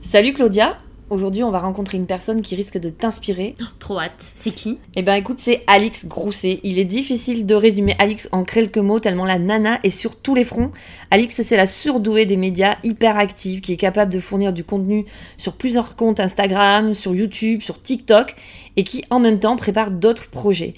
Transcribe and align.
Salut 0.00 0.32
Claudia 0.32 0.78
Aujourd'hui, 1.10 1.42
on 1.42 1.50
va 1.50 1.58
rencontrer 1.58 1.98
une 1.98 2.06
personne 2.06 2.40
qui 2.40 2.54
risque 2.54 2.78
de 2.78 2.88
t'inspirer. 2.88 3.54
Trop 3.80 3.98
hâte. 3.98 4.14
C'est 4.16 4.52
qui? 4.52 4.78
Eh 4.96 5.02
ben 5.02 5.14
écoute, 5.14 5.38
c'est 5.40 5.62
Alix 5.66 6.06
Grousset. 6.06 6.60
Il 6.62 6.78
est 6.78 6.84
difficile 6.84 7.44
de 7.44 7.54
résumer 7.54 7.96
Alix 7.98 8.28
en 8.32 8.44
quelques 8.44 8.78
mots 8.78 8.98
tellement 8.98 9.26
la 9.26 9.38
nana 9.38 9.78
est 9.82 9.90
sur 9.90 10.16
tous 10.16 10.34
les 10.34 10.44
fronts. 10.44 10.70
Alix, 11.10 11.42
c'est 11.42 11.56
la 11.56 11.66
surdouée 11.66 12.26
des 12.26 12.36
médias, 12.36 12.76
hyper 12.82 13.18
active, 13.18 13.60
qui 13.60 13.72
est 13.72 13.76
capable 13.76 14.12
de 14.12 14.20
fournir 14.20 14.52
du 14.52 14.64
contenu 14.64 15.04
sur 15.36 15.52
plusieurs 15.52 15.96
comptes 15.96 16.20
Instagram, 16.20 16.94
sur 16.94 17.14
YouTube, 17.14 17.60
sur 17.60 17.82
TikTok, 17.82 18.36
et 18.76 18.84
qui 18.84 19.04
en 19.10 19.18
même 19.18 19.38
temps 19.38 19.56
prépare 19.56 19.90
d'autres 19.90 20.30
projets. 20.30 20.74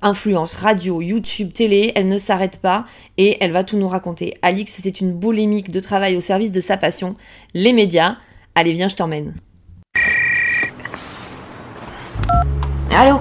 Influence, 0.00 0.54
radio, 0.54 1.02
YouTube, 1.02 1.52
télé, 1.52 1.92
elle 1.96 2.08
ne 2.08 2.16
s'arrête 2.16 2.60
pas 2.60 2.86
et 3.18 3.36
elle 3.40 3.52
va 3.52 3.64
tout 3.64 3.76
nous 3.76 3.88
raconter. 3.88 4.34
Alix, 4.40 4.72
c'est 4.72 5.00
une 5.00 5.12
boulimique 5.12 5.70
de 5.70 5.80
travail 5.80 6.16
au 6.16 6.20
service 6.20 6.52
de 6.52 6.60
sa 6.60 6.78
passion, 6.78 7.16
les 7.52 7.74
médias. 7.74 8.16
Allez, 8.56 8.72
viens, 8.72 8.88
je 8.88 8.94
t'emmène. 8.94 9.34
Allô 12.96 13.20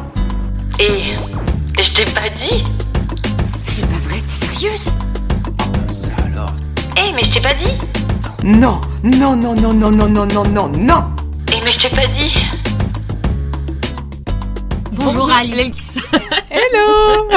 Et 0.80 1.16
je 1.82 1.92
t'ai 1.94 2.06
pas 2.06 2.30
dit. 2.30 2.64
C'est 3.66 3.90
pas 3.90 3.98
vrai, 4.08 4.20
t'es 4.22 4.30
sérieuse 4.30 4.92
Ça 5.92 6.12
alors 6.26 6.54
Eh 6.98 7.12
mais 7.14 7.24
je 7.24 7.32
t'ai 7.32 7.42
pas 7.42 7.56
dit. 7.56 7.72
Non, 8.44 8.80
non, 9.04 9.36
non, 9.36 9.56
non, 9.56 9.74
non, 9.74 9.92
non, 9.92 10.08
non, 10.08 10.28
non, 10.28 10.44
non, 10.44 10.70
non. 10.70 11.04
Eh 11.52 11.62
mais 11.64 11.72
je 11.72 11.80
t'ai 11.80 11.90
pas 11.96 12.06
dit 12.06 12.34
Bonjour, 14.96 15.30
Alix. 15.32 15.98
Hello 16.52 17.30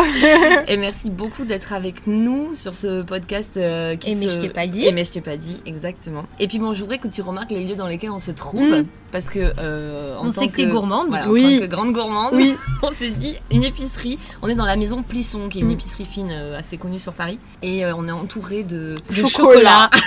Et 0.69 0.77
merci 0.77 1.11
beaucoup 1.11 1.45
d'être 1.45 1.73
avec 1.73 2.07
nous 2.07 2.55
sur 2.55 2.77
ce 2.77 3.03
podcast 3.03 3.57
euh, 3.57 3.97
qui 3.97 4.11
Et 4.11 4.15
mais 4.15 4.25
se- 4.29 4.35
je 4.35 4.41
t'ai 4.41 4.49
pas 4.51 4.67
dit. 4.67 4.85
Et 4.87 4.93
mais 4.93 5.05
je 5.05 5.13
t'ai 5.13 5.21
pas 5.21 5.37
dit, 5.37 5.57
exactement. 5.67 6.25
Et 6.39 6.49
puis 6.49 6.59
bon, 6.59 6.75
je 6.75 6.81
voudrais 6.83 6.99
que 6.99 7.09
tu 7.09 7.23
remarques 7.23 7.51
les 7.51 7.65
lieux 7.65 7.75
dans 7.77 7.87
lesquels 7.87 8.11
on 8.11 8.19
se 8.19 8.31
trouve, 8.31 8.81
Mm. 8.81 8.87
parce 9.13 9.27
que... 9.31 9.53
euh, 9.59 10.17
en 10.19 10.27
On 10.27 10.31
tant 10.31 10.43
sait 10.43 10.49
que 10.49 10.57
t'es 10.57 10.67
gourmande. 10.67 11.09
Voilà, 11.09 11.29
Oui. 11.29 11.45
en 11.57 11.59
tant 11.61 11.65
que 11.67 11.71
grande 11.71 11.93
gourmande, 11.93 12.35
Oui. 12.35 12.55
on 12.83 12.93
s'est 12.93 13.11
dit 13.11 13.37
une 13.51 13.65
épicerie. 13.65 14.19
On 14.43 14.49
est 14.49 14.55
dans 14.55 14.67
la 14.67 14.77
maison 14.77 15.03
Plisson, 15.03 15.49
qui 15.49 15.59
est 15.59 15.63
une 15.63 15.69
Mm. 15.69 15.73
épicerie 15.73 16.05
fine 16.05 16.31
euh, 16.33 16.59
assez 16.59 16.77
connue 16.77 17.01
sur 17.01 17.13
Paris. 17.15 17.39
Et 17.63 17.85
euh, 17.85 17.95
on 17.97 18.07
est 18.09 18.13
entouré 18.13 18.63
de... 18.65 18.97
De 19.11 19.15
Chocolat. 19.15 19.29
chocolat. 19.29 19.91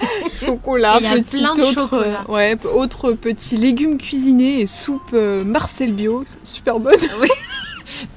Chocolat, 0.44 0.98
Et 1.00 1.04
y 1.04 1.06
a 1.06 1.12
petit 1.14 1.38
plein 1.38 1.54
de 1.54 1.62
autre, 1.62 1.72
chocolat. 1.74 2.24
euh, 2.28 2.32
ouais, 2.32 2.56
p- 2.56 2.68
autres 2.68 3.12
petits 3.12 3.56
légumes 3.56 3.98
cuisinés 3.98 4.60
et 4.60 4.66
soupe 4.66 5.00
euh, 5.12 5.44
Marcel 5.44 5.92
Bio, 5.92 6.24
super 6.44 6.78
bonne. 6.80 6.94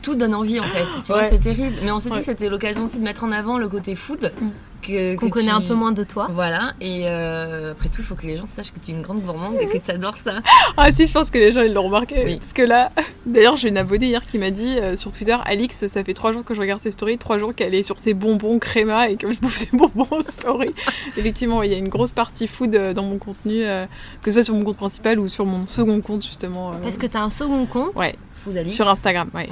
Tout 0.02 0.16
donne 0.16 0.36
envie 0.36 0.60
en 0.60 0.64
fait, 0.64 0.86
tu 1.04 1.12
vois, 1.14 1.24
c'est 1.26 1.40
terrible. 1.40 1.76
Mais 1.84 1.92
on 1.92 2.00
s'est 2.00 2.10
dit 2.10 2.18
que 2.20 2.24
c'était 2.26 2.50
l'occasion 2.50 2.84
aussi 2.84 3.00
de 3.00 3.04
mettre 3.04 3.24
en 3.24 3.32
avant 3.32 3.58
le 3.58 3.68
côté 3.70 3.96
food. 3.96 4.32
Mm. 4.40 4.48
que- 4.82 5.16
Qu'on 5.16 5.28
que 5.30 5.34
connaît 5.36 5.46
tu- 5.48 5.54
un 5.54 5.62
peu 5.62 5.76
moins 5.76 5.94
de 5.94 6.04
toi. 6.04 6.28
Voilà, 6.30 6.74
et 6.82 7.04
euh, 7.06 7.72
après 7.72 7.88
tout, 7.88 8.02
il 8.02 8.04
faut 8.04 8.16
que 8.16 8.26
les 8.28 8.36
gens 8.36 8.48
sachent 8.48 8.74
que 8.74 8.80
tu 8.80 8.92
es 8.92 8.94
une 8.94 9.02
grande 9.02 9.22
gourmande 9.22 9.56
et 9.62 9.68
que 9.68 9.78
tu 9.78 9.92
adores 9.92 10.18
ça. 10.18 10.34
Ah 10.78 10.92
si, 10.92 11.08
je 11.08 11.14
pense 11.14 11.30
que 11.30 11.38
les 11.38 11.54
gens 11.54 11.62
ils 11.62 11.74
l'ont 11.74 11.84
remarqué. 11.84 12.22
Oui. 12.26 12.36
Parce 12.38 12.52
que 12.52 12.64
là, 12.64 12.92
d'ailleurs, 13.26 13.56
j'ai 13.56 13.70
une 13.70 13.78
abonnée 13.78 14.08
hier 14.08 14.26
qui 14.26 14.38
m'a 14.38 14.52
dit 14.52 14.78
euh, 14.78 14.98
sur 14.98 15.12
Twitter, 15.14 15.38
Alix, 15.46 15.88
ça 15.88 16.04
fait 16.04 16.14
trois 16.14 16.34
jours 16.34 16.44
que 16.44 16.54
je 16.54 16.60
regarde 16.60 16.82
ses 16.82 16.92
stories, 16.92 17.18
trois 17.18 17.38
jours 17.38 17.56
qu'elle 17.56 17.74
est 17.76 17.84
sur 17.84 17.98
ses 17.98 18.14
bonbons 18.14 18.60
créma 18.60 19.08
et 19.08 19.16
que 19.16 19.32
je 19.32 19.40
bouffe 19.40 19.56
ses 19.58 19.70
bonbons 19.74 20.08
en 20.12 20.22
story. 20.24 20.74
Effectivement, 21.18 21.64
il 21.64 21.72
y 21.72 21.76
a 21.76 21.78
une 21.78 21.90
grosse 21.90 22.12
partie 22.12 22.48
food 22.48 22.76
euh, 22.76 22.94
dans 22.94 23.04
mon 23.04 23.18
contenu, 23.20 23.64
euh, 23.64 23.86
que 24.22 24.32
ce 24.32 24.40
soit 24.40 24.44
sur 24.44 24.54
mon 24.56 24.64
compte 24.66 24.78
principal 24.78 25.18
ou 25.20 25.30
sur 25.30 25.46
mon 25.46 25.66
second 25.66 26.02
compte 26.02 26.24
justement. 26.26 26.72
Parce 26.82 26.98
que 26.98 27.06
t'as 27.08 27.22
un 27.22 27.30
second 27.30 27.66
compte. 27.66 27.96
Ouais, 27.96 28.16
Sur 28.68 28.88
Instagram. 28.90 29.30
Ouais. 29.34 29.48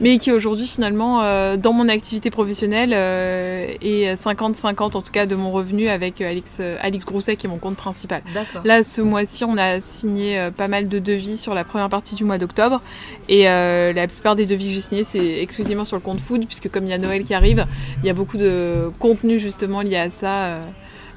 Mais 0.00 0.18
qui 0.18 0.32
aujourd'hui 0.32 0.66
finalement, 0.66 1.22
euh, 1.22 1.56
dans 1.56 1.72
mon 1.72 1.88
activité 1.88 2.30
professionnelle, 2.30 2.92
euh, 2.94 3.66
est 3.80 4.14
50-50 4.14 4.96
en 4.96 5.02
tout 5.02 5.12
cas 5.12 5.26
de 5.26 5.34
mon 5.34 5.50
revenu 5.50 5.88
avec 5.88 6.20
Alix, 6.20 6.58
euh, 6.60 6.76
Alix 6.80 7.04
Grousset 7.04 7.36
qui 7.36 7.46
est 7.46 7.50
mon 7.50 7.58
compte 7.58 7.76
principal. 7.76 8.22
Là, 8.64 8.82
ce 8.82 9.00
mois-ci, 9.00 9.44
on 9.44 9.56
a 9.56 9.80
signé 9.80 10.48
pas 10.56 10.68
mal 10.68 10.88
de 10.88 10.98
devis 10.98 11.36
sur 11.36 11.54
la 11.54 11.64
première 11.64 11.88
partie 11.88 12.14
du 12.14 12.24
mois 12.24 12.38
d'octobre. 12.38 12.82
Et 13.28 13.44
la 13.44 14.06
plupart 14.06 14.36
des 14.36 14.46
devis 14.46 14.68
que 14.68 14.74
j'ai 14.74 14.80
signés, 14.80 15.04
c'est 15.04 15.40
exclusivement 15.40 15.84
sur 15.84 15.96
le 15.96 16.02
compte 16.02 16.20
food, 16.20 16.46
puisque 16.46 16.70
comme 16.70 16.84
il 16.84 16.90
y 16.90 16.92
a 16.92 16.98
Noël 16.98 17.24
qui 17.24 17.34
arrive, 17.34 17.66
il 18.02 18.06
y 18.06 18.10
a 18.10 18.14
beaucoup 18.14 18.36
de 18.36 18.90
contenu 18.98 19.38
justement 19.38 19.80
lié 19.82 19.96
à 19.96 20.10
ça. 20.10 20.60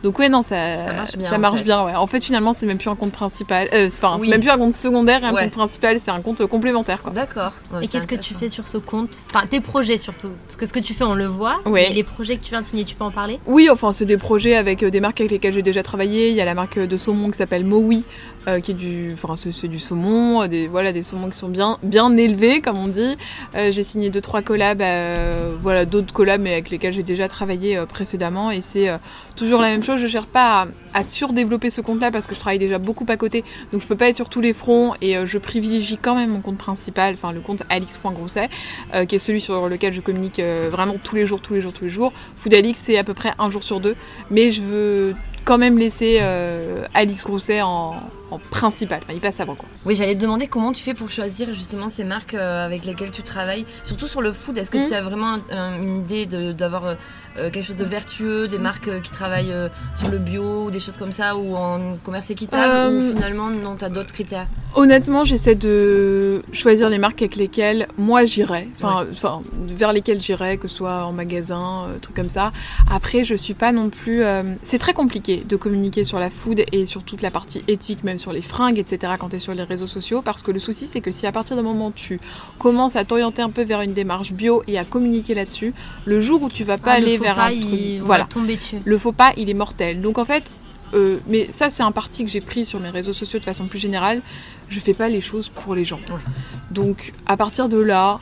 Euh. 0.03 0.07
Donc 0.07 0.19
ouais, 0.19 0.29
non, 0.29 0.41
ça, 0.41 0.55
Ça 0.85 0.93
marche 0.93 1.15
bien, 1.17 1.29
Ça 1.29 1.37
en 1.49 1.55
fait. 1.57 1.63
bien, 1.63 1.85
ouais. 1.85 1.95
En 1.95 2.07
fait, 2.07 2.23
finalement, 2.23 2.53
c'est 2.53 2.65
même 2.65 2.77
plus 2.77 2.89
un 2.89 2.95
compte 2.95 3.11
principal. 3.13 3.67
euh, 3.73 3.87
Enfin, 3.87 4.17
Oui. 4.19 4.25
c'est 4.27 4.31
même 4.31 4.41
plus 4.41 4.49
un 4.49 4.57
compte 4.57 4.73
secondaire 4.73 5.23
et 5.23 5.27
un 5.27 5.33
Ouais. 5.33 5.43
compte 5.43 5.51
principal, 5.53 5.99
c'est 5.99 6.11
un 6.11 6.21
compte 6.21 6.45
complémentaire, 6.47 7.01
quoi. 7.01 7.11
D'accord. 7.11 7.51
Ouais, 7.73 7.85
Et 7.85 7.87
qu'est-ce 7.87 8.07
que 8.07 8.15
tu 8.15 8.33
fais 8.33 8.49
sur 8.49 8.67
ce 8.67 8.77
compte? 8.77 9.17
Enfin, 9.33 9.45
tes 9.47 9.61
projets 9.61 9.97
surtout. 9.97 10.29
Parce 10.47 10.55
que 10.57 10.65
ce 10.65 10.73
que 10.73 10.79
tu 10.79 10.93
fais, 10.93 11.03
on 11.05 11.15
le 11.15 11.25
voit. 11.27 11.59
Ouais. 11.65 11.91
Et 11.91 11.93
les 11.93 12.03
projets 12.03 12.37
que 12.37 12.43
tu 12.43 12.49
viens 12.51 12.61
de 12.61 12.67
signer, 12.67 12.83
tu 12.83 12.95
peux 12.95 13.03
en 13.05 13.11
parler? 13.11 13.39
Oui, 13.45 13.69
enfin, 13.71 13.93
c'est 13.93 14.05
des 14.05 14.17
projets 14.17 14.55
avec 14.55 14.83
euh, 14.83 14.89
des 14.89 14.99
marques 14.99 15.21
avec 15.21 15.31
lesquelles 15.31 15.53
j'ai 15.53 15.61
déjà 15.61 15.83
travaillé. 15.83 16.29
Il 16.29 16.35
y 16.35 16.41
a 16.41 16.45
la 16.45 16.53
marque 16.53 16.79
de 16.79 16.97
saumon 16.97 17.29
qui 17.31 17.37
s'appelle 17.37 17.63
Mowi, 17.65 18.03
euh, 18.47 18.59
qui 18.59 18.71
est 18.71 18.75
du, 18.75 19.11
enfin, 19.13 19.35
c'est 19.37 19.67
du 19.67 19.79
saumon, 19.79 20.41
euh, 20.43 20.47
des, 20.47 20.67
voilà, 20.67 20.91
des 20.91 21.03
saumons 21.03 21.29
qui 21.29 21.37
sont 21.37 21.47
bien, 21.49 21.77
bien 21.83 22.15
élevés, 22.17 22.59
comme 22.61 22.77
on 22.77 22.87
dit. 22.87 23.15
Euh, 23.55 23.71
j'ai 23.71 23.83
signé 23.83 24.09
deux, 24.09 24.21
trois 24.21 24.41
collabs, 24.41 24.81
euh, 24.81 25.53
voilà, 25.61 25.85
d'autres 25.85 26.13
collabs, 26.13 26.41
mais 26.41 26.51
avec 26.53 26.69
lesquels 26.69 26.93
j'ai 26.93 27.03
déjà 27.03 27.27
travaillé 27.27 27.77
euh, 27.77 27.85
précédemment. 27.85 28.51
Et 28.51 28.61
c'est 28.61 28.89
euh, 28.89 28.97
toujours 29.35 29.61
la 29.61 29.69
même 29.69 29.83
chose. 29.83 29.92
Je 29.97 30.07
cherche 30.07 30.27
pas 30.27 30.67
à, 30.93 31.03
surdévelopper 31.03 31.69
ce 31.69 31.81
compte-là 31.81 32.11
parce 32.11 32.27
que 32.27 32.35
je 32.35 32.39
travaille 32.39 32.59
déjà 32.59 32.77
beaucoup 32.77 33.05
à 33.09 33.17
côté, 33.17 33.43
donc 33.71 33.81
je 33.81 33.87
peux 33.87 33.95
pas 33.95 34.09
être 34.09 34.15
sur 34.15 34.29
tous 34.29 34.41
les 34.41 34.53
fronts. 34.53 34.93
Et 35.01 35.17
euh, 35.17 35.25
je 35.25 35.37
privilégie 35.37 35.97
quand 35.97 36.15
même 36.15 36.29
mon 36.29 36.41
compte 36.41 36.57
principal, 36.57 37.13
enfin 37.13 37.31
le 37.31 37.41
compte 37.41 37.63
alix.grousset, 37.69 38.49
euh, 38.93 39.05
qui 39.05 39.15
est 39.15 39.19
celui 39.19 39.41
sur 39.41 39.69
lequel 39.69 39.93
je 39.93 40.01
communique 40.01 40.39
euh, 40.39 40.69
vraiment 40.71 40.95
tous 41.03 41.15
les 41.15 41.25
jours, 41.25 41.41
tous 41.41 41.53
les 41.53 41.61
jours, 41.61 41.73
tous 41.73 41.85
les 41.85 41.89
jours. 41.89 42.13
Food 42.37 42.53
Alix, 42.53 42.79
c'est 42.83 42.97
à 42.97 43.03
peu 43.03 43.13
près 43.13 43.33
un 43.39 43.49
jour 43.49 43.63
sur 43.63 43.79
deux, 43.79 43.95
mais 44.29 44.51
je 44.51 44.61
veux 44.61 45.15
quand 45.45 45.57
même 45.57 45.77
laisser 45.77 46.19
Alix 46.93 47.23
Grousset 47.25 47.61
en, 47.61 47.95
en 48.33 48.39
principal. 48.39 48.99
Enfin, 49.03 49.13
il 49.13 49.21
passe 49.21 49.39
avant 49.39 49.55
quoi. 49.55 49.67
Oui, 49.85 49.95
j'allais 49.95 50.15
te 50.15 50.21
demander 50.21 50.47
comment 50.47 50.71
tu 50.73 50.83
fais 50.83 50.93
pour 50.93 51.09
choisir 51.09 51.47
justement 51.53 51.89
ces 51.89 52.03
marques 52.03 52.33
euh, 52.33 52.65
avec 52.65 52.85
lesquelles 52.85 53.11
tu 53.11 53.23
travailles, 53.23 53.65
surtout 53.83 54.07
sur 54.07 54.21
le 54.21 54.31
food. 54.33 54.57
Est-ce 54.57 54.71
que 54.71 54.77
Mm. 54.77 54.87
tu 54.87 54.93
as 54.93 55.01
vraiment 55.01 55.37
un- 55.51 55.77
une 55.81 55.99
idée 56.01 56.25
d'avoir 56.53 56.85
euh, 56.85 56.93
euh, 57.39 57.49
quelque 57.49 57.65
chose 57.65 57.75
de 57.75 57.83
vertueux, 57.83 58.47
des 58.47 58.59
marques 58.59 58.87
euh, 58.87 58.99
qui 58.99 59.11
travaillent 59.11 59.53
sur 59.95 60.09
le 60.09 60.17
bio, 60.19 60.65
ou 60.65 60.71
des 60.71 60.79
choses 60.79 60.97
comme 60.97 61.11
ça, 61.11 61.35
ou 61.35 61.55
en 61.55 61.95
commerce 62.03 62.29
équitable, 62.29 62.73
Euh, 62.73 63.09
ou 63.11 63.13
finalement 63.15 63.49
non, 63.49 63.75
tu 63.75 63.85
as 63.85 63.89
d'autres 63.89 64.11
critères? 64.13 64.47
Honnêtement, 64.75 65.23
j'essaie 65.23 65.55
de 65.55 66.41
choisir 66.51 66.89
les 66.89 66.97
marques 66.97 67.21
avec 67.21 67.35
lesquelles 67.35 67.87
moi 67.97 68.25
j'irais, 68.25 68.67
enfin, 68.81 69.05
vers 69.67 69.93
lesquelles 69.93 70.21
j'irais, 70.21 70.57
que 70.57 70.67
ce 70.67 70.75
soit 70.77 71.05
en 71.05 71.11
magasin, 71.11 71.85
euh, 71.87 71.99
trucs 72.01 72.15
comme 72.15 72.29
ça. 72.29 72.51
Après, 72.91 73.23
je 73.23 73.35
suis 73.35 73.53
pas 73.53 73.71
non 73.71 73.89
plus. 73.89 74.23
euh, 74.23 74.43
C'est 74.61 74.79
très 74.79 74.93
compliqué 74.93 75.43
de 75.47 75.55
communiquer 75.55 76.03
sur 76.03 76.19
la 76.19 76.29
food 76.29 76.63
et 76.71 76.85
sur 76.85 77.03
toute 77.03 77.21
la 77.21 77.31
partie 77.31 77.63
éthique, 77.67 78.03
même 78.03 78.17
sur 78.23 78.31
les 78.33 78.41
fringues, 78.41 78.79
etc. 78.79 79.13
Quand 79.19 79.29
tu 79.29 79.35
es 79.35 79.39
sur 79.39 79.53
les 79.53 79.63
réseaux 79.63 79.87
sociaux, 79.87 80.21
parce 80.21 80.41
que 80.43 80.51
le 80.51 80.59
souci, 80.59 80.87
c'est 80.87 81.01
que 81.01 81.11
si 81.11 81.27
à 81.27 81.31
partir 81.33 81.55
d'un 81.57 81.61
moment 81.61 81.91
tu 81.91 82.19
commences 82.57 82.95
à 82.95 83.03
t'orienter 83.03 83.41
un 83.41 83.49
peu 83.49 83.63
vers 83.63 83.81
une 83.81 83.93
démarche 83.93 84.31
bio 84.33 84.63
et 84.67 84.77
à 84.79 84.85
communiquer 84.85 85.35
là-dessus, 85.35 85.73
le 86.05 86.21
jour 86.21 86.41
où 86.41 86.49
tu 86.49 86.63
vas 86.63 86.77
pas 86.77 86.93
Ah, 86.93 86.99
le 86.99 87.05
aller 87.07 87.17
vers 87.17 87.35
pas, 87.35 87.43
un 87.47 87.51
il- 87.51 87.61
truc, 87.67 87.79
on 88.01 88.05
voilà, 88.05 88.23
va 88.23 88.29
tomber 88.29 88.55
dessus. 88.55 88.77
le 88.83 88.97
faux 88.97 89.11
pas, 89.11 89.33
il 89.37 89.49
est 89.49 89.53
mortel. 89.53 90.01
Donc 90.01 90.17
en 90.17 90.25
fait, 90.25 90.45
euh, 90.93 91.17
mais 91.27 91.49
ça 91.51 91.69
c'est 91.69 91.83
un 91.83 91.91
parti 91.91 92.23
que 92.23 92.31
j'ai 92.31 92.39
pris 92.41 92.65
sur 92.65 92.79
mes 92.79 92.89
réseaux 92.89 93.13
sociaux 93.13 93.39
de 93.39 93.43
façon 93.45 93.65
plus 93.65 93.79
générale. 93.79 94.21
Je 94.69 94.79
fais 94.79 94.93
pas 94.93 95.09
les 95.09 95.21
choses 95.21 95.49
pour 95.49 95.75
les 95.75 95.83
gens. 95.85 95.99
Ouais. 96.09 96.21
Donc 96.71 97.13
à 97.25 97.35
partir 97.35 97.67
de 97.67 97.77
là, 97.79 98.19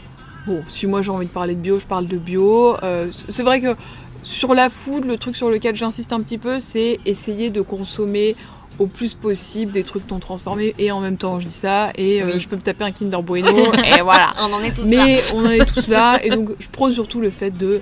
bon, 0.48 0.64
si 0.68 0.88
moi 0.88 1.02
j'ai 1.04 1.12
envie 1.12 1.28
de 1.28 1.32
parler 1.32 1.54
de 1.56 1.60
bio, 1.62 1.80
je 1.80 1.86
parle 1.86 2.08
de 2.08 2.18
bio. 2.18 2.76
Euh, 2.84 3.10
c'est 3.12 3.44
vrai 3.44 3.62
que 3.62 3.76
sur 4.24 4.54
la 4.54 4.70
food, 4.70 5.06
le 5.06 5.18
truc 5.18 5.36
sur 5.36 5.50
lequel 5.50 5.76
j'insiste 5.76 6.12
un 6.14 6.22
petit 6.22 6.38
peu, 6.38 6.60
c'est 6.60 7.00
essayer 7.06 7.50
de 7.52 7.62
consommer 7.62 8.36
au 8.80 8.88
plus 8.88 9.14
possible 9.14 9.72
des 9.72 9.84
trucs 9.84 10.10
non 10.10 10.20
transformés 10.20 10.74
et 10.80 10.92
en 10.92 11.02
même 11.02 11.18
temps 11.18 11.40
je 11.40 11.48
dis 11.48 11.54
ça 11.54 11.92
et 11.96 12.22
euh, 12.24 12.32
Oui. 12.34 12.40
je 12.40 12.48
peux 12.48 12.56
me 12.56 12.62
taper 12.62 12.84
un 12.84 12.92
Kinder 12.92 13.22
Bueno 13.22 13.74
et 13.98 14.02
voilà 14.02 14.34
On 14.40 14.54
en 14.54 14.62
est 14.64 14.74
tous 14.76 14.84
là. 14.84 14.88
mais 15.06 15.22
on 15.34 15.46
en 15.46 15.50
est 15.50 15.66
tous 15.66 15.88
là 15.88 16.20
et 16.24 16.30
donc 16.30 16.50
je 16.60 16.70
prône 16.70 16.94
surtout 16.94 17.22
le 17.22 17.30
fait 17.30 17.52
de 17.52 17.82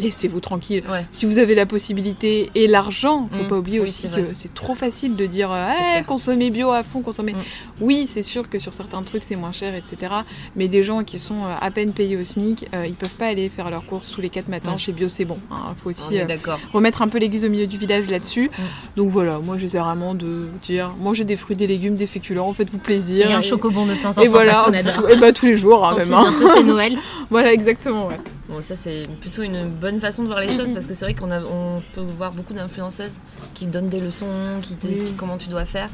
laissez-vous 0.00 0.40
tranquille 0.40 0.82
Ouais. 0.90 1.04
si 1.10 1.26
vous 1.26 1.38
avez 1.38 1.54
la 1.54 1.66
possibilité 1.66 2.50
et 2.54 2.66
l'argent, 2.66 3.28
faut 3.30 3.44
Mm. 3.44 3.48
pas 3.48 3.56
oublier 3.58 3.78
Oui, 3.80 3.84
aussi 3.88 4.08
que 4.08 4.34
c'est 4.34 4.52
trop 4.54 4.74
facile 4.74 5.16
de 5.16 5.26
dire 5.26 5.50
C'est 5.70 5.74
Eh, 5.78 5.90
clair. 5.92 6.06
consommer 6.06 6.50
bio 6.50 6.70
à 6.70 6.82
fond, 6.82 7.00
consommer. 7.00 7.32
Mm. 7.32 7.38
Oui, 7.80 8.06
c'est 8.06 8.22
sûr 8.22 8.48
que 8.48 8.58
sur 8.58 8.72
certains 8.74 9.02
trucs 9.02 9.24
c'est 9.24 9.36
moins 9.36 9.52
cher, 9.52 9.74
etc. 9.74 10.12
Mais 10.56 10.68
des 10.68 10.82
gens 10.82 11.02
qui 11.04 11.18
sont 11.18 11.44
euh, 11.44 11.54
à 11.60 11.70
peine 11.70 11.92
payés 11.92 12.16
au 12.16 12.24
SMIC, 12.24 12.68
euh, 12.74 12.86
ils 12.86 12.94
peuvent 12.94 13.08
pas 13.14 13.26
aller 13.26 13.48
faire 13.48 13.70
leurs 13.70 13.84
courses 13.86 14.10
tous 14.10 14.20
les 14.20 14.28
quatre 14.30 14.48
matins 14.48 14.76
chez 14.76 14.92
Bio, 14.92 15.08
c'est 15.08 15.24
bon. 15.24 15.38
Il 15.50 15.56
faut 15.82 15.88
On 15.88 15.90
aussi 15.90 16.18
euh, 16.20 16.26
remettre 16.72 17.02
un 17.02 17.08
peu 17.08 17.18
l'église 17.18 17.44
au 17.44 17.48
milieu 17.48 17.66
du 17.66 17.78
village 17.78 18.08
là-dessus. 18.08 18.50
Mm. 18.56 18.62
Donc 18.96 19.08
voilà, 19.10 19.38
moi 19.38 19.58
j'essaie 19.58 19.78
vraiment 19.78 20.14
de 20.14 20.48
dire 20.62 20.92
mangez 21.00 21.24
des 21.24 21.36
fruits, 21.36 21.56
des 21.56 21.66
légumes, 21.66 21.94
des 21.96 22.06
féculents, 22.06 22.52
faites-vous 22.52 22.78
plaisir. 22.78 23.30
Et 23.30 23.32
un 23.32 23.42
chocobon 23.42 23.86
de 23.86 23.94
temps 23.96 24.10
en 24.10 24.12
temps 24.12 24.22
Et 24.22 24.28
voilà, 24.28 24.52
parce 24.52 24.66
qu'on 24.66 24.74
adore. 24.74 25.10
et 25.10 25.16
bah 25.16 25.32
tous 25.32 25.46
les 25.46 25.56
jours 25.56 25.86
hein, 25.86 25.94
même. 25.96 26.12
hein. 26.12 26.32
c'est 26.54 26.62
Noël. 26.62 26.96
Voilà, 27.30 27.52
exactement. 27.52 28.08
Ouais. 28.08 28.16
Bon, 28.50 28.60
ça 28.60 28.74
c'est 28.76 29.04
plutôt 29.20 29.42
une 29.42 29.68
bonne 29.68 30.00
façon 30.00 30.22
de 30.22 30.26
voir 30.28 30.40
les 30.40 30.48
choses 30.48 30.72
parce 30.72 30.86
que 30.86 30.94
c'est 30.94 31.04
vrai 31.04 31.14
qu'on 31.14 31.30
a- 31.30 31.40
on 31.42 31.80
peut 31.92 32.00
voir 32.00 32.32
beaucoup 32.32 32.52
d'influenceuses 32.52 33.20
qui 33.54 33.66
donnent 33.66 33.88
des 33.88 34.00
leçons, 34.00 34.26
qui 34.62 34.74
te 34.74 34.86
Oui. 34.86 34.92
expliquent 34.94 35.16
comment 35.16 35.36
tu 35.36 35.48
dois 35.48 35.64
faire. 35.64 35.88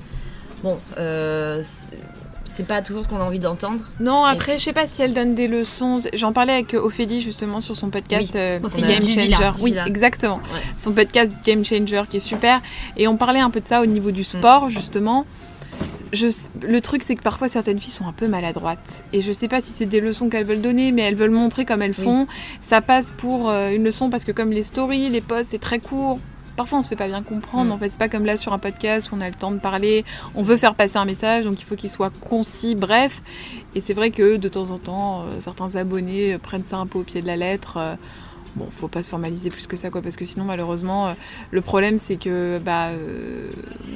Bon, 0.62 0.78
euh, 0.98 1.60
c'est- 2.44 2.64
pas 2.66 2.80
toujours 2.80 3.04
ce 3.04 3.08
qu'on 3.10 3.20
a 3.20 3.24
envie 3.24 3.40
d'entendre. 3.40 3.84
Non, 4.00 4.24
après, 4.24 4.58
je 4.58 4.64
sais 4.64 4.72
pas 4.72 4.86
si 4.86 5.02
elle 5.02 5.12
donne 5.12 5.34
des 5.34 5.48
leçons. 5.48 5.98
J'en 6.14 6.32
parlais 6.32 6.54
avec 6.54 6.72
Ophélie 6.74 7.20
justement 7.20 7.60
sur 7.60 7.76
son 7.76 7.90
podcast 7.90 8.30
Oui, 8.34 8.40
euh, 8.40 8.58
Ophélie 8.62 8.88
Game 8.88 9.04
Changer. 9.10 9.50
Oui, 9.60 9.76
exactement. 9.86 10.36
Ouais. 10.36 10.60
Son 10.78 10.92
podcast 10.92 11.30
Game 11.44 11.62
Changer 11.64 12.04
qui 12.08 12.16
est 12.16 12.20
super. 12.20 12.62
Et 12.96 13.06
on 13.06 13.16
parlait 13.18 13.40
un 13.40 13.50
peu 13.50 13.60
de 13.60 13.66
ça 13.66 13.82
au 13.82 13.86
niveau 13.86 14.10
du 14.12 14.24
sport 14.24 14.70
justement. 14.70 15.26
Je, 16.12 16.28
le 16.62 16.80
truc, 16.80 17.02
c'est 17.02 17.14
que 17.16 17.22
parfois 17.22 17.48
certaines 17.48 17.78
filles 17.80 17.92
sont 17.92 18.06
un 18.06 18.12
peu 18.12 18.28
maladroites. 18.28 19.02
Et 19.12 19.20
je 19.20 19.32
sais 19.32 19.48
pas 19.48 19.60
si 19.60 19.72
c'est 19.72 19.86
des 19.86 20.00
leçons 20.00 20.28
qu'elles 20.28 20.46
veulent 20.46 20.60
donner, 20.62 20.92
mais 20.92 21.02
elles 21.02 21.14
veulent 21.16 21.30
montrer 21.30 21.64
comme 21.64 21.82
elles 21.82 21.94
Oui. 21.98 22.04
font. 22.04 22.26
Ça 22.60 22.80
passe 22.80 23.12
pour 23.16 23.50
euh, 23.50 23.70
une 23.70 23.84
leçon 23.84 24.08
parce 24.10 24.24
que, 24.24 24.32
comme 24.32 24.50
les 24.52 24.62
stories, 24.62 25.10
les 25.10 25.20
posts, 25.20 25.50
c'est 25.50 25.58
très 25.60 25.78
court. 25.78 26.18
Parfois, 26.56 26.78
on 26.78 26.82
se 26.82 26.88
fait 26.88 26.96
pas 26.96 27.08
bien 27.08 27.22
comprendre. 27.22 27.70
Mm. 27.70 27.72
En 27.72 27.78
fait, 27.78 27.90
c'est 27.90 27.98
pas 27.98 28.08
comme 28.08 28.24
là 28.24 28.36
sur 28.38 28.52
un 28.52 28.58
podcast 28.58 29.10
où 29.10 29.16
on 29.16 29.20
a 29.20 29.28
le 29.28 29.34
temps 29.34 29.50
de 29.50 29.58
parler. 29.58 30.04
On 30.34 30.42
veut 30.42 30.56
faire 30.56 30.74
passer 30.74 30.96
un 30.96 31.04
message, 31.04 31.44
donc 31.44 31.60
il 31.60 31.64
faut 31.64 31.74
qu'il 31.76 31.90
soit 31.90 32.10
concis, 32.20 32.74
bref. 32.74 33.20
Et 33.74 33.80
c'est 33.82 33.92
vrai 33.92 34.10
que 34.10 34.36
de 34.36 34.48
temps 34.48 34.70
en 34.70 34.78
temps, 34.78 35.22
euh, 35.22 35.24
certains 35.40 35.76
abonnés 35.76 36.34
euh, 36.34 36.38
prennent 36.38 36.64
ça 36.64 36.78
un 36.78 36.86
peu 36.86 36.98
au 37.00 37.02
pied 37.02 37.20
de 37.20 37.26
la 37.26 37.36
lettre. 37.36 37.74
euh, 37.78 37.94
bon, 38.56 38.66
faut 38.70 38.88
pas 38.88 39.02
se 39.04 39.08
formaliser 39.08 39.50
plus 39.50 39.66
que 39.68 39.76
ça, 39.76 39.90
quoi, 39.90 40.02
parce 40.02 40.16
que 40.16 40.24
sinon, 40.24 40.44
malheureusement, 40.44 41.06
euh, 41.08 41.12
le 41.52 41.60
problème, 41.60 41.98
c'est 42.00 42.16
que 42.16 42.58
bah, 42.58 42.88
euh, 42.88 43.48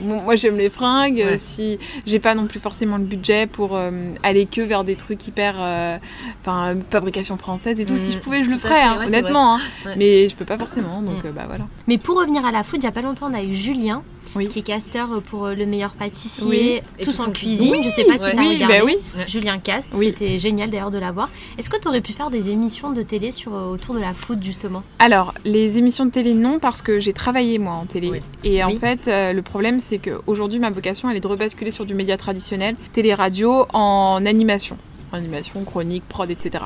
moi, 0.03 0.37
j'aime 0.37 0.57
les 0.57 0.71
fringues. 0.71 1.17
Ouais. 1.27 1.39
Si 1.39 1.79
j'ai 2.07 2.21
pas 2.21 2.35
non 2.35 2.47
plus 2.47 2.61
forcément 2.61 2.97
le 2.99 3.05
budget 3.05 3.47
pour 3.47 3.77
euh, 3.77 3.91
aller 4.23 4.47
que 4.47 4.61
vers 4.61 4.85
des 4.85 4.95
trucs 4.97 5.27
hyper, 5.27 5.57
euh, 5.59 5.97
enfin, 6.43 6.75
fabrication 6.91 7.37
française 7.37 7.81
et 7.81 7.85
tout. 7.85 7.95
Mm, 7.95 7.99
si 7.99 8.13
je 8.13 8.19
pouvais, 8.19 8.45
je 8.45 8.51
le 8.51 8.59
ferais, 8.59 8.75
fait, 8.75 8.81
hein, 8.83 8.99
ouais, 9.01 9.07
honnêtement. 9.07 9.57
hein. 9.57 9.61
Ouais. 9.87 9.95
Mais 9.97 10.29
je 10.29 10.37
peux 10.37 10.45
pas 10.45 10.59
forcément, 10.59 11.03
donc 11.03 11.25
Mm. 11.25 11.27
euh, 11.29 11.33
bah 11.33 11.45
voilà. 11.49 11.67
Mais 11.89 11.99
pour 11.99 12.17
revenir 12.19 12.45
à 12.47 12.53
la 12.53 12.63
food, 12.63 12.81
il 12.83 12.85
y 12.85 12.89
a 12.89 12.93
pas 12.93 13.03
longtemps, 13.03 13.29
on 13.31 13.35
a 13.35 13.43
eu 13.43 13.55
Julien, 13.55 14.03
Oui. 14.37 14.49
qui 14.49 14.61
est 14.61 14.63
casteur 14.63 15.21
pour 15.23 15.47
euh, 15.47 15.55
le 15.55 15.67
meilleur 15.67 15.93
pâtissier, 15.93 16.83
Oui. 16.99 17.05
Tous 17.05 17.21
en 17.21 17.31
cuisine. 17.31 17.73
cuisine. 17.73 17.83
Je 17.85 17.91
sais 17.91 18.05
pas 18.05 18.15
si 18.19 18.25
t'as 18.35 18.41
Oui, 18.41 18.55
regardé. 18.55 18.79
bah 18.79 18.85
oui. 18.85 18.97
Julien 19.27 19.59
Cast, 19.59 19.91
Oui. 19.95 20.07
c'était 20.17 20.39
génial 20.39 20.71
d'ailleurs 20.71 20.91
de 20.91 20.99
l'avoir. 20.99 21.29
Est-ce 21.59 21.69
que 21.71 21.79
tu 21.81 21.89
aurais 21.89 22.01
pu 22.01 22.13
faire 22.13 22.31
des 22.31 22.51
émissions 22.51 22.91
de 22.93 23.03
télé 23.03 23.33
sur, 23.33 23.55
euh, 23.55 23.71
autour 23.73 23.95
de 23.95 24.01
la 24.01 24.13
food 24.15 24.43
justement? 24.43 24.83
Alors, 24.99 25.35
les 25.45 25.79
émissions 25.79 26.05
de 26.07 26.11
télé, 26.11 26.35
non, 26.35 26.59
parce 26.59 26.83
que 26.83 27.01
j'ai 27.01 27.13
travaillé 27.13 27.59
moi 27.59 27.73
en 27.73 27.87
télé. 27.87 28.11
Oui. 28.11 28.21
Et 28.45 28.63
en 28.63 28.69
Oui. 28.69 28.79
fait, 28.79 29.09
euh, 29.09 29.33
le 29.33 29.43
problème, 29.43 29.81
c'est 29.81 29.99
qu'aujourd'hui, 29.99 30.59
ma 30.61 30.71
vocation, 30.71 31.11
elle 31.11 31.17
est 31.17 31.21
de 31.21 31.27
rebasculer 31.27 31.71
sur 31.71 31.85
du 31.85 31.95
média 31.95 32.17
traditionnel, 32.17 32.77
télé-radio, 32.93 33.67
en 33.73 34.25
animation. 34.27 34.77
Animation, 35.13 35.65
chronique, 35.65 36.05
prod, 36.09 36.31
etc. 36.31 36.65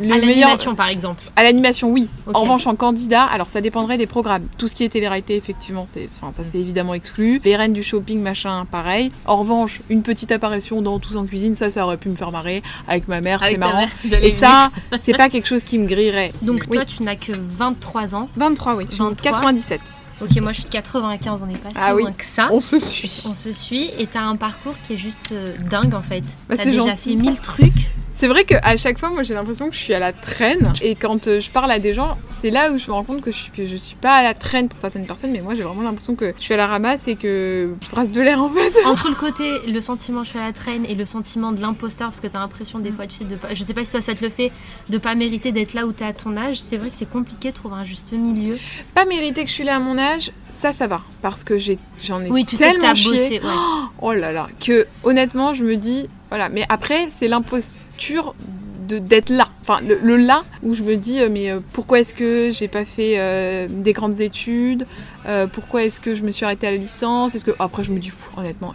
Le 0.00 0.12
À 0.12 0.16
meilleur- 0.18 0.48
l'animation 0.48 0.74
par 0.74 0.88
exemple. 0.88 1.22
À 1.36 1.42
l'animation, 1.42 1.90
oui. 1.90 2.08
En 2.32 2.40
revanche, 2.40 2.66
en 2.66 2.74
candidat, 2.76 3.24
alors 3.24 3.48
ça 3.48 3.60
dépendrait 3.60 3.98
des 3.98 4.06
programmes. 4.06 4.46
Tout 4.58 4.68
ce 4.68 4.74
qui 4.74 4.84
est 4.84 4.88
télé-réalité, 4.88 5.36
effectivement, 5.36 5.84
c'est, 5.92 6.08
enfin, 6.14 6.32
ça 6.36 6.42
c'est 6.50 6.58
évidemment 6.58 6.94
exclu. 6.94 7.40
Les 7.44 7.56
reines 7.56 7.72
du 7.72 7.82
shopping, 7.82 8.20
machin, 8.22 8.66
pareil. 8.70 9.10
En 9.26 9.36
revanche, 9.36 9.80
une 9.90 10.02
petite 10.02 10.32
apparition 10.32 10.82
dans 10.82 10.98
Tous 10.98 11.16
en 11.16 11.26
cuisine, 11.26 11.54
ça, 11.54 11.70
ça 11.70 11.84
aurait 11.84 11.96
pu 11.96 12.08
me 12.08 12.16
faire 12.16 12.32
marrer 12.32 12.62
avec 12.86 13.08
ma 13.08 13.20
mère, 13.20 13.42
Avec 13.42 13.54
c'est 13.54 13.58
marrant. 13.58 13.78
mère, 13.78 14.24
Et 14.24 14.32
ça, 14.32 14.70
c'est 15.00 15.16
pas 15.16 15.28
quelque 15.28 15.46
chose 15.46 15.64
qui 15.64 15.78
me 15.78 15.86
grillerait. 15.86 16.32
Donc 16.42 16.60
Oui. 16.68 16.76
toi, 16.76 16.84
tu 16.84 17.02
n'as 17.02 17.16
que 17.16 17.32
23 17.36 18.14
ans. 18.14 18.28
23, 18.36 18.74
oui. 18.76 18.84
Je 18.88 18.94
suis 18.94 19.02
en 19.02 19.10
23. 19.10 19.32
97. 19.32 19.80
Ok, 20.20 20.36
moi 20.40 20.50
je 20.50 20.56
suis 20.60 20.64
de 20.68 20.72
95, 20.72 21.40
on 21.44 21.46
n'est 21.46 21.54
pas 21.56 21.68
si 21.68 21.76
Ah 21.78 21.94
oui. 21.94 22.02
loin 22.02 22.10
que 22.12 22.24
ça. 22.24 22.48
On 22.50 22.58
se 22.58 22.80
suit. 22.80 23.22
On 23.30 23.36
se 23.36 23.52
suit 23.52 23.88
et 23.98 24.08
t'as 24.08 24.22
un 24.22 24.34
parcours 24.34 24.74
qui 24.84 24.94
est 24.94 24.96
juste 24.96 25.30
euh, 25.30 25.54
dingue 25.70 25.94
en 25.94 26.00
fait. 26.02 26.24
Bah, 26.48 26.56
t'as 26.56 26.64
déjà 26.64 26.80
gentil. 26.80 27.10
fait 27.10 27.14
1000 27.14 27.40
trucs. 27.40 27.72
C'est 28.18 28.26
vrai 28.26 28.42
qu'à 28.42 28.76
chaque 28.76 28.98
fois, 28.98 29.10
moi, 29.10 29.22
j'ai 29.22 29.34
l'impression 29.34 29.68
que 29.68 29.76
je 29.76 29.80
suis 29.80 29.94
à 29.94 30.00
la 30.00 30.12
traîne. 30.12 30.72
Et 30.82 30.96
quand 30.96 31.28
euh, 31.28 31.40
je 31.40 31.52
parle 31.52 31.70
à 31.70 31.78
des 31.78 31.94
gens, 31.94 32.18
c'est 32.32 32.50
là 32.50 32.72
où 32.72 32.76
je 32.76 32.88
me 32.88 32.92
rends 32.92 33.04
compte 33.04 33.20
que 33.20 33.30
je, 33.30 33.36
suis, 33.36 33.52
que 33.52 33.64
je 33.64 33.76
suis 33.76 33.94
pas 33.94 34.14
à 34.14 34.24
la 34.24 34.34
traîne 34.34 34.68
pour 34.68 34.76
certaines 34.80 35.06
personnes, 35.06 35.30
mais 35.30 35.40
moi, 35.40 35.54
j'ai 35.54 35.62
vraiment 35.62 35.82
l'impression 35.82 36.16
que 36.16 36.34
je 36.36 36.42
suis 36.42 36.52
à 36.52 36.56
la 36.56 36.66
ramasse 36.66 37.06
et 37.06 37.14
que 37.14 37.70
je 37.80 37.90
brasse 37.90 38.10
de 38.10 38.20
l'air 38.20 38.42
en 38.42 38.48
fait. 38.50 38.72
Entre 38.86 39.08
le 39.08 39.14
côté, 39.14 39.60
le 39.68 39.80
sentiment 39.80 40.24
je 40.24 40.30
suis 40.30 40.38
à 40.40 40.42
la 40.46 40.52
traîne 40.52 40.84
et 40.84 40.96
le 40.96 41.06
sentiment 41.06 41.52
de 41.52 41.60
l'imposteur, 41.60 42.08
parce 42.08 42.18
que 42.18 42.26
t'as 42.26 42.40
l'impression 42.40 42.80
des 42.80 42.90
fois, 42.90 43.06
tu 43.06 43.14
sais, 43.14 43.24
de 43.24 43.36
pas, 43.36 43.54
je 43.54 43.62
sais 43.62 43.72
pas 43.72 43.84
si 43.84 43.92
toi 43.92 44.00
ça 44.00 44.16
te 44.16 44.24
le 44.24 44.30
fait, 44.30 44.50
de 44.88 44.98
pas 44.98 45.14
mériter 45.14 45.52
d'être 45.52 45.74
là 45.74 45.86
où 45.86 45.92
t'es 45.92 46.04
à 46.04 46.12
ton 46.12 46.36
âge, 46.36 46.60
c'est 46.60 46.76
vrai 46.76 46.90
que 46.90 46.96
c'est 46.96 47.08
compliqué 47.08 47.50
de 47.50 47.54
trouver 47.54 47.76
un 47.76 47.84
juste 47.84 48.10
milieu. 48.10 48.58
Pas 48.94 49.04
mériter 49.04 49.44
que 49.44 49.48
je 49.48 49.54
suis 49.54 49.64
là 49.64 49.76
à 49.76 49.78
mon 49.78 49.96
âge, 49.96 50.32
ça, 50.48 50.72
ça 50.72 50.88
va. 50.88 51.02
Parce 51.22 51.44
que 51.44 51.56
j'ai, 51.56 51.78
j'en 52.02 52.20
ai 52.20 52.28
Oui, 52.30 52.44
tu 52.44 52.56
sais 52.56 52.72
que 52.74 52.80
tellement 52.80 52.94
chié. 52.96 53.12
bossé. 53.12 53.40
ouais. 53.44 53.54
Oh 54.00 54.12
là 54.12 54.32
là, 54.32 54.48
que 54.64 54.88
honnêtement, 55.04 55.54
je 55.54 55.62
me 55.62 55.76
dis, 55.76 56.08
voilà. 56.30 56.48
Mais 56.48 56.64
après, 56.68 57.08
c'est 57.10 57.28
l'imposture 57.28 58.34
de 58.88 58.98
d'être 58.98 59.28
là. 59.28 59.48
Enfin, 59.60 59.80
le, 59.86 59.98
le 60.02 60.16
là 60.16 60.44
où 60.62 60.74
je 60.74 60.82
me 60.82 60.96
dis, 60.96 61.20
euh, 61.20 61.28
mais 61.30 61.50
euh, 61.50 61.60
pourquoi 61.74 62.00
est-ce 62.00 62.14
que 62.14 62.50
j'ai 62.50 62.68
pas 62.68 62.86
fait 62.86 63.16
euh, 63.18 63.66
des 63.68 63.92
grandes 63.92 64.20
études 64.20 64.86
Euh, 65.26 65.46
Pourquoi 65.46 65.82
est-ce 65.84 66.00
que 66.00 66.14
je 66.14 66.22
me 66.24 66.30
suis 66.32 66.46
arrêtée 66.46 66.66
à 66.66 66.70
la 66.70 66.78
licence 66.78 67.34
Est-ce 67.34 67.44
que 67.44 67.50
après 67.58 67.84
je 67.84 67.92
me 67.92 67.98
dis, 67.98 68.08
pff, 68.10 68.30
honnêtement, 68.38 68.72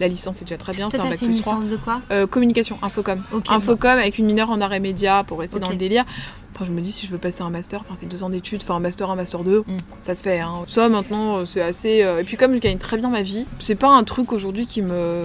la 0.00 0.08
licence 0.08 0.38
c'est 0.38 0.44
déjà 0.46 0.56
très 0.58 0.72
bien, 0.72 0.90
c'est 0.90 0.98
un 0.98 1.04
bac 1.08 1.18
fait 1.20 1.26
une 1.26 1.32
plus 1.32 1.42
3. 1.42 1.54
licence 1.58 1.70
de 1.70 1.76
quoi? 1.76 2.00
Euh, 2.10 2.26
communication, 2.26 2.76
infocom. 2.82 3.22
Infocom 3.48 3.90
avec 3.98 4.18
une 4.18 4.26
mineure 4.26 4.50
en 4.50 4.60
arrêt 4.60 4.80
média 4.80 5.22
pour 5.24 5.38
rester 5.38 5.60
dans 5.60 5.70
le 5.70 5.76
délire. 5.76 6.04
Après, 6.52 6.66
je 6.66 6.70
me 6.70 6.80
dis, 6.80 6.92
si 6.92 7.06
je 7.06 7.12
veux 7.12 7.18
passer 7.18 7.42
un 7.42 7.50
master, 7.50 7.80
enfin, 7.80 7.94
c'est 7.98 8.06
deux 8.06 8.22
ans 8.22 8.28
d'études, 8.30 8.60
enfin, 8.62 8.74
un 8.76 8.80
master, 8.80 9.10
un 9.10 9.16
master 9.16 9.42
2, 9.42 9.60
Mm. 9.60 9.64
ça 10.00 10.14
se 10.14 10.22
fait. 10.22 10.40
Hein. 10.40 10.64
Ça, 10.68 10.88
maintenant, 10.88 11.38
euh, 11.38 11.44
c'est 11.46 11.62
assez. 11.62 12.02
euh, 12.02 12.20
Et 12.20 12.24
puis, 12.24 12.36
comme 12.36 12.52
je 12.54 12.58
gagne 12.58 12.78
très 12.78 12.96
bien 12.98 13.08
ma 13.10 13.22
vie, 13.22 13.46
c'est 13.58 13.74
pas 13.74 13.88
un 13.88 14.04
truc 14.04 14.32
aujourd'hui 14.32 14.66
qui 14.66 14.82
me. 14.82 15.24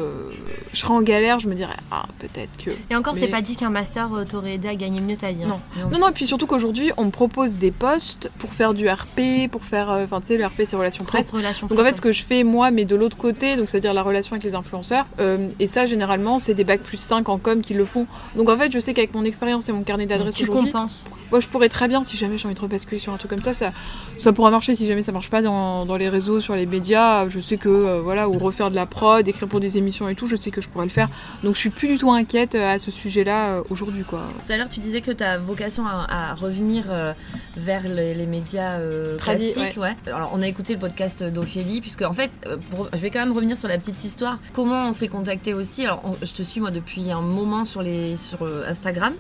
Je 0.74 0.80
serais 0.80 0.94
en 0.94 1.02
galère, 1.02 1.40
je 1.40 1.48
me 1.48 1.56
dirais, 1.56 1.74
ah, 1.92 2.06
peut-être 2.20 2.58
que. 2.64 2.72
Et 2.90 2.96
encore, 2.96 3.16
c'est 3.18 3.28
pas 3.28 3.42
dit 3.42 3.56
qu'un 3.56 3.70
master 3.70 4.14
euh, 4.14 4.24
t'aurait 4.26 4.54
aidé 4.56 4.68
à 4.70 4.76
gagner 4.76 5.02
mieux 5.02 5.18
ta 5.18 5.32
vie. 5.32 5.44
hein. 5.44 5.58
Non. 5.78 5.90
Non, 5.92 6.00
non, 6.00 6.10
et 6.10 6.12
puis 6.14 6.26
surtout 6.28 6.48
qu'aujourd'hui, 6.48 6.92
on 6.98 7.06
me 7.06 7.12
propose 7.12 7.58
des 7.58 7.72
postes 7.72 8.30
pour 8.38 8.54
faire 8.54 8.74
du 8.74 8.88
RP, 8.88 9.50
pour 9.52 9.64
faire. 9.66 9.90
Enfin, 9.90 10.22
tu 10.22 10.28
sais, 10.28 10.38
le 10.38 10.46
RP, 10.46 10.62
c'est 10.68 10.76
relations 10.76 11.04
presse. 11.04 11.30
Relation 11.32 11.68
Donc 11.68 11.80
en 11.80 11.84
fait, 11.84 11.96
ce 11.98 12.02
que 12.02 12.12
je 12.12 12.24
fais 12.24 12.44
moi, 12.44 12.72
mais 12.72 12.86
de 12.86 12.96
l'autre 12.96 13.18
côté, 13.18 13.56
donc 13.58 13.70
c'est-à-dire 13.70 13.94
la 13.94 14.04
relation 14.04 14.34
avec 14.34 14.44
les 14.44 14.56
influenceurs, 14.56 15.06
euh, 15.20 15.50
et 15.60 15.68
ça 15.68 15.86
généralement, 15.86 16.40
c'est 16.40 16.54
des 16.54 16.64
bacs 16.64 16.82
plus 16.82 16.98
5 16.98 17.28
en 17.30 17.38
com 17.38 17.62
qui 17.62 17.74
le 17.74 17.86
font. 17.86 18.08
Donc 18.36 18.50
en 18.50 18.58
fait, 18.58 18.72
je 18.72 18.80
sais 18.80 18.94
qu'avec 18.94 19.14
mon 19.14 19.24
expérience 19.26 19.68
et 19.70 19.72
mon 19.72 19.84
carnet 19.84 20.06
d'adresse 20.06 20.36
Tu 20.36 20.44
aujourd'hui, 20.44 20.72
compenses. 20.72 21.06
Moi 21.32 21.40
je 21.40 21.48
pourrais 21.48 21.70
très 21.70 21.88
bien, 21.88 22.04
si 22.04 22.18
jamais 22.18 22.38
j'ai 22.38 22.46
envie 22.46 22.56
de 22.56 22.60
rebasculer 22.62 23.00
sur 23.00 23.14
un 23.14 23.18
truc 23.18 23.30
comme 23.32 23.42
ça, 23.44 23.54
ça, 23.54 23.72
ça 24.18 24.34
pourra 24.34 24.52
marcher. 24.52 24.76
Si 24.76 24.88
jamais 24.88 25.04
ça 25.04 25.12
marche 25.12 25.30
pas 25.30 25.42
dans, 25.42 25.86
dans 25.86 25.96
les 25.98 26.10
réseaux, 26.10 26.42
sur 26.42 26.56
les 26.56 26.66
médias, 26.66 27.28
je 27.28 27.40
sais 27.40 27.58
que 27.58 27.70
euh, 27.70 28.02
voilà, 28.02 28.28
ou 28.30 28.34
refaire 28.34 28.70
de 28.70 28.76
la 28.76 28.86
prod, 28.86 29.28
écrire 29.28 29.48
pour 29.48 29.60
des 29.60 29.78
émissions 29.78 30.08
et 30.10 30.16
tout, 30.16 30.28
je 30.28 30.36
sais 30.36 30.52
que 30.52 30.62
je 30.62 30.70
pourrais 30.70 30.86
le 30.86 30.92
faire. 30.92 31.08
Donc 31.44 31.54
je 31.56 31.60
suis 31.60 31.70
plus 31.70 31.88
du 31.88 31.98
tout 31.98 32.12
inquiète 32.12 32.56
euh, 32.56 32.76
à 32.76 32.80
ce 32.80 32.92
sujet-là 32.92 33.56
euh, 33.58 33.64
aujourd'hui, 33.70 34.04
quoi. 34.04 34.28
Tout 34.46 34.54
à 34.54 34.58
l'heure, 34.58 34.70
tu 34.70 34.80
disais 34.80 35.02
que 35.02 35.12
ta 35.12 35.38
vocation 35.38 35.86
à, 35.88 36.32
à 36.32 36.34
revenir 36.34 36.86
euh, 36.90 37.14
vers 37.56 37.84
les, 37.88 38.14
les 38.14 38.26
médias 38.26 38.80
euh, 38.80 39.18
classiques. 39.18 39.78
Ouais. 39.78 39.96
Alors, 40.08 40.32
on 40.34 40.42
a 40.42 40.48
écouté 40.48 40.74
le 40.74 40.80
podcast 40.80 41.24
d'Ophélie, 41.24 41.82
puisque 41.82 42.02
en 42.04 42.14
fait, 42.14 42.32
pour- 42.72 42.88
je 42.94 42.98
vais 43.00 43.10
quand 43.10 43.20
même 43.20 43.34
revenir 43.34 43.58
sur 43.58 43.68
la 43.68 43.78
petite 43.78 44.04
histoire. 44.04 44.38
Comment 44.54 44.90
on 44.90 44.92
s'est 44.92 45.08
contacté 45.08 45.54
aussi? 45.54 45.84
Alors, 45.86 46.02
on- 46.04 46.16
je 46.26 46.32
te 46.34 46.44
suis 46.44 46.60
moi 46.62 46.72
depuis 46.72 47.12
un 47.12 47.22
moment 47.22 47.66
sur, 47.66 47.82
les, 47.82 48.16
sur 48.18 48.40
Instagram, 48.68 49.14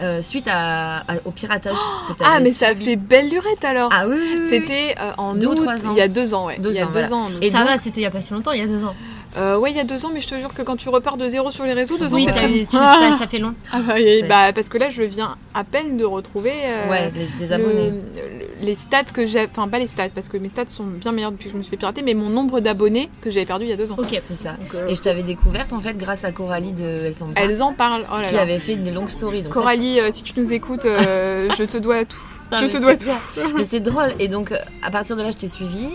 euh, 0.00 0.22
suite 0.22 0.48
à, 0.48 0.98
à- 1.00 1.16
au 1.24 1.30
piratage 1.30 1.76
que 2.08 2.12
tu 2.14 2.18
Ah, 2.24 2.40
mais 2.40 2.52
ça 2.52 2.74
fait 2.74 2.96
belle 2.96 3.28
lurette 3.30 3.64
alors 3.64 3.90
Ah 3.92 4.06
oui, 4.08 4.16
oui, 4.18 4.28
oui, 4.34 4.38
oui. 4.42 4.48
C'était 4.50 4.94
euh, 5.00 5.10
en 5.18 5.34
Deux 5.34 5.46
ou 5.48 5.50
août, 5.52 5.56
trois 5.62 5.86
ans. 5.86 5.92
il 5.92 5.98
y 5.98 6.00
a 6.00 6.08
deux 6.08 6.34
ans, 6.34 6.46
ouais. 6.46 6.58
Deux 6.58 6.70
il 6.70 6.76
y 6.76 6.80
a 6.80 6.84
ans, 6.84 6.86
deux 6.86 6.92
voilà. 7.00 7.14
ans. 7.14 7.28
Et 7.40 7.50
ça 7.50 7.58
donc- 7.58 7.68
va, 7.68 7.78
c'était 7.78 8.00
il 8.00 8.04
y 8.04 8.06
a 8.06 8.10
pas 8.10 8.22
si 8.22 8.32
longtemps, 8.32 8.52
il 8.52 8.60
y 8.60 8.64
a 8.64 8.66
deux 8.66 8.84
ans. 8.84 8.94
Euh, 9.36 9.56
ouais, 9.56 9.70
il 9.70 9.76
y 9.76 9.80
a 9.80 9.84
deux 9.84 10.04
ans, 10.04 10.10
mais 10.12 10.20
je 10.20 10.28
te 10.28 10.34
jure 10.38 10.52
que 10.52 10.60
quand 10.60 10.76
tu 10.76 10.90
repars 10.90 11.16
de 11.16 11.26
zéro 11.26 11.50
sur 11.50 11.64
les 11.64 11.72
réseaux, 11.72 11.96
deux 11.96 12.12
ans, 12.12 12.16
Oui, 12.16 12.24
c'est 12.24 12.44
eu- 12.44 12.60
bon. 12.60 12.66
tu- 12.70 12.76
ça, 12.76 13.16
ça 13.18 13.26
fait 13.26 13.38
long. 13.38 13.54
Ah 13.72 13.78
bah, 13.86 13.98
et- 13.98 14.20
C'est- 14.20 14.28
bah, 14.28 14.52
parce 14.52 14.68
que 14.68 14.76
là, 14.76 14.90
je 14.90 15.02
viens 15.02 15.36
à 15.54 15.64
peine 15.64 15.96
de 15.96 16.04
retrouver 16.04 16.52
euh, 16.64 16.90
Ouais, 16.90 17.10
des, 17.38 17.52
abonnés. 17.52 17.90
le- 17.90 18.64
les 18.66 18.74
stats 18.74 19.04
que 19.04 19.24
j'ai, 19.24 19.46
enfin 19.46 19.68
pas 19.68 19.78
les 19.78 19.86
stats, 19.86 20.10
parce 20.14 20.28
que 20.28 20.36
mes 20.36 20.50
stats 20.50 20.68
sont 20.68 20.84
bien 20.84 21.12
meilleurs 21.12 21.32
depuis 21.32 21.46
que 21.46 21.52
je 21.52 21.56
me 21.56 21.62
suis 21.62 21.70
fait 21.70 21.76
pirater, 21.78 22.02
mais 22.02 22.12
mon 22.14 22.28
nombre 22.28 22.60
d'abonnés 22.60 23.08
que 23.22 23.30
j'avais 23.30 23.46
perdu 23.46 23.64
il 23.64 23.70
y 23.70 23.72
a 23.72 23.76
deux 23.76 23.90
ans. 23.90 23.96
Ok. 23.98 24.20
C'est 24.22 24.36
ça. 24.36 24.50
Donc, 24.52 24.74
euh, 24.74 24.86
Et 24.88 24.94
je 24.94 25.00
t'avais 25.00 25.22
découverte 25.22 25.72
en 25.72 25.80
fait 25.80 25.96
grâce 25.96 26.24
à 26.24 26.32
Coralie 26.32 26.72
de 26.72 27.06
Elle 27.06 27.14
s'en 27.14 27.26
bat, 27.26 27.40
elles 27.40 27.62
en 27.62 27.72
parlent. 27.72 28.04
Oh 28.12 28.20
là 28.20 28.28
qui 28.28 28.34
là. 28.34 28.42
avait 28.42 28.58
fait 28.58 28.76
des 28.76 28.90
longues 28.90 29.08
stories. 29.08 29.42
Donc 29.42 29.54
ça, 29.54 29.60
Coralie, 29.60 29.98
euh, 29.98 30.10
si 30.12 30.22
tu 30.24 30.38
nous 30.38 30.52
écoutes, 30.52 30.84
euh, 30.84 31.48
je 31.58 31.64
te 31.64 31.78
dois 31.78 32.04
tout. 32.04 32.20
Ah, 32.50 32.58
je 32.60 32.66
te 32.66 32.76
dois 32.76 32.92
c'est 32.98 33.06
tout. 33.06 33.56
Mais 33.56 33.64
c'est 33.64 33.80
drôle. 33.80 34.12
Et 34.18 34.28
donc, 34.28 34.52
à 34.82 34.90
partir 34.90 35.16
de 35.16 35.22
là, 35.22 35.30
je 35.30 35.38
t'ai 35.38 35.48
suivi. 35.48 35.88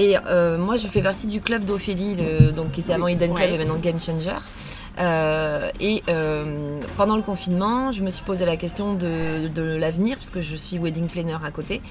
Et 0.00 0.16
euh, 0.26 0.56
moi, 0.56 0.78
je 0.78 0.86
fais 0.86 1.02
partie 1.02 1.26
du 1.26 1.42
club 1.42 1.66
d'Ophélie, 1.66 2.16
donc, 2.56 2.72
qui 2.72 2.80
était 2.80 2.94
avant 2.94 3.06
Eden 3.06 3.34
Club 3.34 3.50
Ouais. 3.50 3.54
et 3.54 3.58
maintenant 3.58 3.76
Game 3.76 4.00
Changer. 4.00 4.38
Euh, 4.98 5.70
et 5.78 6.02
euh, 6.08 6.80
pendant 6.96 7.16
le 7.16 7.22
confinement, 7.22 7.92
je 7.92 8.02
me 8.02 8.08
suis 8.08 8.24
posé 8.24 8.46
la 8.46 8.56
question 8.56 8.94
de, 8.94 9.48
de 9.48 9.62
l'avenir, 9.76 10.16
puisque 10.16 10.40
je 10.40 10.56
suis 10.56 10.78
wedding 10.78 11.06
planner 11.06 11.36
à 11.44 11.50
côté. 11.50 11.82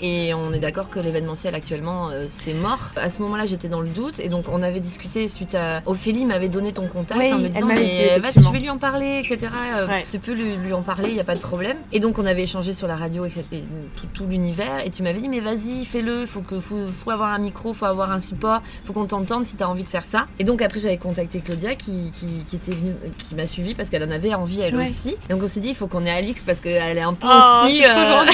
Et 0.00 0.34
on 0.34 0.52
est 0.52 0.58
d'accord 0.58 0.90
que 0.90 0.98
l'événementiel 0.98 1.54
actuellement, 1.54 2.08
euh, 2.10 2.26
c'est 2.28 2.52
mort. 2.54 2.78
À 2.96 3.10
ce 3.10 3.20
moment-là, 3.22 3.46
j'étais 3.46 3.68
dans 3.68 3.80
le 3.80 3.88
doute. 3.88 4.20
Et 4.20 4.28
donc, 4.28 4.46
on 4.52 4.62
avait 4.62 4.80
discuté 4.80 5.28
suite 5.28 5.54
à. 5.54 5.82
Ophélie 5.86 6.24
m'avait 6.24 6.48
donné 6.48 6.72
ton 6.72 6.86
contact 6.86 7.20
Oui, 7.20 7.32
en 7.32 7.38
me 7.38 7.48
disant 7.48 7.66
Mais 7.66 7.74
dit, 7.76 7.82
va, 7.82 8.16
effectivement. 8.16 8.48
je 8.48 8.52
vais 8.52 8.60
lui 8.60 8.70
en 8.70 8.78
parler, 8.78 9.18
etc. 9.24 9.52
Euh, 9.76 9.86
Ouais. 9.86 10.06
Tu 10.10 10.18
peux 10.18 10.32
lui, 10.32 10.56
lui 10.56 10.72
en 10.72 10.82
parler, 10.82 11.08
il 11.08 11.14
n'y 11.14 11.20
a 11.20 11.24
pas 11.24 11.34
de 11.34 11.40
problème. 11.40 11.76
Et 11.92 12.00
donc, 12.00 12.18
on 12.18 12.26
avait 12.26 12.42
échangé 12.42 12.72
sur 12.72 12.86
la 12.86 12.96
radio, 12.96 13.24
etc. 13.24 13.42
et 13.52 13.62
tout, 13.96 14.06
tout 14.12 14.26
l'univers. 14.26 14.80
Et 14.84 14.90
tu 14.90 15.02
m'avais 15.02 15.20
dit 15.20 15.28
Mais 15.28 15.40
vas-y, 15.40 15.84
fais-le. 15.84 16.26
Faut, 16.26 16.40
que, 16.40 16.58
faut, 16.60 16.86
faut 17.04 17.10
avoir 17.10 17.30
un 17.32 17.38
micro, 17.38 17.72
faut 17.74 17.84
avoir 17.86 18.10
un 18.12 18.20
support. 18.20 18.62
Faut 18.84 18.92
qu'on 18.92 19.04
t'entende 19.06 19.44
si 19.46 19.56
tu 19.56 19.62
as 19.62 19.68
envie 19.68 19.84
de 19.84 19.88
faire 19.88 20.04
ça. 20.04 20.26
Et 20.38 20.44
donc, 20.44 20.62
après, 20.62 20.80
j'avais 20.80 20.96
contacté 20.98 21.40
Claudia 21.40 21.74
qui, 21.74 22.10
qui, 22.14 22.44
qui 22.46 22.56
était 22.56 22.72
venue, 22.74 22.94
qui 23.18 23.34
m'a 23.34 23.46
suivi 23.46 23.74
parce 23.74 23.90
qu'elle 23.90 24.04
en 24.04 24.10
avait 24.10 24.34
envie 24.34 24.60
elle 24.60 24.74
Ouais. 24.76 24.84
aussi. 24.88 25.10
Et 25.28 25.32
donc, 25.32 25.42
on 25.42 25.46
s'est 25.48 25.60
dit 25.60 25.68
Il 25.68 25.74
faut 25.76 25.86
qu'on 25.86 26.04
ait 26.06 26.10
Alix 26.10 26.42
parce 26.44 26.60
qu'elle 26.60 26.98
est 26.98 27.02
un 27.02 27.14
peu 27.14 27.26
Oh, 27.30 27.64
aussi 27.66 27.82
euh, 27.86 28.24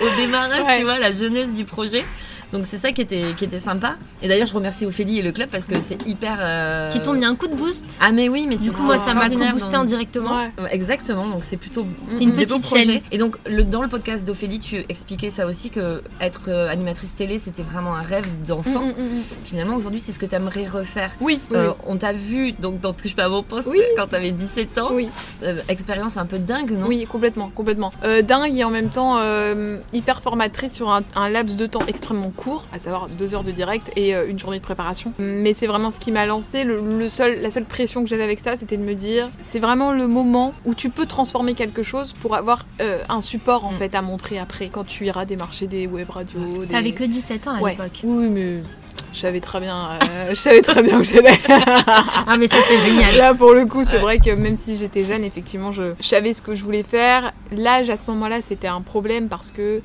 au 0.00 0.16
démarrage. 0.16 0.61
Tu 0.64 0.82
vois, 0.82 0.98
la 0.98 1.12
jeunesse 1.12 1.52
du 1.52 1.64
projet. 1.64 2.04
Donc 2.52 2.66
c'est 2.66 2.78
ça 2.78 2.92
qui 2.92 3.00
était, 3.00 3.34
qui 3.36 3.44
était 3.44 3.58
sympa. 3.58 3.94
Et 4.22 4.28
d'ailleurs, 4.28 4.46
je 4.46 4.54
remercie 4.54 4.84
Ophélie 4.86 5.18
et 5.18 5.22
le 5.22 5.32
club 5.32 5.48
parce 5.50 5.66
que 5.66 5.80
c'est 5.80 5.98
hyper. 6.06 6.36
euh, 6.40 6.90
Qui 6.90 7.00
t'ont 7.00 7.14
mis 7.14 7.24
un 7.24 7.34
coup 7.34 7.48
de 7.48 7.54
boost. 7.54 7.96
Ah, 8.00 8.12
mais 8.12 8.28
oui, 8.28 8.46
mais 8.48 8.56
c'est 8.56 8.64
Du 8.64 8.72
coup, 8.72 8.82
moi, 8.84 8.98
ça 8.98 9.14
m'a 9.14 9.28
boosté 9.28 9.74
indirectement. 9.74 10.36
Ouais. 10.36 10.50
Exactement, 10.70 11.26
donc 11.26 11.44
c'est 11.44 11.56
plutôt 11.56 11.86
C'est 12.16 12.24
une 12.24 12.32
des 12.32 12.46
beaux 12.46 12.58
petite 12.58 12.62
projets. 12.70 13.02
Et 13.10 13.18
donc 13.18 13.36
le, 13.46 13.64
dans 13.64 13.82
le 13.82 13.88
podcast 13.88 14.26
d'Ophélie, 14.26 14.58
tu 14.58 14.84
expliquais 14.88 15.30
ça 15.30 15.46
aussi 15.46 15.70
que 15.70 16.02
être 16.20 16.42
euh, 16.48 16.68
animatrice 16.70 17.14
télé, 17.14 17.38
c'était 17.38 17.62
vraiment 17.62 17.94
un 17.96 18.02
rêve 18.02 18.26
d'enfant. 18.46 18.82
Mm, 18.86 18.88
mm, 18.90 19.18
mm. 19.18 19.22
Finalement, 19.44 19.76
aujourd'hui, 19.76 20.00
c'est 20.00 20.12
ce 20.12 20.18
que 20.18 20.26
tu 20.26 20.34
aimerais 20.34 20.66
refaire. 20.66 21.10
Oui, 21.20 21.40
oui, 21.50 21.56
Euh, 21.56 21.72
on 21.86 21.96
t'a 21.96 22.12
vu 22.12 22.52
donc 22.52 22.80
dans 22.80 22.92
Touche 22.92 23.14
pas 23.16 23.24
à 23.24 23.28
mon 23.28 23.42
poste 23.42 23.68
Oui. 23.70 23.80
quand 23.96 24.08
t'avais 24.08 24.30
17 24.32 24.78
ans. 24.78 24.90
oui. 24.92 25.08
Euh, 25.42 25.60
expérience 25.68 26.16
un 26.16 26.26
peu 26.26 26.38
dingue, 26.38 26.72
non? 26.72 26.86
Oui, 26.86 27.06
complètement, 27.06 27.50
complètement. 27.54 27.92
Euh, 28.04 28.20
dingue 28.22 28.56
et 28.56 28.64
en 28.64 28.70
même 28.70 28.90
temps 28.90 29.16
euh, 29.18 29.78
hyper 29.92 30.20
formatrice 30.22 30.74
sur 30.74 30.90
un, 30.90 31.02
un 31.14 31.28
laps 31.30 31.56
de 31.56 31.66
temps 31.66 31.80
extrêmement 31.88 32.30
court, 32.30 32.41
à 32.72 32.78
savoir 32.78 33.08
deux 33.08 33.34
heures 33.34 33.42
de 33.44 33.50
direct 33.52 33.90
et 33.96 34.14
euh, 34.14 34.26
une 34.28 34.38
journée 34.38 34.58
de 34.58 34.62
préparation. 34.62 35.12
Mais 35.18 35.54
c'est 35.54 35.66
vraiment 35.66 35.90
ce 35.90 36.00
qui 36.00 36.10
m'a 36.12 36.26
lancé. 36.26 36.64
Le, 36.64 36.80
le 36.80 37.08
seul, 37.08 37.40
la 37.40 37.50
seule 37.50 37.64
pression 37.64 38.02
que 38.02 38.08
j'avais 38.08 38.24
avec 38.24 38.40
ça, 38.40 38.56
c'était 38.56 38.76
de 38.76 38.82
me 38.84 38.94
dire, 38.94 39.28
c'est 39.40 39.60
vraiment 39.60 39.92
le 39.92 40.06
moment 40.06 40.52
où 40.64 40.74
tu 40.74 40.90
peux 40.90 41.06
transformer 41.06 41.54
quelque 41.54 41.82
chose 41.82 42.12
pour 42.14 42.34
avoir 42.36 42.66
euh, 42.80 42.98
un 43.08 43.20
support 43.20 43.64
en 43.64 43.72
Mm. 43.72 43.76
fait 43.76 43.94
à 43.94 44.02
montrer 44.02 44.38
après 44.38 44.68
quand 44.68 44.84
tu 44.84 45.06
iras 45.06 45.24
démarcher 45.24 45.66
des 45.66 45.86
web 45.86 46.10
radios. 46.10 46.40
Des... 46.62 46.66
T'avais 46.68 46.92
que 46.92 47.04
17 47.04 47.46
ans 47.48 47.54
à 47.56 47.60
Ouais. 47.60 47.70
l'époque. 47.72 48.00
Oui, 48.04 48.28
mais 48.28 48.56
je 49.12 49.18
savais 49.20 49.40
très 49.40 49.60
bien, 49.60 49.90
euh, 50.02 50.26
je 50.30 50.34
savais 50.34 50.62
très 50.62 50.82
bien 50.82 50.98
où 51.00 51.04
j'allais. 51.04 51.38
Ah, 52.26 52.36
mais 52.38 52.46
ça, 52.46 52.56
c'est 52.68 52.80
génial. 52.80 53.16
Là, 53.16 53.34
pour 53.34 53.52
le 53.52 53.64
coup, 53.66 53.84
c'est 53.88 53.98
vrai 53.98 54.18
que 54.18 54.30
même 54.30 54.56
si 54.56 54.76
j'étais 54.76 55.04
jeune, 55.04 55.22
effectivement, 55.24 55.72
je, 55.72 55.92
je 56.00 56.06
savais 56.06 56.32
ce 56.34 56.40
que 56.42 56.54
je 56.54 56.62
voulais 56.62 56.82
faire. 56.82 57.32
L'âge, 57.50 57.90
à 57.90 57.96
ce 57.96 58.04
moment-là, 58.08 58.38
c'était 58.42 58.68
un 58.68 58.80
problème 58.80 59.28
parce 59.28 59.50
que 59.50 59.80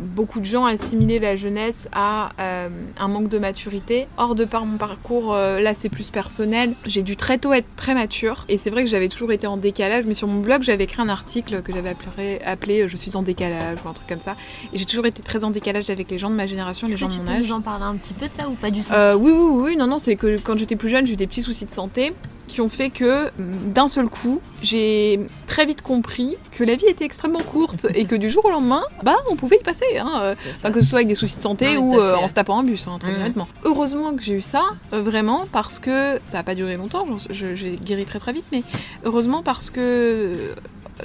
beaucoup 0.00 0.40
de 0.40 0.44
gens 0.44 0.64
assimilaient 0.64 1.18
la 1.18 1.36
jeunesse 1.36 1.88
à 1.92 2.30
euh, 2.40 2.68
un 2.98 3.08
manque 3.08 3.28
de 3.28 3.38
maturité. 3.38 4.06
Or, 4.16 4.34
de 4.34 4.44
par 4.44 4.66
mon 4.66 4.78
parcours, 4.78 5.34
euh, 5.34 5.60
là, 5.60 5.74
c'est 5.74 5.88
plus 5.88 6.10
personnel. 6.10 6.74
J'ai 6.86 7.02
dû 7.02 7.16
très 7.16 7.38
tôt 7.38 7.52
être 7.52 7.66
très 7.76 7.94
mature. 7.94 8.44
Et 8.48 8.58
c'est 8.58 8.70
vrai 8.70 8.84
que 8.84 8.90
j'avais 8.90 9.08
toujours 9.08 9.32
été 9.32 9.46
en 9.46 9.56
décalage. 9.56 10.04
Mais 10.06 10.14
sur 10.14 10.26
mon 10.26 10.40
blog, 10.40 10.62
j'avais 10.62 10.84
écrit 10.84 11.02
un 11.02 11.08
article 11.08 11.62
que 11.62 11.72
j'avais 11.72 11.90
appelé, 11.90 12.40
appelé 12.44 12.88
Je 12.88 12.96
suis 12.96 13.16
en 13.16 13.22
décalage 13.22 13.78
ou 13.84 13.88
un 13.88 13.92
truc 13.92 14.08
comme 14.08 14.20
ça. 14.20 14.36
Et 14.72 14.78
j'ai 14.78 14.86
toujours 14.86 15.06
été 15.06 15.22
très 15.22 15.44
en 15.44 15.50
décalage 15.50 15.90
avec 15.90 16.10
les 16.10 16.18
gens 16.18 16.30
de 16.30 16.34
ma 16.34 16.46
génération, 16.46 16.86
les 16.86 16.96
gens 16.96 17.08
de 17.08 17.14
mon 17.14 17.28
âge. 17.28 17.42
nous 17.42 17.52
en 17.52 17.60
parler 17.60 17.84
un 17.84 17.96
petit 17.96 18.14
peu 18.14 18.26
de 18.26 18.32
ça 18.32 18.48
ou 18.48 18.54
pas 18.54 18.70
du 18.70 18.82
tout? 18.82 18.92
Euh, 18.92 19.14
oui, 19.14 19.32
oui, 19.32 19.62
oui, 19.62 19.76
non, 19.76 19.86
non, 19.86 19.98
c'est 19.98 20.16
que 20.16 20.38
quand 20.38 20.58
j'étais 20.58 20.76
plus 20.76 20.88
jeune, 20.88 21.06
j'ai 21.06 21.12
eu 21.12 21.16
des 21.16 21.26
petits 21.26 21.42
soucis 21.42 21.66
de 21.66 21.70
santé 21.70 22.12
qui 22.50 22.60
ont 22.60 22.68
fait 22.68 22.90
que 22.90 23.26
mm, 23.26 23.72
d'un 23.72 23.88
seul 23.88 24.08
coup, 24.08 24.40
j'ai 24.62 25.20
très 25.46 25.64
vite 25.66 25.82
compris 25.82 26.36
que 26.52 26.64
la 26.64 26.76
vie 26.76 26.86
était 26.86 27.04
extrêmement 27.04 27.40
courte 27.42 27.86
et 27.94 28.04
que 28.04 28.14
du 28.14 28.28
jour 28.28 28.44
au 28.44 28.50
lendemain, 28.50 28.82
bah, 29.02 29.16
on 29.30 29.36
pouvait 29.36 29.56
y 29.60 29.62
passer. 29.62 29.98
Hein, 29.98 30.10
euh. 30.20 30.34
Enfin, 30.56 30.70
que 30.70 30.80
ce 30.80 30.88
soit 30.88 30.98
avec 30.98 31.08
des 31.08 31.14
soucis 31.14 31.36
de 31.36 31.42
santé 31.42 31.76
ou 31.78 31.94
euh, 31.98 32.16
en 32.16 32.28
se 32.28 32.34
tapant 32.34 32.58
un 32.58 32.62
bus, 32.64 32.86
hein, 32.88 32.98
très 33.00 33.10
Mhm. 33.12 33.16
honnêtement. 33.20 33.48
Heureusement 33.64 34.14
que 34.14 34.22
j'ai 34.22 34.34
eu 34.34 34.40
ça, 34.42 34.64
euh, 34.92 35.00
vraiment, 35.02 35.46
parce 35.52 35.78
que 35.78 36.18
ça 36.26 36.34
n'a 36.38 36.42
pas 36.42 36.54
duré 36.54 36.76
longtemps, 36.76 37.06
j'ai 37.30 37.76
guéri 37.76 38.04
très 38.04 38.18
très 38.18 38.32
vite, 38.32 38.44
mais 38.52 38.62
heureusement 39.04 39.42
parce 39.42 39.70
que 39.70 40.34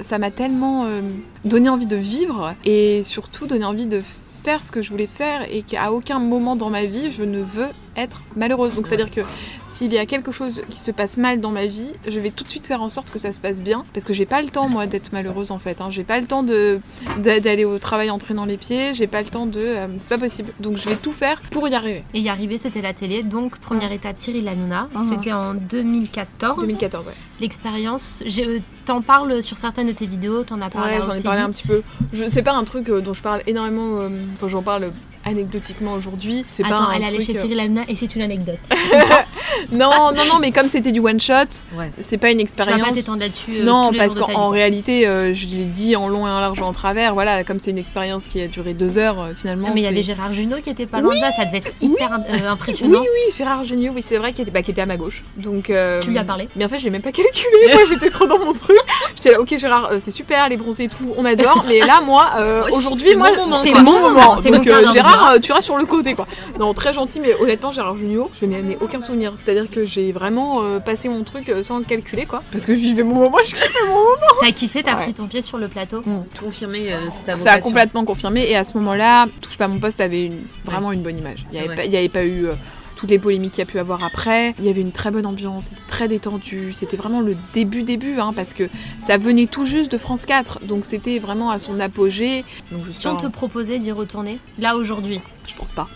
ça 0.00 0.18
m'a 0.18 0.30
tellement 0.30 0.84
euh, 0.84 1.00
donné 1.44 1.68
envie 1.68 1.86
de 1.86 1.96
vivre 1.96 2.54
et 2.64 3.02
surtout 3.04 3.46
donné 3.46 3.64
envie 3.64 3.86
de 3.86 4.02
faire 4.44 4.62
ce 4.62 4.70
que 4.70 4.82
je 4.82 4.90
voulais 4.90 5.06
faire 5.08 5.46
et 5.50 5.62
qu'à 5.62 5.90
aucun 5.92 6.18
moment 6.18 6.54
dans 6.54 6.68
ma 6.70 6.84
vie 6.84 7.10
je 7.10 7.24
ne 7.24 7.40
veux 7.40 7.68
être 7.96 8.20
malheureuse. 8.36 8.74
Donc 8.74 8.86
c'est-à-dire 8.86 9.10
que 9.10 9.20
s'il 9.66 9.92
y 9.92 9.98
a 9.98 10.06
quelque 10.06 10.32
chose 10.32 10.62
qui 10.70 10.78
se 10.78 10.90
passe 10.90 11.16
mal 11.16 11.40
dans 11.40 11.50
ma 11.50 11.66
vie, 11.66 11.90
je 12.06 12.18
vais 12.20 12.30
tout 12.30 12.44
de 12.44 12.48
suite 12.48 12.66
faire 12.66 12.82
en 12.82 12.88
sorte 12.88 13.10
que 13.10 13.18
ça 13.18 13.32
se 13.32 13.40
passe 13.40 13.62
bien 13.62 13.84
parce 13.92 14.04
que 14.06 14.12
j'ai 14.12 14.26
pas 14.26 14.40
le 14.42 14.48
temps 14.48 14.68
moi 14.68 14.86
d'être 14.86 15.12
malheureuse 15.12 15.50
en 15.50 15.58
fait. 15.58 15.80
hein. 15.80 15.88
J'ai 15.90 16.04
pas 16.04 16.20
le 16.20 16.26
temps 16.26 16.42
de 16.42 16.80
d'aller 17.18 17.64
au 17.64 17.78
travail 17.78 18.10
en 18.10 18.18
traînant 18.18 18.44
les 18.44 18.56
pieds. 18.56 18.94
J'ai 18.94 19.06
pas 19.06 19.22
le 19.22 19.28
temps 19.28 19.46
de. 19.46 19.60
euh, 19.60 19.86
c'est 20.00 20.08
pas 20.08 20.18
possible. 20.18 20.52
Donc 20.60 20.76
je 20.76 20.88
vais 20.88 20.96
tout 20.96 21.12
faire 21.12 21.40
pour 21.50 21.68
y 21.68 21.74
arriver. 21.74 22.04
Et 22.14 22.20
y 22.20 22.28
arriver, 22.28 22.58
c'était 22.58 22.80
la 22.82 22.92
télé. 22.94 23.22
Donc, 23.22 23.58
première 23.58 23.92
étape, 23.92 24.18
Cyril 24.18 24.46
Hanouna. 24.48 24.88
Mhm. 24.94 25.08
C'était 25.08 25.32
en 25.32 25.54
2014. 25.54 26.60
2014, 26.60 27.06
ouais. 27.06 27.12
L'expérience, 27.40 28.22
euh, 28.38 28.58
t'en 28.84 29.02
parles 29.02 29.42
sur 29.42 29.56
certaines 29.56 29.86
de 29.88 29.92
tes 29.92 30.06
vidéos, 30.06 30.42
t'en 30.44 30.60
as 30.60 30.70
parlé 30.70 30.96
Ouais, 30.98 31.02
j'en 31.04 31.14
ai 31.14 31.20
parlé 31.20 31.40
un 31.40 31.50
petit 31.50 31.66
peu. 31.66 31.82
Je 32.12 32.24
c'est 32.28 32.42
pas 32.42 32.54
un 32.54 32.64
truc 32.64 32.88
euh, 32.88 33.00
dont 33.00 33.14
je 33.14 33.22
parle 33.22 33.42
énormément. 33.46 33.98
euh, 34.00 34.08
Enfin, 34.34 34.48
j'en 34.48 34.62
parle 34.62 34.90
anecdotiquement 35.26 35.92
aujourd'hui. 35.92 36.44
C'est 36.50 36.62
pas 36.62 36.76
Attends, 36.76 36.88
un 36.88 36.92
elle 36.92 37.04
allait 37.04 37.20
chez 37.20 37.36
euh, 37.36 37.40
Cyril 37.40 37.60
Hanouna 37.60 37.82
et 37.88 37.96
c'est 37.96 38.14
une 38.16 38.22
anecdote. 38.22 38.58
Non, 39.72 39.90
non, 40.14 40.24
non, 40.28 40.38
mais 40.40 40.52
comme 40.52 40.68
c'était 40.68 40.92
du 40.92 41.00
one 41.00 41.20
shot, 41.20 41.34
Ouais. 41.76 41.90
c'est 42.00 42.18
pas 42.18 42.30
une 42.30 42.38
Tu 42.38 42.44
vas 42.46 42.52
pas 42.56 42.62
expérience. 42.64 42.92
t'étendre 42.96 43.20
là-dessus. 43.20 43.58
euh, 43.60 43.64
Non, 43.64 43.88
tous 43.88 43.92
les 43.94 43.98
parce 43.98 44.14
qu'en 44.14 44.48
réalité, 44.48 45.06
euh, 45.06 45.32
je 45.34 45.46
l'ai 45.46 45.64
dit 45.64 45.96
en 45.96 46.08
long 46.08 46.26
et 46.26 46.30
en 46.30 46.40
large 46.40 46.60
en 46.62 46.72
travers. 46.72 47.14
Voilà, 47.14 47.44
comme 47.44 47.58
c'est 47.60 47.70
une 47.70 47.78
expérience 47.78 48.26
qui 48.26 48.40
a 48.40 48.46
duré 48.48 48.74
deux 48.74 48.98
heures, 48.98 49.20
euh, 49.20 49.32
finalement. 49.36 49.68
Mais 49.74 49.80
il 49.80 49.84
y 49.84 49.86
avait 49.88 50.02
Gérard 50.02 50.32
Junot 50.32 50.56
qui 50.62 50.70
était 50.70 50.86
pas 50.86 51.00
loin 51.00 51.14
de 51.14 51.20
là, 51.20 51.30
ça 51.32 51.44
devait 51.44 51.58
être 51.58 51.72
hyper 51.80 52.12
euh, 52.12 52.48
impressionnant. 52.48 53.00
Oui, 53.00 53.06
oui, 53.12 53.34
Gérard 53.36 53.64
Genieux, 53.64 53.90
oui, 53.94 54.02
c'est 54.02 54.18
vrai 54.18 54.32
qu'il 54.32 54.42
était, 54.42 54.50
bah, 54.50 54.60
était 54.60 54.80
à 54.80 54.86
ma 54.86 54.96
gauche. 54.96 55.24
Donc, 55.36 55.70
euh, 55.70 56.00
Tu 56.02 56.10
lui 56.10 56.18
as 56.18 56.24
parlé? 56.24 56.48
Mais 56.56 56.64
en 56.64 56.68
fait, 56.68 56.78
j'ai 56.78 56.90
même 56.90 57.02
pas 57.02 57.12
calculé. 57.12 57.34
Moi, 57.72 57.82
j'étais 57.88 58.10
trop 58.10 58.26
dans 58.26 58.38
mon 58.38 58.52
truc. 58.52 58.76
J'étais 59.16 59.32
là, 59.32 59.40
ok, 59.40 59.56
Gérard, 59.56 59.90
euh, 59.92 59.98
c'est 60.00 60.10
super, 60.10 60.48
les 60.48 60.56
bronzés 60.56 60.84
et 60.84 60.88
tout, 60.88 61.12
on 61.16 61.24
adore. 61.24 61.64
Mais 61.66 61.78
là, 61.80 62.00
moi, 62.04 62.30
euh, 62.38 62.62
aujourd'hui, 62.72 63.08
c'est 63.10 63.16
moi, 63.16 63.30
mon 63.36 63.42
moment, 63.46 63.56
c'est 63.62 63.72
mon 63.74 64.00
moment. 64.00 64.36
Donc, 64.36 64.66
euh, 64.66 64.92
Gérard, 64.92 65.32
euh, 65.34 65.38
tu 65.38 65.52
restes 65.52 65.64
sur 65.64 65.76
le 65.76 65.84
côté, 65.86 66.14
quoi. 66.14 66.26
Non, 66.58 66.72
très 66.74 66.92
gentil, 66.92 67.20
mais 67.20 67.34
honnêtement, 67.40 67.72
Gérard 67.72 67.96
Junior, 67.96 68.28
je 68.40 68.46
n'en 68.46 68.56
ai 68.56 68.76
aucun 68.80 69.00
souvenir. 69.00 69.32
C'est-à-dire 69.46 69.70
que 69.70 69.84
j'ai 69.86 70.10
vraiment 70.10 70.62
euh, 70.64 70.80
passé 70.80 71.08
mon 71.08 71.22
truc 71.22 71.48
euh, 71.48 71.62
sans 71.62 71.78
le 71.78 71.84
calculer, 71.84 72.26
quoi. 72.26 72.42
Parce 72.50 72.66
que 72.66 72.74
je 72.74 72.80
vivais 72.80 73.04
mon 73.04 73.14
moment, 73.14 73.38
je 73.46 73.54
kiffais 73.54 73.78
mon 73.86 73.94
moment. 73.94 74.16
T'as 74.40 74.50
kiffé, 74.50 74.82
t'as 74.82 74.96
Ouais. 74.96 75.04
pris 75.04 75.14
ton 75.14 75.28
pied 75.28 75.40
sur 75.40 75.56
le 75.58 75.68
plateau. 75.68 76.02
Confirmer 76.40 76.92
euh, 76.92 76.98
ta 77.24 77.36
Ça 77.36 77.52
a 77.52 77.60
complètement 77.60 78.04
confirmé 78.04 78.42
et 78.50 78.56
à 78.56 78.64
ce 78.64 78.76
moment-là, 78.78 79.26
touche 79.40 79.56
pas 79.56 79.66
à 79.66 79.68
mon 79.68 79.78
poste 79.78 80.00
avait 80.00 80.24
une, 80.26 80.40
vraiment 80.64 80.90
une 80.90 81.02
bonne 81.02 81.16
image. 81.18 81.44
Il 81.50 81.52
n'y 81.52 81.58
avait, 81.58 81.66
vrai. 81.68 82.10
pas- 82.10 82.18
avait 82.18 82.28
eu 82.28 82.46
euh, 82.46 82.54
toutes 82.96 83.10
les 83.10 83.18
polémiques 83.20 83.52
qu'il 83.52 83.60
y 83.60 83.62
a 83.62 83.70
pu 83.70 83.78
avoir 83.78 84.02
après. 84.02 84.54
Il 84.58 84.64
y 84.64 84.68
avait 84.68 84.80
une 84.80 84.90
très 84.90 85.10
bonne 85.12 85.26
ambiance, 85.26 85.66
c'était 85.66 85.82
très 85.86 86.08
détendu. 86.08 86.72
C'était 86.72 86.96
vraiment 86.96 87.20
le 87.20 87.36
début 87.54 87.82
début 87.82 88.18
hein, 88.18 88.32
parce 88.34 88.52
que 88.54 88.68
ça 89.06 89.16
venait 89.18 89.46
tout 89.46 89.64
juste 89.66 89.92
de 89.92 89.98
France 89.98 90.24
4, 90.26 90.64
donc 90.64 90.86
c'était 90.86 91.18
vraiment 91.20 91.50
à 91.50 91.58
son 91.60 91.78
apogée. 91.78 92.44
Donc 92.72 92.82
je, 92.86 92.92
Si 92.92 93.06
on 93.06 93.16
te 93.16 93.26
proposait 93.28 93.78
d'y 93.78 93.92
retourner, 93.92 94.38
là 94.58 94.76
aujourd'hui, 94.76 95.20
je 95.46 95.54
pense 95.54 95.72
pas. 95.72 95.86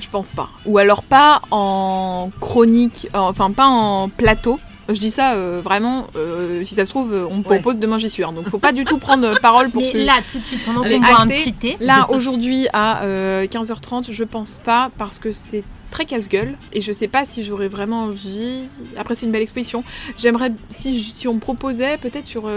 Je 0.00 0.08
pense 0.08 0.32
pas. 0.32 0.48
Ou 0.66 0.78
alors 0.78 1.02
pas 1.02 1.42
en 1.50 2.30
chronique, 2.40 3.08
euh, 3.14 3.18
enfin 3.18 3.50
pas 3.50 3.66
en 3.66 4.08
plateau. 4.08 4.58
Je 4.88 4.98
dis 4.98 5.10
ça 5.10 5.34
euh, 5.34 5.60
vraiment, 5.62 6.08
euh, 6.16 6.64
si 6.64 6.74
ça 6.74 6.84
se 6.84 6.90
trouve, 6.90 7.12
on 7.30 7.36
me 7.36 7.44
Ouais. 7.44 7.60
propose 7.60 7.76
demain 7.78 7.98
j'y 7.98 8.10
suis. 8.10 8.24
hein. 8.24 8.32
donc 8.32 8.48
faut 8.48 8.58
pas 8.58 8.72
du 8.72 8.84
tout 8.84 8.98
prendre 8.98 9.38
parole 9.42 9.70
pour 9.70 9.82
mais 9.82 9.92
que 9.92 9.98
là 9.98 10.14
tout 10.32 10.38
de 10.38 10.44
suite, 10.44 10.64
pendant 10.64 10.82
qu'on 10.82 10.98
boit 10.98 11.20
un 11.20 11.28
petit 11.28 11.52
thé, 11.52 11.76
Là, 11.80 12.06
aujourd'hui, 12.10 12.66
à 12.72 13.02
euh, 13.04 13.46
15h30, 13.46 14.10
je 14.10 14.24
pense 14.24 14.58
pas 14.64 14.90
parce 14.98 15.20
que 15.20 15.30
c'est 15.30 15.62
très 15.92 16.04
casse-gueule 16.06 16.56
et 16.72 16.80
je 16.80 16.92
sais 16.92 17.08
pas 17.08 17.24
si 17.24 17.42
j'aurais 17.44 17.66
vraiment 17.68 18.04
envie. 18.04 18.62
Après, 18.96 19.14
c'est 19.14 19.26
une 19.26 19.32
belle 19.32 19.42
exposition. 19.42 19.82
J'aimerais, 20.18 20.52
si, 20.70 21.00
si 21.00 21.26
on 21.28 21.34
me 21.34 21.40
proposait, 21.40 21.96
peut-être 21.98 22.26
sur 22.26 22.48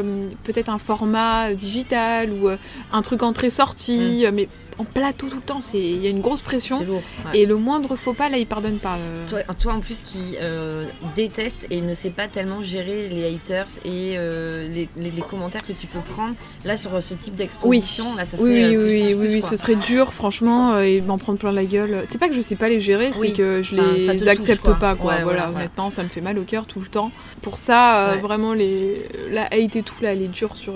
peut-être 0.43 0.69
un 0.69 0.77
format 0.79 1.53
digital 1.53 2.31
ou 2.31 2.47
un 2.91 3.01
truc 3.03 3.21
entrée-sortie, 3.23 4.25
euh, 4.25 4.31
mais 4.33 4.47
en 4.77 4.83
plateau 4.83 5.27
tout 5.27 5.35
le 5.37 5.41
temps, 5.41 5.61
c'est 5.61 5.79
il 5.79 6.01
y 6.03 6.07
a 6.07 6.09
une 6.09 6.21
grosse 6.21 6.41
pression. 6.41 6.83
Lourd. 6.83 7.01
ouais. 7.25 7.39
Et 7.39 7.45
le 7.45 7.55
moindre 7.55 7.95
faux 7.95 8.13
pas, 8.13 8.29
là, 8.29 8.37
il 8.37 8.45
pardonne 8.47 8.77
pas. 8.77 8.95
euh. 8.97 9.21
Toi, 9.27 9.39
toi, 9.59 9.73
en 9.73 9.79
plus 9.79 10.01
qui 10.01 10.35
euh, 10.41 10.85
déteste 11.15 11.67
et 11.69 11.81
ne 11.81 11.93
sait 11.93 12.09
pas 12.09 12.27
tellement 12.27 12.63
gérer 12.63 13.09
les 13.09 13.25
haters 13.35 13.67
et 13.85 14.15
euh, 14.17 14.67
les, 14.67 14.87
les- 14.97 15.11
les 15.11 15.21
commentaires 15.21 15.61
que 15.65 15.73
tu 15.73 15.87
peux 15.87 15.99
prendre 15.99 16.35
là 16.65 16.75
sur 16.77 16.93
euh, 16.95 17.01
ce 17.01 17.13
type 17.13 17.35
d'exposition 17.35 18.15
là 18.15 18.25
ça 18.25 18.37
serait 18.37 18.49
Oui, 18.49 18.75
oui, 18.75 18.75
plus, 18.77 18.83
oui, 18.85 18.89
plus, 19.05 19.13
oui, 19.15 19.27
plus, 19.27 19.33
oui, 19.35 19.41
ce 19.49 19.57
serait 19.57 19.75
dur, 19.75 20.13
franchement, 20.13 20.79
et 20.79 21.01
m'en 21.01 21.17
prendre 21.17 21.37
plein 21.39 21.51
la 21.51 21.65
gueule. 21.65 22.03
C'est 22.09 22.17
pas 22.17 22.27
que 22.29 22.35
je 22.35 22.41
sais 22.41 22.55
pas 22.55 22.69
les 22.69 22.79
gérer, 22.79 23.11
c'est 23.13 23.19
Oui. 23.19 23.33
que 23.33 23.61
je 23.61 23.75
Enfin, 23.75 24.13
les 24.13 24.19
touche, 24.19 24.27
accepte 24.27 24.61
quoi. 24.61 24.75
pas, 24.75 24.95
quoi. 24.95 25.13
Ouais, 25.15 25.23
voilà, 25.23 25.49
honnêtement, 25.49 25.89
ça 25.91 26.03
me 26.03 26.09
fait 26.09 26.21
mal 26.21 26.37
au 26.39 26.43
cœur 26.43 26.65
tout 26.67 26.79
le 26.79 26.87
temps. 26.87 27.11
Pour 27.41 27.57
ça, 27.57 28.15
vraiment, 28.21 28.53
les... 28.53 29.01
la 29.31 29.45
hate 29.45 29.75
et 29.75 29.83
tout, 29.83 29.95
là, 30.01 30.13
elle 30.13 30.21
est 30.21 30.27
dure 30.27 30.55
sur, 30.55 30.73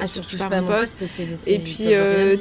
ah, 0.00 0.06
sur 0.06 0.26
Touche 0.26 0.38
pas 0.48 0.60
mon 0.60 0.66
Poste. 0.66 1.04
Et 1.46 1.58
puis, 1.58 1.76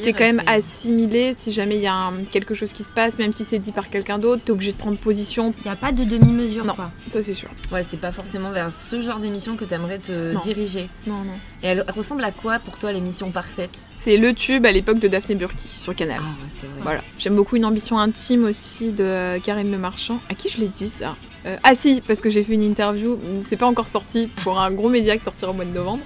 t'es 0.04 0.14
quand 0.14 0.24
même 0.26 0.42
c'est- 0.46 0.50
assimilé 0.90 1.34
si 1.34 1.52
jamais 1.52 1.78
il 1.78 1.82
y 1.82 1.88
a 1.88 1.96
un- 1.96 2.24
quelque 2.32 2.54
chose 2.54 2.72
qui 2.72 2.84
se 2.84 2.92
passe, 2.92 3.18
même 3.18 3.34
si 3.34 3.44
c'est 3.44 3.58
dit 3.60 3.72
par 3.72 3.90
quelqu'un 3.90 4.20
d'autre, 4.20 4.44
t'es 4.46 4.52
obligé 4.52 4.72
de 4.72 4.78
prendre 4.78 4.98
position. 4.98 5.54
il 5.60 5.64
n'y 5.68 5.72
a 5.72 5.76
pas 5.76 5.92
de 5.92 6.04
demi-mesure 6.04 6.64
Non. 6.66 6.76
quoi. 6.76 6.92
Ça, 7.10 7.24
c'est 7.24 7.34
sûr. 7.34 7.50
ouais 7.72 7.84
c'est 7.84 7.98
pas 7.98 8.12
forcément 8.12 8.52
vers 8.52 8.74
ce 8.74 9.02
genre 9.02 9.20
d'émission 9.20 9.56
que 9.56 9.66
t'aimerais 9.66 9.98
te 9.98 10.34
Non. 10.34 10.40
diriger 10.40 10.88
Non, 11.08 11.16
non. 11.24 11.34
et 11.64 11.68
elle 11.68 11.86
ressemble 11.96 12.24
à 12.24 12.32
quoi 12.32 12.60
pour 12.60 12.78
toi 12.78 12.92
l'émission 12.92 13.32
parfaite? 13.32 13.78
C'est 13.94 14.18
le 14.18 14.34
tube 14.34 14.66
à 14.66 14.72
l'époque 14.72 15.00
de 15.00 15.08
Daphné 15.08 15.36
Burki 15.36 15.68
sur 15.68 15.96
Canal. 15.96 16.18
ah 16.20 16.24
ouais, 16.24 16.50
c'est 16.50 16.68
vrai 16.68 16.76
Voilà. 16.82 17.02
J'aime 17.18 17.36
beaucoup 17.36 17.56
une 17.56 17.66
ambition 17.66 17.98
intime 17.98 18.46
aussi 18.46 18.92
de 18.92 19.04
euh, 19.04 19.40
Karine 19.40 19.72
Le 19.72 19.78
Marchand. 19.78 20.20
À 20.30 20.36
qui 20.36 20.50
je 20.50 20.60
l'ai 20.60 20.68
dit 20.68 20.90
ça? 20.90 21.16
Euh, 21.46 21.58
Ah 21.64 21.76
si, 21.76 22.02
parce 22.08 22.22
que 22.22 22.30
j'ai 22.30 22.44
fait 22.44 22.54
une 22.54 22.64
interview, 22.64 23.20
c'est 23.48 23.56
pas 23.58 23.68
encore 23.68 23.88
sorti, 23.88 24.28
pour 24.44 24.60
un 24.60 24.72
gros 24.72 24.90
média 24.90 25.16
qui 25.16 25.24
sortira 25.24 25.52
au 25.52 25.54
mois 25.54 25.66
de 25.66 25.70
novembre. 25.74 26.04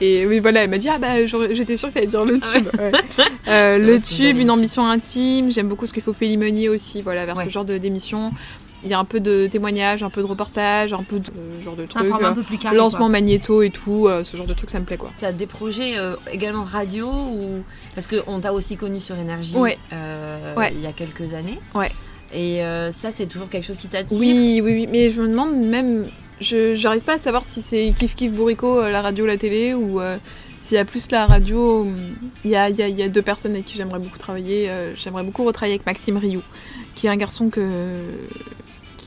Et 0.00 0.26
oui, 0.26 0.38
voilà, 0.38 0.62
elle 0.64 0.70
m'a 0.70 0.78
dit 0.78 0.88
Ah 0.88 0.98
bah 0.98 1.26
j'étais 1.26 1.76
sûre 1.76 1.88
que 1.88 1.94
t'allais 1.94 2.06
dire 2.06 2.24
le 2.24 2.40
tube. 2.40 2.68
Ouais. 2.78 2.92
Euh, 3.48 3.78
le 3.78 3.98
tube, 4.00 4.38
une 4.38 4.50
ambition 4.50 4.86
intime. 4.86 5.50
J'aime 5.50 5.68
beaucoup 5.68 5.86
ce 5.86 5.92
que 5.92 6.00
fait 6.00 6.10
Ophélie 6.10 6.36
Meunier 6.36 6.68
aussi, 6.68 7.00
voilà, 7.02 7.24
vers 7.26 7.36
Ouais. 7.36 7.44
ce 7.44 7.50
genre 7.50 7.64
d'émission. 7.64 8.30
il 8.84 8.90
y 8.90 8.94
a 8.94 8.98
un 8.98 9.04
peu 9.04 9.20
de 9.20 9.46
témoignages, 9.50 10.02
un 10.02 10.10
peu 10.10 10.20
de 10.20 10.26
reportages, 10.26 10.92
un 10.92 11.02
peu 11.02 11.18
de 11.18 11.28
euh, 11.30 11.62
genre 11.64 11.74
de 11.74 11.82
un 11.82 11.86
trucs. 11.86 12.06
format 12.08 12.28
un 12.28 12.34
peu 12.34 12.42
plus 12.42 12.58
carré. 12.58 12.76
lancement 12.76 13.08
magnéto 13.08 13.62
et 13.62 13.70
tout, 13.70 14.08
ce 14.24 14.36
genre 14.36 14.46
de 14.46 14.54
truc, 14.54 14.70
ça 14.70 14.78
me 14.80 14.84
plaît 14.84 14.96
quoi. 14.98 15.10
T'as 15.18 15.32
des 15.32 15.46
projets 15.46 15.94
également 16.32 16.64
radio 16.64 17.08
ou 17.10 17.62
parce 17.94 18.06
qu'on 18.06 18.38
t'a 18.40 18.52
aussi 18.52 18.76
connu 18.76 19.00
sur 19.00 19.16
énergie 19.16 19.56
Ouais. 19.56 19.78
il 19.92 20.80
y 20.80 20.86
a 20.86 20.92
quelques 20.92 21.34
années. 21.34 21.58
Ouais. 21.74 21.90
Et 22.32 22.62
euh, 22.62 22.92
ça 22.92 23.10
c'est 23.10 23.26
toujours 23.26 23.48
quelque 23.48 23.64
chose 23.64 23.76
qui 23.76 23.88
t'attire. 23.88 24.18
Oui, 24.18 24.60
oui, 24.62 24.72
oui, 24.72 24.88
mais 24.90 25.10
je 25.10 25.22
me 25.22 25.28
demande 25.28 25.56
même, 25.56 26.06
je 26.40 26.74
j'arrive 26.74 27.02
pas 27.02 27.14
à 27.14 27.18
savoir 27.18 27.44
si 27.44 27.62
c'est 27.62 27.92
kiff 27.96 28.14
kiff 28.14 28.32
bourrico 28.32 28.80
euh, 28.80 28.90
la 28.90 29.02
radio, 29.02 29.26
la 29.26 29.38
télé 29.38 29.74
ou 29.74 30.00
euh, 30.00 30.18
s'il 30.60 30.76
y 30.76 30.78
a 30.78 30.84
plus 30.84 31.10
la 31.10 31.26
radio. 31.26 31.86
Il 32.44 32.50
y 32.50 32.56
a, 32.56 32.68
y, 32.68 32.82
a, 32.82 32.88
y 32.88 33.02
a 33.02 33.08
deux 33.08 33.22
personnes 33.22 33.52
avec 33.52 33.64
qui 33.64 33.76
j'aimerais 33.76 33.98
beaucoup 33.98 34.18
travailler. 34.18 34.70
j'aimerais 34.96 35.22
beaucoup 35.22 35.44
retravailler 35.44 35.74
avec 35.74 35.86
Maxime 35.86 36.18
Rioux, 36.18 36.42
qui 36.94 37.06
est 37.06 37.10
un 37.10 37.16
garçon 37.16 37.48
que 37.48 38.00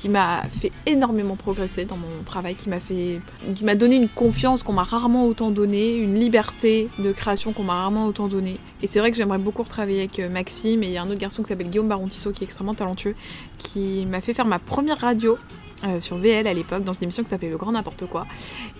qui 0.01 0.10
m'a 0.10 0.41
fait 0.50 0.72
énormément 0.88 1.36
progresser 1.36 1.86
dans 1.86 1.96
mon 1.96 2.24
travail, 2.25 2.55
qui 2.55 2.70
m'a 2.70 2.79
fait, 2.79 3.22
qui 3.53 3.63
m'a 3.63 3.75
donné 3.75 3.98
une 3.98 4.10
confiance 4.10 4.63
qu'on 4.63 4.74
m'a 4.74 4.81
rarement 4.81 5.27
autant 5.27 5.51
donnée, 5.51 5.96
une 5.96 6.20
liberté 6.20 6.89
de 6.98 7.12
création 7.12 7.53
qu'on 7.53 7.62
m'a 7.62 7.75
rarement 7.75 8.08
autant 8.08 8.27
donnée. 8.27 8.58
Et 8.81 8.88
c'est 8.88 8.98
vrai 8.98 9.12
que 9.12 9.17
j'aimerais 9.17 9.38
beaucoup 9.38 9.62
retravailler 9.62 10.00
avec 10.00 10.17
euh, 10.17 10.27
Maxime. 10.27 10.81
Et 10.81 10.88
il 10.88 10.91
y 10.93 10.98
a 10.98 11.03
un 11.03 11.05
autre 11.05 11.20
garçon 11.20 11.43
qui 11.43 11.50
s'appelle 11.50 11.70
Guillaume 11.70 11.88
Baron-Tissot, 11.88 12.31
qui 12.31 12.43
est 12.43 12.46
extrêmement 12.46 12.74
talentueux, 12.74 13.13
qui 13.60 14.08
m'a 14.08 14.22
fait 14.22 14.34
faire 14.34 14.48
ma 14.48 14.58
première 14.58 14.98
radio 14.98 15.38
euh, 15.84 16.01
sur 16.01 16.17
VL 16.17 16.48
à 16.48 16.53
l'époque, 16.55 16.84
dans 16.84 16.93
une 16.93 17.03
émission 17.03 17.22
qui 17.22 17.29
s'appelait 17.29 17.51
Le 17.51 17.58
Grand 17.58 17.74
N'importe 17.74 18.08
quoi. 18.08 18.25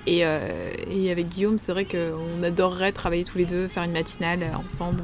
Et, 0.08 0.26
euh, 0.26 0.40
et 0.90 1.12
avec 1.12 1.30
Guillaume, 1.30 1.60
c'est 1.60 1.72
vrai 1.72 1.86
qu'on 1.86 2.42
adorerait 2.42 2.94
travailler 2.94 3.26
tous 3.26 3.38
les 3.38 3.46
deux, 3.46 3.68
faire 3.68 3.84
une 3.84 3.92
matinale 3.92 4.40
ensemble. 4.66 5.04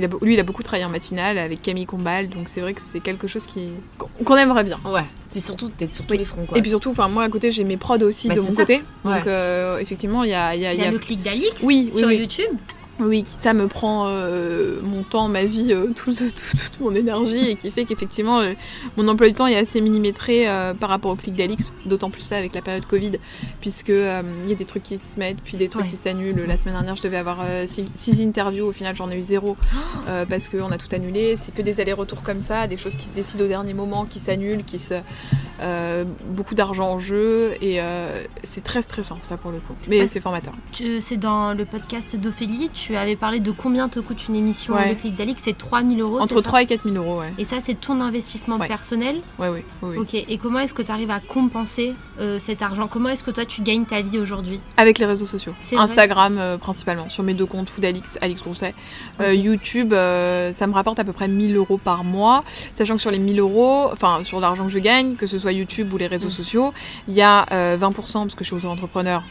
A, 0.00 0.08
lui, 0.22 0.34
il 0.34 0.40
a 0.40 0.42
beaucoup 0.42 0.62
travaillé 0.62 0.84
en 0.84 0.88
matinale 0.88 1.36
avec 1.38 1.60
Camille 1.60 1.86
Combal, 1.86 2.28
donc 2.28 2.48
c'est 2.48 2.60
vrai 2.60 2.72
que 2.72 2.80
c'est 2.80 3.00
quelque 3.00 3.26
chose 3.26 3.46
qui 3.46 3.68
qu'on 4.24 4.36
aimerait 4.36 4.64
bien. 4.64 4.78
Ouais. 4.84 5.04
C'est 5.30 5.40
surtout 5.40 5.68
t'es 5.68 5.86
sur 5.86 6.04
tous 6.06 6.12
Oui. 6.12 6.18
les 6.18 6.24
fronts 6.24 6.44
quoi. 6.46 6.56
Et 6.56 6.60
puis 6.62 6.70
surtout, 6.70 6.90
enfin 6.90 7.08
moi 7.08 7.24
à 7.24 7.28
côté, 7.28 7.52
j'ai 7.52 7.64
mes 7.64 7.76
prods 7.76 7.98
aussi 8.02 8.28
Bah, 8.28 8.34
de 8.34 8.40
mon 8.40 8.48
ça. 8.50 8.62
côté. 8.62 8.82
Ouais. 9.04 9.16
Donc 9.18 9.26
euh, 9.26 9.78
effectivement, 9.78 10.24
il 10.24 10.30
y 10.30 10.34
a, 10.34 10.54
il 10.54 10.60
y 10.62 10.66
a- 10.66 10.72
y 10.74 10.78
y 10.78 10.84
a 10.84 10.88
a 10.88 10.90
le 10.90 10.98
clic 10.98 11.22
d'Alix 11.22 11.62
Oui, 11.62 11.90
oui, 11.92 11.98
sur 11.98 12.08
oui. 12.08 12.16
YouTube. 12.16 12.50
Oui, 13.02 13.24
ça 13.40 13.52
me 13.52 13.66
prend 13.68 14.06
euh, 14.08 14.80
mon 14.82 15.02
temps, 15.02 15.28
ma 15.28 15.44
vie, 15.44 15.72
euh, 15.72 15.86
tout- 15.96 16.14
tout- 16.14 16.24
tout- 16.30 16.56
toute 16.56 16.80
mon 16.80 16.94
énergie 16.94 17.50
et 17.50 17.56
qui 17.56 17.70
fait 17.70 17.84
qu'effectivement 17.84 18.40
euh, 18.40 18.52
mon 18.96 19.08
emploi 19.08 19.28
du 19.28 19.34
temps 19.34 19.46
est 19.46 19.56
assez 19.56 19.80
millimétré 19.80 20.46
par 20.78 20.88
rapport 20.88 21.10
au 21.10 21.16
clic 21.16 21.34
d'Alix, 21.34 21.72
d'autant 21.86 22.10
plus 22.10 22.22
ça 22.22 22.36
avec 22.36 22.54
la 22.54 22.62
période 22.62 22.86
Covid, 22.86 23.12
puisque 23.60 23.88
il 23.88 24.48
y 24.48 24.52
a 24.52 24.54
des 24.54 24.64
trucs 24.64 24.82
qui 24.84 24.98
se 24.98 25.18
mettent, 25.18 25.40
puis 25.44 25.56
des 25.56 25.68
trucs 25.68 25.84
Ouais. 25.84 25.88
qui 25.90 25.96
s'annulent. 25.96 26.44
La 26.46 26.56
semaine 26.58 26.74
dernière, 26.74 26.96
je 26.96 27.02
devais 27.02 27.16
avoir 27.16 27.44
6 27.66 28.20
interviews, 28.22 28.66
au 28.66 28.72
final 28.72 28.94
j'en 28.96 29.10
ai 29.10 29.16
eu 29.16 29.22
zéro 29.22 29.56
parce 30.28 30.48
qu'on 30.48 30.68
a 30.70 30.78
tout 30.78 30.88
annulé. 30.94 31.36
C'est 31.36 31.54
que 31.54 31.62
des 31.62 31.80
allers-retours 31.80 32.22
comme 32.22 32.42
ça, 32.42 32.66
des 32.66 32.76
choses 32.76 32.96
qui 32.96 33.06
se 33.08 33.12
décident 33.14 33.44
au 33.44 33.48
dernier 33.48 33.74
moment, 33.74 34.04
qui 34.04 34.18
s'annulent, 34.20 34.64
qui 34.64 34.78
se 34.78 34.94
beaucoup 36.30 36.54
d'argent 36.56 36.90
en 36.92 36.98
jeu 36.98 37.52
et 37.62 37.78
c'est 38.42 38.64
très 38.64 38.82
stressant 38.82 39.18
ça 39.22 39.36
pour 39.36 39.50
le 39.50 39.58
coup. 39.58 39.74
Mais 39.88 40.06
c'est 40.08 40.20
formateur. 40.20 40.54
C'est 41.00 41.16
dans 41.16 41.52
le 41.54 41.64
podcast 41.64 42.16
d'Ophélie, 42.16 42.70
tu 42.74 42.91
avais 42.96 43.16
parlé 43.16 43.40
de 43.40 43.50
combien 43.50 43.88
te 43.88 44.00
coûte 44.00 44.28
une 44.28 44.36
émission 44.36 44.74
Ouais. 44.74 44.90
Le 44.90 44.94
clic 44.94 45.14
d'Alix, 45.14 45.42
c'est 45.42 45.56
3000 45.56 46.00
euros. 46.00 46.18
Entre 46.20 46.28
c'est 46.28 46.34
ça 46.36 46.42
3 46.42 46.62
et 46.62 46.66
4 46.66 46.82
000 46.88 46.96
euros, 47.04 47.20
ouais. 47.20 47.32
Et 47.38 47.44
ça, 47.44 47.56
c'est 47.60 47.74
ton 47.74 48.00
investissement 48.00 48.56
Ouais. 48.58 48.68
personnel. 48.68 49.16
Ouais, 49.38 49.48
oui, 49.48 49.60
oui. 49.82 49.96
Ok, 49.98 50.14
et 50.14 50.38
comment 50.38 50.58
est-ce 50.60 50.74
que 50.74 50.82
tu 50.82 50.90
arrives 50.90 51.10
à 51.10 51.20
compenser 51.20 51.94
euh, 52.20 52.38
cet 52.38 52.62
argent? 52.62 52.86
Comment 52.88 53.08
est-ce 53.10 53.22
que 53.24 53.30
toi, 53.30 53.44
tu 53.44 53.62
gagnes 53.62 53.84
ta 53.84 54.00
vie 54.02 54.18
aujourd'hui? 54.18 54.60
Avec 54.76 54.98
les 54.98 55.06
réseaux 55.06 55.26
sociaux. 55.26 55.52
Instagram 55.76 56.36
euh, 56.38 56.58
principalement, 56.58 57.08
sur 57.10 57.22
mes 57.24 57.34
deux 57.34 57.46
comptes, 57.46 57.68
Foodalix, 57.68 58.18
Alix 58.20 58.42
Grousset. 58.42 58.74
Euh. 59.20 59.32
YouTube, 59.34 59.90
ça 59.92 60.66
me 60.66 60.72
rapporte 60.72 60.98
à 60.98 61.04
peu 61.04 61.12
près 61.12 61.28
1000 61.28 61.56
euros 61.56 61.78
par 61.78 62.04
mois. 62.04 62.44
Sachant 62.74 62.94
que 62.96 63.00
sur 63.00 63.10
les 63.10 63.18
1000 63.18 63.40
euros, 63.40 63.88
enfin 63.92 64.20
sur 64.24 64.40
l'argent 64.40 64.64
que 64.64 64.70
je 64.70 64.78
gagne, 64.78 65.14
que 65.16 65.26
ce 65.26 65.38
soit 65.38 65.52
YouTube 65.52 65.92
ou 65.92 65.96
les 65.96 66.06
réseaux 66.06 66.28
Mm. 66.28 66.30
sociaux, 66.30 66.72
il 67.08 67.14
y 67.14 67.22
a 67.22 67.46
euh, 67.52 67.76
20% 67.76 67.92
parce 68.22 68.34
que 68.34 68.44
je 68.44 68.48
suis 68.48 68.56
auto-entrepreneur 68.56 69.22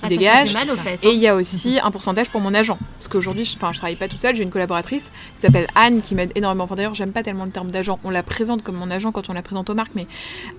qui 0.00 0.06
Ah, 0.06 0.08
ça, 0.08 0.14
ça 0.14 0.16
dégage. 0.18 0.54
mal 0.54 0.70
aux. 0.70 0.74
Et 0.74 0.78
hein. 1.08 1.10
il 1.12 1.18
y 1.18 1.26
a 1.28 1.34
aussi 1.34 1.78
un 1.82 1.90
pourcentage 1.90 2.30
pour 2.30 2.40
mon 2.40 2.54
agent. 2.54 2.78
Parce 2.98 3.08
qu'aujourd'hui, 3.08 3.44
je, 3.44 3.52
je 3.52 3.58
travaille 3.58 3.96
pas 3.96 4.08
toute 4.08 4.20
seule, 4.20 4.34
j'ai 4.36 4.42
une 4.42 4.50
collaboratrice 4.50 5.10
qui 5.36 5.42
s'appelle 5.46 5.66
Anne 5.74 6.00
qui 6.00 6.14
m'aide 6.14 6.32
énormément. 6.34 6.64
Enfin, 6.64 6.76
d'ailleurs, 6.76 6.94
j'aime 6.94 7.12
pas 7.12 7.22
tellement 7.22 7.44
le 7.44 7.50
terme 7.50 7.70
d'agent. 7.70 7.98
On 8.04 8.10
la 8.10 8.22
présente 8.22 8.62
comme 8.62 8.76
mon 8.76 8.90
agent 8.90 9.12
quand 9.12 9.28
on 9.30 9.32
la 9.32 9.42
présente 9.42 9.70
aux 9.70 9.74
marques, 9.74 9.92
mais 9.94 10.06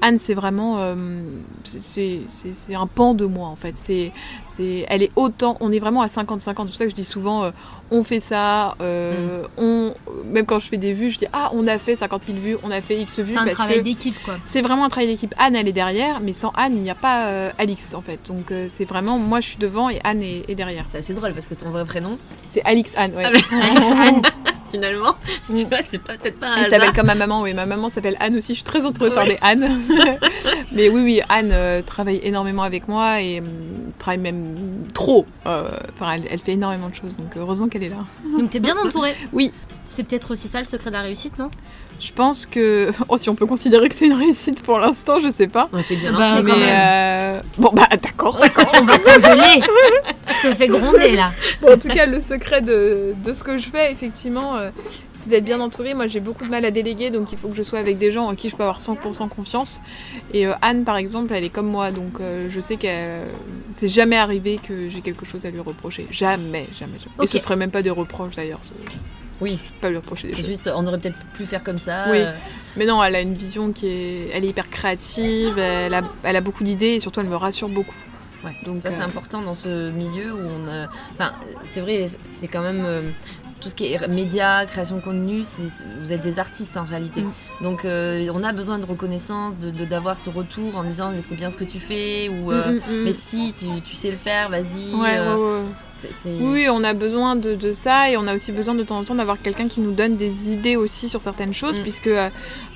Anne, 0.01 0.17
c'est 0.17 0.33
vraiment. 0.33 0.77
euh, 0.79 0.95
c'est 1.63 2.75
un 2.75 2.87
pan 2.87 3.13
de 3.13 3.25
moi 3.25 3.47
en 3.47 3.55
fait. 3.55 3.75
C'est, 3.77 4.11
c'est, 4.59 4.85
elle 4.89 5.01
est 5.03 5.11
autant. 5.15 5.57
On 5.61 5.71
est 5.71 5.79
vraiment 5.79 6.01
à 6.01 6.07
50-50. 6.07 6.39
C'est 6.39 6.53
pour 6.53 6.75
ça 6.75 6.83
que 6.85 6.89
je 6.91 6.95
dis 6.95 7.05
souvent. 7.05 7.43
euh, 7.45 7.51
on 7.91 8.03
fait 8.03 8.19
ça, 8.19 8.75
euh, 8.81 9.41
on, 9.57 9.91
même 10.25 10.45
quand 10.45 10.59
je 10.59 10.67
fais 10.67 10.77
des 10.77 10.93
vues, 10.93 11.09
je 11.09 11.17
dis 11.17 11.25
ah 11.33 11.49
on 11.53 11.65
a 11.67 11.79
fait 11.79 11.95
50 11.95 12.21
000 12.27 12.37
vues, 12.37 12.57
on 12.61 12.69
a 12.69 12.81
fait 12.81 13.01
X 13.01 13.17
vues 13.19 13.33
C'est 13.33 13.39
un 13.39 13.45
parce 13.45 13.55
travail 13.55 13.81
d'équipe, 13.81 14.15
quoi. 14.23 14.35
c'est 14.47 14.61
vraiment 14.61 14.85
un 14.85 14.89
travail 14.89 15.07
d'équipe. 15.09 15.33
Anne, 15.39 15.55
elle 15.55 15.67
est 15.67 15.71
derrière, 15.73 16.19
mais 16.19 16.33
sans 16.33 16.51
Anne, 16.55 16.73
il 16.75 16.83
n'y 16.83 16.91
a 16.91 16.95
pas 16.95 17.29
euh, 17.29 17.49
Alix 17.57 17.95
en 17.95 18.01
fait. 18.01 18.19
Donc 18.27 18.51
euh, 18.51 18.67
c'est 18.71 18.85
vraiment 18.85 19.17
moi 19.17 19.39
je 19.39 19.47
suis 19.47 19.57
devant 19.57 19.89
et 19.89 19.99
Anne 20.03 20.21
est, 20.21 20.47
est 20.47 20.53
derrière. 20.53 20.85
C'est 20.87 20.99
assez 20.99 21.15
drôle 21.15 21.33
parce 21.33 21.47
que 21.47 21.55
ton 21.55 21.71
vrai 21.71 21.83
prénom, 21.83 22.15
C'est 22.51 22.61
Alix 22.63 22.91
Anne, 22.95 23.15
ouais. 23.15 23.23
Ah, 23.25 23.29
Alix, 23.71 23.91
Anne, 23.91 24.21
finalement, 24.71 25.15
Mm. 25.49 25.53
tu 25.55 25.65
vois, 25.65 25.79
c'est 25.87 25.97
pas- 25.97 26.17
peut-être 26.17 26.39
pas 26.39 26.47
un 26.53 26.57
Elle 26.63 26.69
s'appelle 26.69 26.93
comme 26.93 27.07
ma 27.07 27.15
maman, 27.15 27.41
oui. 27.41 27.53
Ma 27.53 27.65
maman 27.65 27.89
s'appelle 27.89 28.15
Anne 28.19 28.37
aussi. 28.37 28.53
Je 28.53 28.57
suis 28.59 28.63
très 28.63 28.85
entourée 28.85 29.11
par 29.11 29.23
Ouais. 29.25 29.31
des 29.33 29.37
Anne. 29.41 29.67
mais 30.71 30.89
oui, 30.89 31.01
oui, 31.03 31.21
Anne 31.29 31.49
euh, 31.51 31.81
travaille 31.81 32.19
énormément 32.23 32.63
avec 32.63 32.87
moi 32.87 33.21
et 33.21 33.39
hum, 33.39 33.45
travaille 33.97 34.19
même 34.19 34.55
trop. 34.93 35.25
Euh, 35.47 35.67
Enfin, 35.93 36.13
elle, 36.13 36.23
elle 36.31 36.39
fait 36.39 36.53
énormément 36.53 36.89
de 36.89 36.95
choses. 36.95 37.15
Donc 37.17 37.35
heureusement 37.37 37.67
qu'elle 37.67 37.83
est 37.83 37.89
là. 37.89 38.05
donc 38.37 38.49
t'es 38.49 38.59
bien 38.59 38.75
entouré. 38.85 39.15
Oui. 39.33 39.51
C'est 39.87 40.03
peut-être 40.07 40.31
aussi 40.31 40.47
ça 40.47 40.59
le 40.59 40.65
secret 40.65 40.91
de 40.91 40.95
la 40.95 41.01
réussite, 41.01 41.37
non? 41.39 41.49
Je 41.99 42.11
pense 42.13 42.45
que. 42.45 42.91
Oh, 43.09 43.17
si 43.17 43.29
on 43.29 43.35
peut 43.35 43.45
considérer 43.45 43.89
que 43.89 43.95
c'est 43.95 44.05
une 44.05 44.13
réussite 44.13 44.61
pour 44.63 44.77
l'instant, 44.79 45.19
je 45.19 45.31
sais 45.31 45.47
pas. 45.47 45.67
Ouais, 45.73 45.83
t'es 45.83 45.95
bien 45.95 46.11
Bah, 46.11 46.19
lancé 46.29 46.43
Mais 46.43 46.51
quand 46.51 46.57
même. 46.57 46.69
euh, 46.71 47.41
bon, 47.57 47.69
bah 47.73 47.87
d'accord, 48.01 48.37
d'accord. 48.39 48.71
On 48.81 48.85
va 48.85 48.97
t'engueuler 48.99 49.61
Je 50.43 50.49
te 50.49 50.55
fais 50.55 50.67
gronder, 50.67 51.15
là. 51.15 51.31
Bon, 51.61 51.73
en 51.73 51.77
tout 51.77 51.87
cas, 51.89 52.05
le 52.05 52.21
secret 52.21 52.61
de, 52.61 53.13
de 53.25 53.33
ce 53.33 53.43
que 53.43 53.57
je 53.57 53.67
fais, 53.69 53.91
effectivement, 53.91 54.55
euh, 54.57 54.69
c'est 55.15 55.29
d'être 55.29 55.43
bien 55.43 55.59
entourée. 55.59 55.93
Moi, 55.95 56.07
j'ai 56.07 56.19
beaucoup 56.19 56.45
de 56.45 56.49
mal 56.49 56.63
à 56.65 56.71
déléguer, 56.71 57.09
donc 57.09 57.31
il 57.31 57.37
faut 57.37 57.47
que 57.49 57.57
je 57.57 57.63
sois 57.63 57.79
avec 57.79 57.97
des 57.97 58.11
gens 58.11 58.27
en 58.27 58.35
qui 58.35 58.49
je 58.49 58.55
peux 58.55 58.63
avoir 58.63 58.79
100% 58.79 59.27
confiance. 59.27 59.81
Et 60.33 60.45
euh, 60.47 60.53
Anne, 60.61 60.83
par 60.85 60.97
exemple, 60.97 61.33
elle 61.33 61.43
est 61.43 61.49
comme 61.49 61.67
moi, 61.67 61.91
donc 61.91 62.19
je 62.49 62.59
sais 62.61 62.75
qu'elle. 62.77 63.21
C'est 63.77 63.89
jamais 63.89 64.17
arrivé 64.17 64.59
que 64.65 64.87
j'ai 64.89 65.01
quelque 65.01 65.25
chose 65.25 65.45
à 65.45 65.49
lui 65.49 65.59
reprocher. 65.61 66.05
Jamais, 66.11 66.67
jamais. 66.77 66.93
jamais. 66.99 67.23
Et 67.23 67.27
ce 67.27 67.39
serait 67.39 67.55
même 67.55 67.71
pas 67.71 67.81
des 67.81 67.89
reproches 67.89 68.35
d'ailleurs. 68.35 68.59
ce- 68.63 68.71
Oui. 69.41 69.59
Je 69.63 69.69
peux 69.73 69.79
pas 69.81 69.89
lui 69.89 69.97
reprocher 69.97 70.27
des 70.27 70.33
C'est 70.33 70.39
choses. 70.41 70.47
juste, 70.47 70.69
on 70.73 70.85
aurait 70.87 70.97
peut-être 70.99 71.17
pu 71.33 71.45
faire 71.45 71.63
comme 71.63 71.79
ça. 71.79 72.05
Oui. 72.11 72.17
euh, 72.19 72.31
Mais 72.77 72.85
non, 72.85 73.03
elle 73.03 73.15
a 73.15 73.21
une 73.21 73.33
vision 73.35 73.71
qui 73.71 73.87
est. 73.87 74.29
Elle 74.33 74.43
est 74.45 74.49
hyper 74.49 74.69
créative, 74.69 75.57
elle 75.57 75.93
a, 75.93 76.01
elle 76.23 76.35
a 76.35 76.41
beaucoup 76.41 76.63
d'idées 76.63 76.95
et 76.95 76.99
surtout 76.99 77.19
elle 77.21 77.27
me 77.29 77.35
rassure 77.35 77.69
beaucoup. 77.69 77.95
Ouais, 78.43 78.55
Donc, 78.65 78.81
ça 78.81 78.91
c'est 78.91 79.01
euh, 79.01 79.05
important 79.05 79.41
dans 79.41 79.53
ce 79.53 79.89
milieu 79.91 80.33
où 80.33 80.39
on 80.39 80.67
a... 80.71 80.87
Enfin, 81.13 81.33
c'est 81.71 81.81
vrai, 81.81 82.05
c'est 82.23 82.47
quand 82.47 82.61
même... 82.61 82.83
euh, 82.85 83.01
tout 83.59 83.67
ce 83.67 83.75
qui 83.75 83.91
est 83.91 84.07
médias, 84.07 84.65
création 84.65 84.95
de 84.95 85.01
contenu, 85.01 85.43
vous 86.01 86.13
êtes 86.13 86.21
des 86.21 86.39
artistes 86.39 86.77
en 86.77 86.85
réalité. 86.85 87.21
Mm. 87.21 87.31
Donc 87.63 87.83
euh, 87.83 88.25
on 88.33 88.41
a 88.45 88.53
besoin 88.53 88.79
de 88.79 88.85
reconnaissance, 88.85 89.57
de 89.57 89.69
de- 89.69 89.83
d'avoir 89.83 90.17
ce 90.17 90.29
retour 90.29 90.77
en 90.77 90.83
disant 90.85 91.11
mais 91.13 91.19
c'est 91.19 91.35
bien 91.35 91.51
ce 91.51 91.57
que 91.57 91.65
tu 91.65 91.77
fais 91.77 92.29
ou 92.29 92.53
Mm, 92.53 92.75
mm, 92.75 93.03
mais 93.03 93.11
si 93.11 93.53
tu, 93.59 93.65
tu 93.81 93.97
sais 93.97 94.11
le 94.11 94.15
faire, 94.15 94.47
vas-y. 94.47 94.93
Ouais, 94.95 95.17
euh, 95.17 95.63
Oui, 96.41 96.67
on 96.69 96.83
a 96.83 96.93
besoin 96.93 97.35
de, 97.35 97.55
de 97.55 97.73
ça 97.73 98.09
et 98.09 98.17
on 98.17 98.27
a 98.27 98.35
aussi 98.35 98.51
besoin 98.51 98.73
de 98.75 98.83
temps 98.83 98.97
en 98.99 99.03
temps 99.03 99.15
d'avoir 99.15 99.41
quelqu'un 99.41 99.67
qui 99.67 99.81
nous 99.81 99.91
donne 99.91 100.15
des 100.15 100.51
idées 100.51 100.75
aussi 100.75 101.09
sur 101.09 101.21
certaines 101.21 101.53
choses, 101.53 101.79
Mm. 101.79 101.83
puisque 101.83 102.07
euh, 102.07 102.29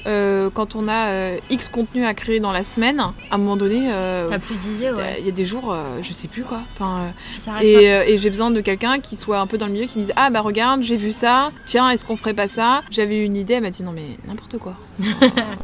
euh, 0.05 0.49
quand 0.53 0.75
on 0.75 0.87
a 0.87 1.07
euh, 1.07 1.37
X 1.49 1.69
contenu 1.69 2.05
à 2.05 2.13
créer 2.13 2.39
dans 2.39 2.51
la 2.51 2.63
semaine, 2.63 2.99
à 2.99 3.13
un 3.31 3.37
moment 3.37 3.55
donné, 3.55 3.89
euh, 3.91 4.27
il 4.29 4.93
ouais. 4.93 5.21
y 5.23 5.29
a 5.29 5.31
des 5.31 5.45
jours, 5.45 5.71
euh, 5.71 5.83
je 6.01 6.13
sais 6.13 6.27
plus 6.27 6.43
quoi. 6.43 6.59
Enfin, 6.73 7.11
euh, 7.47 7.61
et 7.61 7.91
euh, 7.91 8.03
et 8.05 8.17
j'ai 8.17 8.29
besoin 8.29 8.51
de 8.51 8.61
quelqu'un 8.61 8.99
qui 8.99 9.15
soit 9.15 9.39
un 9.39 9.47
peu 9.47 9.57
dans 9.57 9.67
le 9.67 9.73
milieu, 9.73 9.85
qui 9.85 9.99
me 9.99 10.03
dise 10.03 10.13
Ah 10.15 10.29
bah 10.29 10.41
regarde, 10.41 10.81
j'ai 10.81 10.97
vu 10.97 11.11
ça, 11.11 11.51
tiens, 11.65 11.89
est-ce 11.89 12.05
qu'on 12.05 12.17
ferait 12.17 12.33
pas 12.33 12.47
ça? 12.47 12.81
J'avais 12.91 13.19
eu 13.19 13.23
une 13.23 13.37
idée, 13.37 13.53
elle 13.53 13.63
m'a 13.63 13.69
dit 13.69 13.83
Non 13.83 13.91
mais 13.93 14.05
n'importe 14.27 14.57
quoi. 14.57 14.75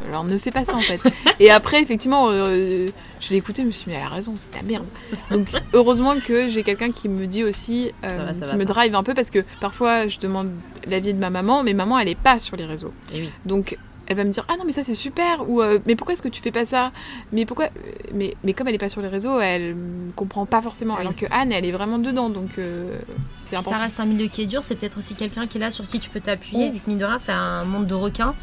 Alors 0.07 0.23
ne 0.23 0.37
fais 0.37 0.51
pas 0.51 0.65
ça 0.65 0.75
en 0.75 0.79
fait. 0.79 0.99
Et 1.39 1.51
après, 1.51 1.81
effectivement, 1.81 2.27
euh, 2.29 2.87
je 3.19 3.29
l'ai 3.29 3.35
écouté, 3.37 3.63
je 3.63 3.67
me 3.67 3.71
suis 3.71 3.85
dit 3.85 3.91
Mais 3.91 3.97
elle 3.97 4.03
a 4.03 4.15
raison, 4.15 4.33
c'est 4.37 4.55
la 4.55 4.63
merde. 4.63 4.85
Donc 5.31 5.47
heureusement 5.73 6.15
que 6.19 6.49
j'ai 6.49 6.63
quelqu'un 6.63 6.91
qui 6.91 7.09
me 7.09 7.27
dit 7.27 7.43
aussi, 7.43 7.91
euh, 8.05 8.25
va, 8.25 8.33
qui 8.33 8.39
va 8.51 8.55
me 8.55 8.65
drive 8.65 8.95
un 8.95 9.03
peu, 9.03 9.13
parce 9.13 9.29
que 9.29 9.43
parfois 9.59 10.07
je 10.07 10.19
demande 10.19 10.49
l'avis 10.87 11.13
de 11.13 11.19
ma 11.19 11.29
maman, 11.29 11.63
mais 11.63 11.73
maman 11.73 11.99
elle 11.99 12.07
est 12.07 12.15
pas 12.15 12.39
sur 12.39 12.55
les 12.55 12.65
réseaux. 12.65 12.93
Et 13.13 13.21
oui. 13.21 13.29
Donc 13.45 13.77
elle 14.09 14.17
va 14.17 14.23
me 14.25 14.31
dire 14.31 14.43
ah 14.49 14.55
non 14.57 14.63
mais 14.65 14.73
ça 14.73 14.83
c'est 14.83 14.95
super 14.95 15.49
ou 15.49 15.61
euh, 15.61 15.79
mais 15.85 15.95
pourquoi 15.95 16.13
est-ce 16.13 16.21
que 16.21 16.27
tu 16.27 16.41
fais 16.41 16.51
pas 16.51 16.65
ça? 16.65 16.91
Mais 17.31 17.45
pourquoi 17.45 17.67
mais, 18.13 18.35
mais 18.43 18.53
comme 18.53 18.67
elle 18.67 18.75
est 18.75 18.79
pas 18.79 18.89
sur 18.89 19.01
les 19.01 19.07
réseaux 19.07 19.39
elle 19.39 19.75
comprend 20.15 20.45
pas 20.45 20.61
forcément 20.61 20.95
Oui. 20.95 21.01
alors 21.01 21.15
que 21.15 21.25
Anne 21.31 21.51
elle 21.51 21.65
est 21.65 21.71
vraiment 21.71 21.99
dedans 21.99 22.29
donc 22.29 22.49
euh, 22.57 22.97
c'est 23.35 23.55
ça 23.61 23.77
reste 23.77 23.99
un 23.99 24.05
milieu 24.05 24.27
qui 24.27 24.41
est 24.41 24.45
dur, 24.47 24.63
c'est 24.63 24.75
peut-être 24.75 24.97
aussi 24.97 25.15
quelqu'un 25.15 25.45
qui 25.47 25.57
est 25.57 25.61
là 25.61 25.71
sur 25.71 25.87
qui 25.87 25.99
tu 25.99 26.09
peux 26.09 26.19
t'appuyer, 26.19 26.71
vu 26.71 26.79
que 26.79 26.89
mine 26.89 26.97
de 26.99 27.05
rien, 27.05 27.19
c'est 27.19 27.31
un 27.31 27.63
monde 27.63 27.87
de 27.87 27.93
requins. 27.93 28.33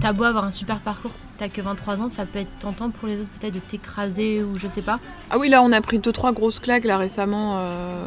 T'as 0.00 0.12
beau 0.12 0.24
avoir 0.24 0.44
un 0.44 0.50
super 0.50 0.80
parcours, 0.80 1.12
t'as 1.38 1.48
que 1.48 1.60
23 1.60 2.00
ans, 2.00 2.08
ça 2.08 2.24
peut 2.26 2.38
être 2.40 2.58
tentant 2.60 2.90
pour 2.90 3.08
les 3.08 3.20
autres 3.20 3.28
peut-être 3.40 3.54
de 3.54 3.58
t'écraser 3.58 4.42
ou 4.42 4.58
je 4.58 4.68
sais 4.68 4.82
pas. 4.82 4.98
ah 5.30 5.38
oui 5.38 5.48
là 5.48 5.62
on 5.62 5.72
a 5.72 5.80
pris 5.80 5.98
deux 5.98 6.12
trois 6.12 6.32
grosses 6.32 6.60
claques 6.60 6.84
là 6.84 6.96
récemment 6.98 7.56
euh, 7.58 8.06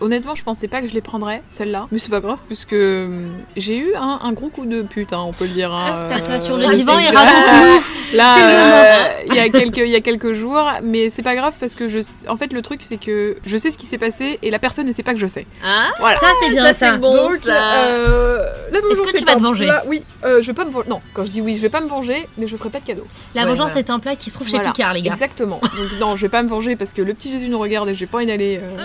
honnêtement 0.00 0.34
je 0.34 0.42
pensais 0.44 0.68
pas 0.68 0.80
que 0.82 0.88
je 0.88 0.94
les 0.94 1.00
prendrais 1.00 1.42
celle-là 1.50 1.86
mais 1.92 1.98
c'est 1.98 2.10
pas 2.10 2.20
grave 2.20 2.38
puisque 2.46 2.72
euh, 2.72 3.28
j'ai 3.56 3.78
eu 3.78 3.94
un, 3.94 4.18
un 4.22 4.32
gros 4.32 4.48
coup 4.48 4.66
de 4.66 4.82
pute 4.82 5.12
hein, 5.12 5.22
on 5.26 5.32
peut 5.32 5.44
le 5.46 5.52
dire 5.52 5.72
hein, 5.72 5.92
Ah, 5.94 6.06
c'est 6.08 6.14
à 6.14 6.20
toi 6.20 6.34
euh, 6.34 6.40
sur 6.40 6.56
le 6.56 6.66
ouais, 6.66 6.76
divan 6.76 6.98
et 6.98 7.10
grave. 7.12 7.82
Là, 8.14 8.36
euh, 8.38 9.04
il 9.28 9.34
y 9.34 9.38
a 9.38 9.48
quelques 9.48 9.78
il 9.78 9.88
y 9.88 9.96
a 9.96 10.00
quelques 10.00 10.32
jours, 10.32 10.64
mais 10.82 11.10
c'est 11.10 11.22
pas 11.22 11.34
grave 11.34 11.54
parce 11.60 11.74
que 11.74 11.88
je 11.88 11.98
en 12.28 12.36
fait 12.36 12.52
le 12.52 12.62
truc 12.62 12.80
c'est 12.82 12.96
que 12.96 13.36
je 13.44 13.56
sais 13.56 13.70
ce 13.70 13.78
qui 13.78 13.86
s'est 13.86 13.98
passé 13.98 14.38
et 14.42 14.50
la 14.50 14.58
personne 14.58 14.86
ne 14.86 14.92
sait 14.92 15.02
pas 15.02 15.12
que 15.14 15.20
je 15.20 15.26
sais. 15.26 15.46
Ah, 15.64 15.88
Voilà. 15.98 16.18
Ça, 16.18 16.26
c'est 16.42 16.50
bien 16.50 16.64
ça, 16.66 16.74
ça. 16.74 16.92
c'est 16.92 16.98
bon, 16.98 17.14
Donc, 17.16 17.32
ça. 17.36 17.52
euh, 17.52 18.38
la 18.72 18.78
Est-ce 18.78 18.86
vengeance, 18.88 19.12
que 19.12 19.18
tu 19.18 19.24
vas 19.24 19.34
te 19.36 19.42
venger 19.42 19.64
plat- 19.66 19.82
Oui, 19.86 20.02
euh, 20.24 20.40
je 20.42 20.46
vais 20.46 20.54
pas 20.54 20.64
me 20.64 20.70
venger. 20.70 20.88
Non, 20.88 21.00
quand 21.12 21.24
je 21.24 21.30
dis 21.30 21.40
oui, 21.40 21.56
je 21.56 21.62
vais 21.62 21.68
pas 21.68 21.80
me 21.80 21.88
venger, 21.88 22.26
mais 22.38 22.46
je 22.46 22.56
ferai 22.56 22.70
pas 22.70 22.80
de 22.80 22.84
cadeau. 22.86 23.06
La 23.34 23.42
Ouais, 23.42 23.48
vengeance 23.48 23.72
voilà. 23.72 23.80
est 23.80 23.90
un 23.90 23.98
plat 23.98 24.16
qui 24.16 24.30
se 24.30 24.34
trouve 24.34 24.46
chez 24.48 24.56
Voilà. 24.56 24.72
Picard, 24.72 24.92
les 24.94 25.02
gars. 25.02 25.12
Exactement. 25.12 25.60
Donc 25.76 26.00
non, 26.00 26.16
je 26.16 26.22
vais 26.22 26.28
pas 26.28 26.42
me 26.42 26.48
venger 26.48 26.76
parce 26.76 26.92
que 26.92 27.02
le 27.02 27.14
petit 27.14 27.30
Jésus 27.30 27.48
nous 27.48 27.58
regarde 27.58 27.88
et 27.88 27.94
j'ai 27.94 28.06
pas 28.06 28.18
envie 28.18 28.26
d'aller. 28.26 28.60
euh, 28.62 28.76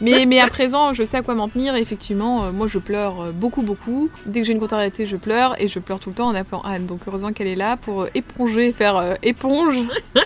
Mais 0.00 0.26
mais 0.26 0.40
à 0.40 0.46
présent, 0.48 0.92
je 0.92 1.04
sais 1.04 1.16
à 1.18 1.22
quoi 1.22 1.34
m'en 1.34 1.48
tenir. 1.48 1.76
Et 1.76 1.80
effectivement, 1.80 2.44
euh, 2.44 2.52
moi, 2.52 2.66
je 2.66 2.78
pleure 2.78 3.32
beaucoup 3.32 3.62
beaucoup. 3.62 4.08
Dès 4.26 4.40
que 4.40 4.46
j'ai 4.46 4.52
une 4.52 4.60
contrariété, 4.60 5.06
je 5.06 5.16
pleure 5.16 5.54
et 5.60 5.68
je 5.68 5.78
pleure 5.78 6.00
tout 6.00 6.10
le 6.10 6.14
temps 6.16 6.26
en 6.28 6.34
appelant 6.34 6.62
Anne. 6.62 6.86
Donc 6.86 7.00
heureusement 7.06 7.32
qu'elle 7.32 7.46
est 7.48 7.54
là 7.54 7.76
pour 7.76 8.02
euh, 8.02 8.08
faire 8.72 8.96
euh, 8.96 9.14
éponge. 9.22 9.76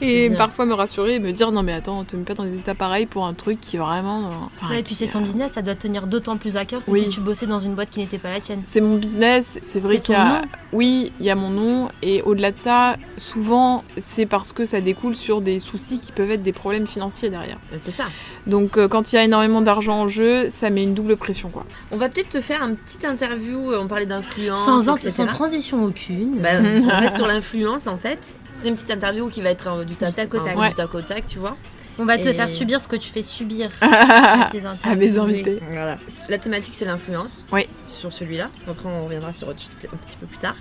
et 0.00 0.30
parfois 0.30 0.66
me 0.66 0.74
rassurer 0.74 1.16
et 1.16 1.18
me 1.18 1.32
dire 1.32 1.52
non 1.52 1.62
mais 1.62 1.72
attends, 1.72 2.04
te 2.04 2.16
mets 2.16 2.22
pas 2.24 2.34
dans 2.34 2.44
des 2.44 2.54
états 2.54 2.74
pareils 2.74 3.06
pour 3.06 3.26
un 3.26 3.34
truc 3.34 3.60
qui 3.60 3.76
vraiment. 3.76 4.26
euh, 4.26 4.30
enfin, 4.60 4.70
Ouais, 4.74 4.80
et 4.80 4.82
puis 4.82 4.94
c'est 4.94 5.08
ton 5.08 5.20
euh, 5.20 5.22
business, 5.24 5.52
ça 5.52 5.62
doit 5.62 5.74
te 5.74 5.82
tenir 5.82 6.06
d'autant 6.06 6.36
plus 6.36 6.56
à 6.56 6.64
cœur 6.64 6.84
que 6.84 6.90
Oui. 6.90 7.02
si 7.02 7.08
tu 7.08 7.20
bossais 7.20 7.46
dans 7.46 7.60
une 7.60 7.74
boîte 7.74 7.90
qui 7.90 8.00
n'était 8.00 8.18
pas 8.18 8.30
la 8.30 8.40
tienne. 8.40 8.60
C'est 8.64 8.80
mon 8.80 8.96
business, 8.96 9.58
c'est 9.62 9.80
vrai 9.80 9.98
qu'il 9.98 10.14
y 10.14 10.18
a... 10.18 10.24
nom. 10.24 10.40
Oui, 10.72 11.12
il 11.20 11.26
y 11.26 11.30
a 11.30 11.34
mon 11.34 11.50
nom, 11.50 11.88
et 12.02 12.22
au-delà 12.22 12.52
de 12.52 12.56
ça, 12.56 12.96
souvent, 13.16 13.82
c'est 13.98 14.26
parce 14.26 14.52
que 14.52 14.66
ça 14.66 14.80
découle 14.80 15.16
sur 15.16 15.40
des 15.40 15.58
soucis 15.60 15.98
qui 15.98 16.12
peuvent 16.12 16.30
être 16.30 16.42
des 16.42 16.52
problèmes 16.52 16.86
financiers 16.86 17.28
derrière. 17.30 17.58
C'est 17.76 17.90
ça. 17.90 18.04
Donc 18.46 18.78
euh, 18.78 18.88
quand 18.88 19.12
il 19.12 19.16
y 19.16 19.18
a 19.18 19.24
énormément 19.24 19.60
d'argent 19.60 20.00
en 20.02 20.08
jeu, 20.08 20.48
ça 20.48 20.70
met 20.70 20.82
une 20.82 20.94
double 20.94 21.16
pression, 21.16 21.50
quoi. 21.50 21.64
On 21.90 21.96
va 21.96 22.08
peut-être 22.08 22.30
te 22.30 22.40
faire 22.40 22.62
un 22.62 22.74
petit 22.74 23.06
interview. 23.06 23.72
On 23.74 23.86
parlait 23.86 24.06
d'influence. 24.06 24.64
Sans, 24.64 24.82
sans 24.82 25.26
transition 25.26 25.84
aucune. 25.84 26.38
Bah, 26.40 26.48
on 26.60 27.00
reste 27.00 27.16
sur 27.16 27.26
l'influence 27.40 27.86
en 27.86 27.96
fait. 27.96 28.34
C'est 28.52 28.68
une 28.68 28.74
petite 28.74 28.90
interview 28.90 29.28
qui 29.28 29.40
va 29.42 29.50
être 29.50 29.68
euh, 29.68 29.84
du 29.84 29.94
tac, 29.94 30.10
au 30.34 30.38
tac. 30.40 30.56
Ouais. 30.58 30.68
au 30.94 31.00
tac, 31.00 31.26
tu 31.26 31.38
vois. 31.38 31.56
On 31.98 32.04
va 32.04 32.18
te 32.18 32.28
Et- 32.28 32.34
faire 32.34 32.48
subir 32.50 32.80
ce 32.80 32.88
que 32.88 32.96
tu 32.96 33.10
fais 33.10 33.22
subir 33.22 33.70
à 33.80 34.94
mes 34.96 35.18
invités. 35.18 35.60
Voilà. 35.72 35.98
La 36.28 36.38
thématique 36.38 36.74
c'est 36.74 36.84
l'influence. 36.84 37.46
Oui. 37.52 37.66
Sur 37.82 38.12
celui-là, 38.12 38.44
parce 38.52 38.62
qu'après 38.64 38.88
on 38.88 39.04
reviendra 39.04 39.32
sur 39.32 39.48
autre 39.48 39.60
chose 39.60 39.76
un 39.92 39.96
petit 39.96 40.16
peu 40.16 40.26
plus 40.26 40.38
tard. 40.38 40.56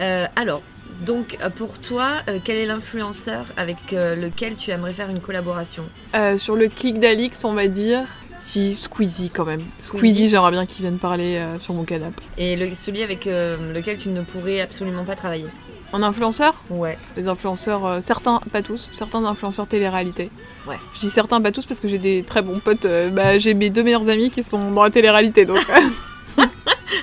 Euh, 0.00 0.26
alors, 0.36 0.62
donc 1.04 1.36
euh, 1.42 1.50
pour 1.50 1.78
toi, 1.78 2.16
euh, 2.28 2.38
quel 2.42 2.56
est 2.56 2.66
l'influenceur 2.66 3.44
avec 3.56 3.92
euh, 3.92 4.14
lequel 4.16 4.56
tu 4.56 4.70
aimerais 4.70 4.92
faire 4.92 5.10
une 5.10 5.20
collaboration? 5.20 5.84
Euh, 6.14 6.38
sur 6.38 6.56
le 6.56 6.68
clic 6.68 6.98
d'Alix, 7.00 7.44
on 7.44 7.54
va 7.54 7.68
dire... 7.68 8.04
Si, 8.44 8.74
Squeezie 8.74 9.30
quand 9.30 9.44
même. 9.44 9.60
Squeezie. 9.78 9.98
Squeezie, 9.98 10.28
j'aimerais 10.28 10.50
bien 10.50 10.66
qu'il 10.66 10.82
vienne 10.82 10.98
parler 10.98 11.36
euh, 11.36 11.60
sur 11.60 11.74
mon 11.74 11.84
canapé. 11.84 12.24
Et 12.38 12.56
le- 12.56 12.74
celui 12.74 13.00
avec 13.04 13.28
euh, 13.28 13.56
lequel 13.72 13.98
tu 13.98 14.08
ne 14.08 14.20
pourrais 14.22 14.60
absolument 14.60 15.04
pas 15.04 15.14
travailler? 15.14 15.46
En 15.92 16.02
influenceur 16.02 16.54
Ouais. 16.70 16.96
Les 17.16 17.28
influenceurs, 17.28 17.86
euh, 17.86 17.98
certains, 18.00 18.40
pas 18.52 18.62
tous, 18.62 18.88
certains 18.92 19.24
influenceurs 19.24 19.66
télé-réalité. 19.66 20.30
Ouais. 20.66 20.76
Je 20.94 21.00
dis 21.00 21.10
certains, 21.10 21.40
pas 21.40 21.52
tous, 21.52 21.66
parce 21.66 21.80
que 21.80 21.88
j'ai 21.88 21.98
des 21.98 22.22
très 22.22 22.40
bons 22.42 22.58
potes. 22.60 22.84
euh, 22.86 23.10
bah, 23.10 23.38
j'ai 23.38 23.52
mes 23.54 23.68
deux 23.70 23.82
meilleurs 23.82 24.08
amis 24.08 24.30
qui 24.30 24.42
sont 24.42 24.70
dans 24.70 24.82
la 24.84 24.90
télé-réalité, 24.90 25.44
donc... 25.44 25.58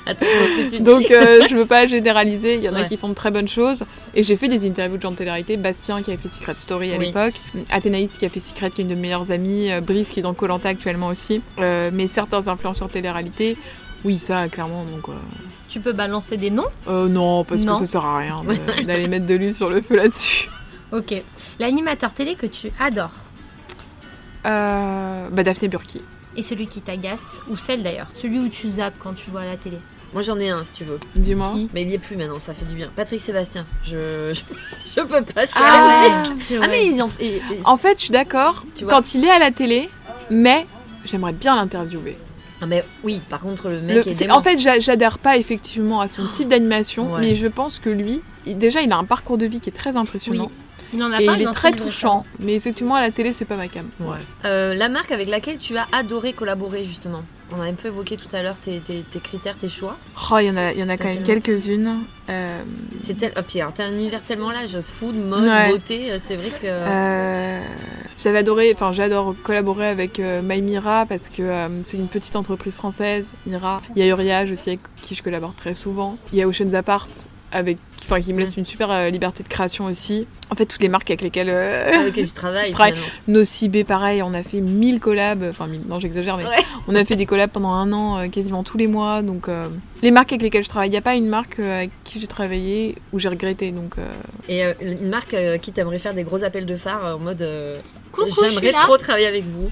Attends, 0.06 0.25
donc, 0.25 0.69
tu- 0.69 0.80
Donc 0.82 1.12
euh, 1.12 1.45
je 1.49 1.56
veux 1.56 1.65
pas 1.65 1.86
généraliser, 1.88 2.56
il 2.56 2.63
y 2.63 2.69
en 2.69 2.73
a 2.75 2.84
qui 2.84 2.95
font 2.97 3.10
de 3.10 3.13
très 3.13 3.30
bonnes 3.32 3.47
choses. 3.47 3.84
Et 4.15 4.23
j'ai 4.23 4.36
fait 4.38 4.47
des 4.47 4.67
interviews 4.67 4.97
de 4.97 5.02
gens 5.02 5.12
de 5.12 5.15
télé-réalité, 5.17 5.58
Bastien 5.58 6.02
qui 6.02 6.12
avait 6.12 6.19
fait 6.21 6.30
Secret 6.30 6.54
Story 6.58 6.93
à 6.93 6.97
Oui. 6.97 7.08
l'époque, 7.08 7.34
Athénaïs 7.71 8.17
qui 8.17 8.25
a 8.25 8.30
fait 8.30 8.39
Secret 8.39 8.71
qui 8.71 8.82
est 8.82 8.84
une 8.86 8.89
de 8.89 8.95
mes 8.95 9.02
meilleures 9.02 9.32
amies, 9.32 9.71
euh, 9.71 9.82
Brice 9.82 10.10
qui 10.10 10.19
est 10.19 10.23
dans 10.23 10.34
Colanta 10.34 10.69
actuellement 10.69 11.08
aussi. 11.08 11.41
Euh, 11.60 11.89
mais 11.93 12.08
certains 12.08 12.47
influenceurs 12.47 12.89
télé-réalité, 12.89 13.56
oui 14.04 14.17
ça 14.19 14.47
clairement 14.47 14.84
donc... 14.84 15.13
Tu 15.70 15.80
peux 15.80 15.94
balancer 15.94 16.36
des 16.38 16.50
noms 16.50 16.66
euh, 16.88 17.08
non, 17.08 17.44
parce 17.46 17.62
Non. 17.62 17.74
que 17.80 17.86
ça 17.86 17.92
sert 17.94 18.06
à 18.06 18.18
rien 18.18 18.42
d'aller 18.86 19.08
mettre 19.08 19.26
de 19.28 19.36
l'huile 19.36 19.54
sur 19.54 19.70
le 19.70 19.82
feu 19.82 19.96
là-dessus. 19.96 20.50
Ok. 20.92 21.14
L'animateur 21.60 22.14
télé 22.14 22.36
que 22.36 22.48
tu 22.48 22.72
adores 22.80 23.14
Euh, 24.46 25.28
bah 25.32 25.44
Daphné 25.44 25.68
Burki. 25.68 26.02
et 26.36 26.44
celui 26.44 26.68
qui 26.68 26.82
t'agace, 26.82 27.40
ou 27.50 27.58
celle 27.58 27.84
d'ailleurs, 27.84 28.08
celui 28.14 28.40
où 28.40 28.48
tu 28.50 28.70
zappes 28.70 28.96
quand 29.00 29.14
tu 29.14 29.30
vois 29.30 29.46
la 29.46 29.58
télé. 29.58 29.78
Moi 30.14 30.24
j'en 30.24 30.40
ai 30.40 30.50
un 30.50 30.64
si 30.64 30.74
tu 30.74 30.84
veux. 30.86 31.00
Dis-moi. 31.16 31.54
Mais 31.74 31.84
il 31.84 31.90
y 31.90 31.94
est 31.94 32.00
plus 32.00 32.16
maintenant, 32.16 32.40
ça 32.40 32.54
fait 32.56 32.66
du 32.66 32.74
bien. 32.74 32.90
Patrick 32.96 33.22
Sébastien. 33.22 33.66
Je, 33.84 34.34
je, 34.34 34.42
je 34.96 35.02
peux 35.02 35.22
pas. 35.22 35.42
Je 35.44 35.50
suis 35.50 35.56
Ah. 35.60 36.24
Ah, 36.62 36.68
mais 36.68 36.88
ils 36.88 37.00
en. 37.02 37.10
et- 37.20 37.36
et- 37.36 37.42
En 37.66 37.78
fait, 37.78 37.98
je 37.98 38.04
suis 38.06 38.12
d'accord 38.12 38.64
Tu 38.76 38.86
vois 38.86 38.94
quand 38.94 39.14
il 39.14 39.24
est 39.26 39.30
à 39.30 39.38
la 39.38 39.52
télé, 39.52 39.88
mais 40.32 40.66
j'aimerais 41.06 41.34
bien 41.34 41.56
l'interviewer. 41.56 42.18
Ah, 42.62 42.65
mais 42.65 42.84
oui, 43.04 43.22
par 43.30 43.39
contre, 43.41 43.69
le 43.69 43.80
mec 43.82 44.06
Le- 44.06 44.12
est, 44.12 44.32
en 44.32 44.41
fait, 44.41 44.58
j'a- 44.58 44.80
j'adhère 44.80 45.17
pas 45.17 45.38
effectivement 45.38 46.02
à 46.02 46.08
son 46.08 46.28
type 46.28 46.50
d'animation, 46.50 47.13
Ouais. 47.13 47.22
mais 47.22 47.36
je 47.36 47.48
pense 47.48 47.80
que 47.80 47.89
lui, 47.89 48.22
il- 48.45 48.58
déjà, 48.58 48.82
il 48.82 48.91
a 48.91 48.98
un 48.98 49.06
parcours 49.06 49.38
de 49.38 49.45
vie 49.45 49.60
qui 49.62 49.69
est 49.69 49.74
très 49.74 49.95
impressionnant 49.95 50.52
Il 50.93 51.02
en 51.04 51.12
a 51.12 51.22
et 51.22 51.26
pas 51.26 51.36
il 51.36 51.41
est 51.43 51.52
très 51.52 51.72
touchant. 51.72 52.26
Mais 52.39 52.56
effectivement, 52.56 52.95
à 52.95 53.02
la 53.02 53.12
télé, 53.12 53.32
c'est 53.32 53.45
pas 53.45 53.56
ma 53.56 53.67
cam. 53.67 53.88
Ouais. 54.02 54.17
Euh, 54.45 54.74
la 54.74 54.89
marque 54.89 55.12
avec 55.12 55.30
laquelle 55.30 55.58
tu 55.58 55.78
as 55.78 55.88
adoré 55.93 56.34
collaborer, 56.34 56.84
justement? 56.84 57.24
On 57.52 57.62
a 57.62 57.66
un 57.66 57.74
peu 57.74 57.88
évoqué 57.88 58.16
tout 58.16 58.34
à 58.36 58.44
l'heure 58.44 58.60
tes, 58.60 58.80
tes- 58.80 59.02
tes 59.10 59.20
critères, 59.20 59.58
tes 59.58 59.70
choix. 59.70 59.98
Oh, 60.32 60.38
il 60.40 60.46
y 60.46 60.50
en 60.52 60.58
a, 60.58 60.72
il 60.72 60.80
y 60.80 60.84
en 60.84 60.90
a 60.90 60.98
quand 60.98 61.08
même 61.08 61.24
quelques-unes. 61.24 61.98
Euh, 62.30 62.62
C'est 63.00 63.18
tel... 63.18 63.34
oh, 63.38 63.42
puis 63.48 63.60
alors, 63.60 63.74
t'as 63.74 63.86
un 63.86 63.94
univers 63.94 64.24
tellement 64.24 64.52
large, 64.52 64.80
food, 64.82 65.16
mode, 65.16 65.44
Ouais. 65.46 65.70
beauté, 65.72 66.12
euh, 66.12 66.18
c'est 66.24 66.36
vrai 66.36 66.50
que. 66.50 66.68
euh, 66.68 67.60
J'avais 68.18 68.40
adoré, 68.40 68.72
enfin 68.76 68.92
j'adore 68.92 69.34
collaborer 69.44 69.88
avec 69.88 70.20
euh, 70.20 70.42
My 70.44 70.62
Mira 70.62 71.06
parce 71.08 71.30
que 71.30 71.42
c'est 71.84 71.98
une 71.98 72.08
petite 72.08 72.36
entreprise 72.36 72.76
française, 72.76 73.28
Mira. 73.48 73.82
Il 73.96 74.00
y 74.00 74.04
a 74.04 74.08
Uriage 74.08 74.52
aussi 74.52 74.70
avec 74.70 74.82
qui 75.02 75.16
je 75.16 75.24
collabore 75.24 75.54
très 75.56 75.74
souvent. 75.74 76.18
Il 76.34 76.38
y 76.38 76.42
a 76.44 76.48
Ocean's 76.48 76.74
Apart 76.74 77.08
avec, 77.52 77.78
enfin 78.04 78.20
qui 78.22 78.34
me 78.34 78.40
laisse 78.40 78.56
une 78.58 78.66
super 78.66 78.90
euh, 78.92 79.10
liberté 79.10 79.44
de 79.44 79.48
création 79.48 79.86
aussi. 79.86 80.28
En 80.52 80.56
fait 80.56 80.66
toutes 80.66 80.82
les 80.82 80.90
marques 80.90 81.10
avec 81.10 81.22
lesquelles 81.22 81.50
euh, 81.50 81.92
avec 82.08 82.34
travailles. 82.34 82.68
Je 82.68 82.72
travaille. 82.72 82.94
finalement. 82.94 83.12
Nocibé 83.28 83.84
pareil, 83.84 84.22
on 84.24 84.34
a 84.34 84.44
fait 84.44 84.62
1000 84.62 85.00
collabs, 85.00 85.44
enfin 85.50 85.68
1000, 85.68 85.82
non 85.88 86.00
j'exagère 86.00 86.38
mais 86.38 86.44
Ouais. 86.46 86.56
on 86.88 86.96
a 86.96 87.06
fait 87.06 87.16
des 87.16 87.26
collabs 87.26 87.52
pendant 87.52 87.72
un 87.72 87.92
an 87.94 88.20
euh, 88.20 88.28
quasiment 88.28 88.64
tous 88.64 88.78
les 88.78 88.88
mois 88.88 89.22
donc 89.22 89.48
euh, 89.48 89.68
les 90.02 90.12
marques 90.12 90.32
avec 90.32 90.42
lesquelles 90.42 90.64
je 90.64 90.70
travaille, 90.70 90.88
il 90.90 90.92
n'y 90.92 90.98
a 90.98 91.02
pas 91.02 91.16
une 91.16 91.28
marque 91.28 91.60
euh, 91.60 91.78
avec 91.80 91.92
qui 92.04 92.20
j'ai 92.20 92.28
travaillé 92.28 92.96
où 93.14 93.20
j'ai 93.20 93.30
regretté 93.30 93.72
donc 93.72 93.98
euh, 93.98 94.06
Et 94.48 94.64
euh, 94.66 94.74
une 94.82 95.10
marque 95.10 95.34
euh, 95.34 95.58
qui 95.58 95.72
t'aimerait 95.72 96.00
faire 96.00 96.14
des 96.14 96.24
gros 96.24 96.44
appels 96.44 96.66
de 96.66 96.76
phare 96.76 97.16
en 97.16 97.20
mode. 97.20 97.42
euh, 97.42 97.78
je 98.18 98.34
J'aimerais 98.50 98.72
trop 98.74 98.98
travailler 98.98 99.28
avec 99.28 99.44
vous. 99.46 99.70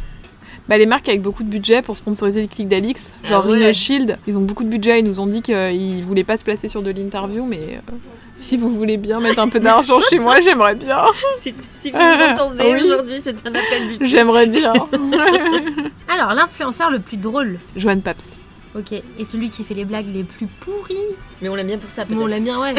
Bah, 0.69 0.77
les 0.77 0.86
marques 0.86 1.08
avec 1.08 1.21
beaucoup 1.21 1.43
de 1.43 1.49
budget 1.49 1.82
pour 1.82 1.95
sponsoriser 1.95 2.41
les 2.41 2.47
clics 2.47 2.67
d'Alix, 2.67 3.13
Ah 3.23 3.30
genre 3.30 3.45
ouais. 3.47 3.53
Rhino 3.60 3.73
Shield, 3.73 4.17
ils 4.27 4.38
ont 4.38 4.41
beaucoup 4.41 4.63
de 4.65 4.69
budget, 4.69 4.99
ils 4.99 5.06
nous 5.06 5.19
ont 5.19 5.27
dit 5.27 5.41
qu'ils 5.41 6.03
voulaient 6.03 6.23
pas 6.25 6.38
se 6.38 6.43
placer 6.43 6.67
sur 6.67 6.82
de 6.82 6.91
l'interview, 6.91 7.45
mais 7.45 7.60
euh, 7.77 7.93
si 8.36 8.58
vous 8.58 8.69
voulez 8.69 8.97
bien 8.97 9.19
mettre 9.21 9.39
un 9.39 9.47
peu 9.47 9.60
d'argent 9.62 9.99
chez 10.10 10.19
moi, 10.19 10.39
j'aimerais 10.41 10.75
bien. 10.75 11.03
Si, 11.41 11.53
si 11.77 11.91
vous 11.91 11.97
nous 11.97 12.03
entendez 12.34 12.63
Oui. 12.73 12.82
aujourd'hui, 12.84 13.15
c'est 13.23 13.36
un 13.47 13.51
appel 13.56 13.97
du 13.97 14.06
J'aimerais 14.08 14.47
bien. 14.47 14.73
Alors, 16.10 16.34
l'influenceur 16.34 16.89
le 16.91 16.99
plus 16.99 17.17
drôle. 17.17 17.60
Joanne 17.75 18.01
Paps. 18.01 18.36
Ok. 18.75 18.91
Et 18.91 19.23
celui 19.23 19.49
qui 19.49 19.63
fait 19.63 19.73
les 19.73 19.86
blagues 19.86 20.08
les 20.13 20.23
plus 20.23 20.47
pourries. 20.47 20.95
Mais 21.41 21.49
on 21.49 21.56
l'aime 21.56 21.67
bien 21.67 21.77
pour 21.77 21.91
ça, 21.91 22.03
Mais 22.10 22.15
on 22.15 22.19
peut-être. 22.19 22.30
l'aime 22.30 22.43
bien, 22.43 22.60
ouais. 22.60 22.73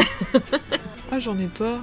Ah, 1.11 1.19
j'en 1.19 1.37
ai 1.39 1.47
pas. 1.59 1.79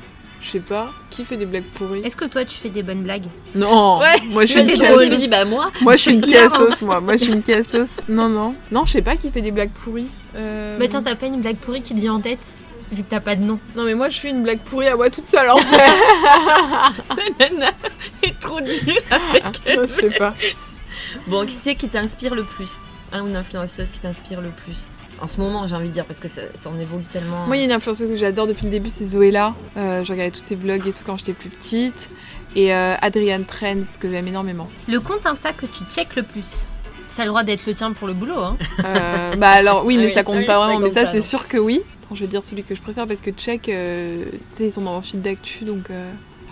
Je 0.46 0.52
sais 0.52 0.60
pas. 0.60 0.92
Qui 1.10 1.26
fait 1.26 1.38
des 1.38 1.46
blagues 1.48 1.64
pourries 1.74 2.02
Est-ce 2.04 2.16
que 2.16 2.26
toi, 2.26 2.46
tu 2.46 2.56
fais 2.56 2.70
des 2.70 2.84
bonnes 2.84 3.02
blagues 3.02 3.26
Non. 3.56 3.98
Ouais, 4.00 4.06
moi 4.32 4.44
je 4.46 4.52
suis 4.52 4.60
une 4.60 4.66
m'as 4.68 4.74
dit, 4.74 4.80
cassos. 4.80 5.04
il 5.06 5.12
me 5.12 5.18
dit, 5.18 5.28
bah 5.28 5.44
moi. 5.46 5.72
Moi 5.82 5.94
je 5.94 5.98
suis 6.02 6.12
une 6.12 6.22
cassos, 6.22 6.82
moi. 6.84 7.00
Moi 7.02 7.18
je 7.18 7.24
suis 7.24 7.34
une 7.34 7.42
cassos. 7.42 7.98
Non, 8.08 8.30
non. 8.30 8.56
Non, 8.72 8.86
je 8.86 8.92
sais 8.94 9.02
pas 9.02 9.16
qui 9.16 9.32
fait 9.32 9.42
des 9.42 9.52
blagues 9.52 9.72
pourries. 9.72 10.08
Euh, 10.36 10.78
Bah 10.78 10.86
tiens, 10.88 11.02
t'as 11.02 11.16
pas 11.16 11.26
une 11.26 11.42
blague 11.42 11.58
pourrie 11.58 11.82
qui 11.82 11.96
te 11.96 12.00
vient 12.00 12.14
en 12.14 12.20
tête 12.22 12.40
Vu 12.92 13.02
que 13.02 13.10
t'as 13.10 13.20
pas 13.20 13.36
de 13.36 13.42
nom. 13.42 13.58
Non, 13.76 13.84
mais 13.84 13.96
moi 13.96 14.10
je 14.10 14.16
suis 14.18 14.30
une 14.30 14.44
blague 14.44 14.60
pourrie 14.60 14.88
à 14.88 14.96
moi 14.96 15.10
toute 15.10 15.26
seule 15.26 15.50
en 15.50 15.58
fait. 15.58 15.78
La 17.40 17.50
nana 17.50 17.72
est 18.22 18.40
trop 18.40 18.62
dure 18.62 18.74
avec 19.10 19.44
elle. 19.66 19.78
Non, 19.80 19.88
je 19.88 19.92
sais 19.92 20.10
pas. 20.12 20.36
Bon, 21.28 21.46
qui 21.48 21.54
c'est 21.60 21.74
qui 21.76 21.88
t'inspire 21.90 22.36
le 22.36 22.44
plus? 22.44 22.80
Un 23.12 23.24
ou 23.24 23.28
une 23.28 23.36
influenceuse 23.36 23.90
qui 23.90 24.00
t'inspire 24.00 24.42
le 24.42 24.50
plus? 24.50 24.92
En 25.22 25.28
ce 25.28 25.40
moment, 25.40 25.66
j'ai 25.66 25.76
envie 25.76 25.88
de 25.88 25.94
dire, 25.94 26.06
parce 26.06 26.20
que 26.20 26.28
ça, 26.28 26.42
ça 26.54 26.70
en 26.70 26.78
évolue 26.80 27.06
tellement. 27.06 27.46
Moi, 27.48 27.58
il 27.58 27.60
y 27.60 27.64
a 27.64 27.66
une 27.66 27.72
influenceuse 27.72 28.10
que 28.10 28.16
j'adore 28.18 28.48
depuis 28.48 28.66
le 28.66 28.72
début, 28.72 28.90
c'est 28.90 29.06
Zoéla. 29.06 29.54
Euh, 29.78 30.04
je 30.04 30.12
regardais 30.12 30.32
tous 30.32 30.44
ses 30.44 30.56
vlogs 30.56 30.86
et 30.88 30.92
tout 30.92 31.00
quand 31.06 31.18
j'étais 31.18 31.34
plus 31.34 31.50
petite. 31.50 32.10
Et 32.56 32.74
euh, 32.74 32.96
Adrienne 33.02 33.46
Trends, 33.46 33.84
que 34.00 34.10
j'aime 34.10 34.28
énormément. 34.28 34.70
Le 34.88 35.00
compte 35.00 35.26
Insta 35.26 35.54
que 35.54 35.66
tu 35.66 35.84
check 35.90 36.16
le 36.16 36.24
plus 36.24 36.68
Ça 37.10 37.22
a 37.22 37.26
le 37.26 37.30
droit 37.30 37.44
d'être 37.44 37.66
le 37.66 37.74
tien 37.74 37.92
pour 37.94 38.08
le 38.08 38.14
boulot, 38.14 38.38
hein. 38.38 38.58
Euh, 38.84 39.36
bah 39.38 39.50
alors, 39.50 39.86
oui, 39.86 39.96
Ah 39.98 40.02
mais 40.02 40.08
oui, 40.08 40.14
ça 40.14 40.24
compte 40.24 40.38
oui, 40.38 40.46
pas 40.46 40.64
vraiment. 40.64 40.80
Mais 40.80 40.92
ça, 40.92 41.12
c'est 41.12 41.22
sûr 41.22 41.48
que 41.48 41.58
oui. 41.58 41.82
Attends, 42.04 42.16
je 42.16 42.22
vais 42.22 42.28
dire 42.28 42.44
celui 42.46 42.64
que 42.64 42.76
je 42.76 42.82
préfère 42.82 43.08
parce 43.08 43.22
que 43.22 43.32
Check, 43.32 43.70
euh, 43.70 44.26
tu 44.32 44.58
sais, 44.58 44.66
ils 44.68 44.72
sont 44.72 44.82
dans 44.82 44.94
mon 44.94 45.02
fil 45.02 45.22
d'actu. 45.22 45.64
Donc, 45.64 45.90
euh, 45.90 46.12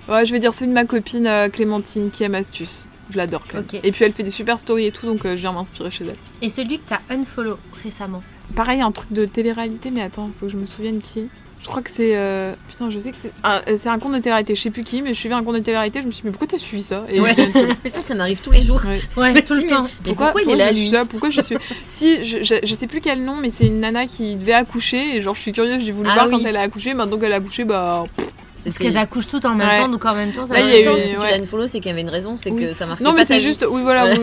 ouais, 0.09 0.25
je 0.25 0.31
vais 0.31 0.39
dire 0.39 0.53
celui 0.53 0.69
de 0.69 0.73
ma 0.73 0.85
copine 0.85 1.27
euh, 1.27 1.49
Clémentine 1.49 2.09
qui 2.11 2.23
aime 2.23 2.35
astuce. 2.35 2.85
Je 3.09 3.17
l'adore, 3.17 3.43
Clem. 3.45 3.63
Ok. 3.63 3.79
Et 3.83 3.91
puis, 3.91 4.05
elle 4.05 4.13
fait 4.13 4.23
des 4.23 4.31
super 4.31 4.59
stories 4.59 4.85
et 4.87 4.91
tout, 4.91 5.05
donc 5.05 5.25
euh, 5.25 5.31
je 5.35 5.41
viens 5.41 5.51
m'inspirer 5.51 5.91
chez 5.91 6.05
elle. 6.05 6.15
Et 6.41 6.49
celui 6.49 6.79
que 6.79 6.83
t'as 6.89 7.01
unfollow 7.09 7.59
récemment? 7.83 8.23
Pareil, 8.55 8.81
un 8.81 8.91
truc 8.91 9.11
de 9.11 9.25
télé-réalité, 9.25 9.89
mais 9.91 10.01
attends, 10.01 10.29
faut 10.39 10.45
que 10.47 10.51
je 10.51 10.57
me 10.57 10.65
souvienne 10.65 11.01
qui. 11.01 11.29
Je 11.61 11.67
crois 11.69 11.81
que 11.81 11.89
c'est. 11.89 12.17
euh, 12.17 12.53
Putain, 12.69 12.89
je 12.89 12.99
sais 12.99 13.11
que 13.11 13.17
c'est. 13.17 13.31
euh, 13.45 13.77
c'est 13.77 13.87
un 13.87 13.97
compte 13.97 14.11
de 14.11 14.17
télé-réalité, 14.19 14.53
je 14.53 14.61
sais 14.61 14.69
plus 14.69 14.83
qui, 14.83 15.01
mais 15.01 15.13
je 15.13 15.19
suivais 15.19 15.33
un 15.35 15.43
compte 15.43 15.55
de 15.55 15.59
télé-réalité, 15.61 16.01
je 16.01 16.07
me 16.07 16.11
suis 16.11 16.21
dit, 16.21 16.25
mais 16.27 16.31
pourquoi 16.31 16.47
t'as 16.47 16.57
suivi 16.57 16.83
ça? 16.83 17.05
Et 17.09 17.21
Ouais. 17.21 17.33
Mais 17.83 17.89
ça, 17.89 18.01
ça 18.01 18.13
m'arrive 18.15 18.41
tous 18.41 18.51
les 18.51 18.61
jours. 18.61 18.81
Ouais. 18.85 18.99
Ouais, 19.15 19.41
tout 19.43 19.53
le 19.53 19.65
temps. 19.65 19.87
Mais 20.05 20.13
pourquoi, 20.13 20.41
il 20.41 20.49
est 20.51 20.55
là, 20.57 20.71
lui 20.73 20.89
ça 20.89 21.05
Pourquoi 21.05 21.29
je 21.29 21.39
suis 21.41 21.55
Si, 21.87 22.23
je, 22.25 22.43
je, 22.43 22.55
je 22.63 22.73
sais 22.75 22.85
plus 22.87 22.99
quel 22.99 23.23
nom, 23.23 23.37
mais 23.37 23.49
c'est 23.49 23.65
une 23.67 23.79
nana 23.79 24.05
qui 24.07 24.35
devait 24.35 24.51
accoucher, 24.53 25.15
et 25.15 25.21
genre 25.21 25.35
je 25.35 25.39
suis 25.41 25.53
curieuse, 25.53 25.81
j'ai 25.83 25.93
voulu 25.93 26.09
Ah 26.11 26.15
voir 26.15 26.27
oui. 26.27 26.33
quand 26.33 26.45
elle 26.45 26.57
a 26.57 26.61
accouché, 26.61 26.93
maintenant 26.93 27.17
qu'elle 27.17 27.31
a 27.33 27.37
accouché, 27.37 27.63
bah. 27.63 28.03
pff, 28.17 28.27
Parce 28.63 28.77
qu'elles 28.77 28.97
accouchent 28.97 29.27
toutes 29.27 29.45
en 29.45 29.55
même 29.55 29.67
Ouais. 29.67 29.77
temps, 29.79 29.89
donc 29.89 30.05
en 30.05 30.13
même 30.15 30.31
temps, 30.31 30.45
ça 30.47 30.53
Là, 30.53 30.59
y 30.61 30.71
a 30.71 30.79
être- 30.79 30.95
eu- 30.97 30.99
si 30.99 31.13
tu 31.13 31.19
ouais. 31.19 31.31
l'as 31.31 31.37
une 31.37 31.45
follow, 31.45 31.67
c'est 31.67 31.79
qu'il 31.79 31.89
y 31.89 31.91
avait 31.91 32.01
une 32.01 32.09
raison, 32.09 32.37
c'est 32.37 32.51
Oui. 32.51 32.65
que 32.67 32.73
ça 32.73 32.85
marquait 32.85 33.03
Non, 33.03 33.13
mais 33.13 33.25
c'est 33.25 33.39
juste, 33.41 33.65
oui, 33.69 33.81
voilà, 33.81 34.13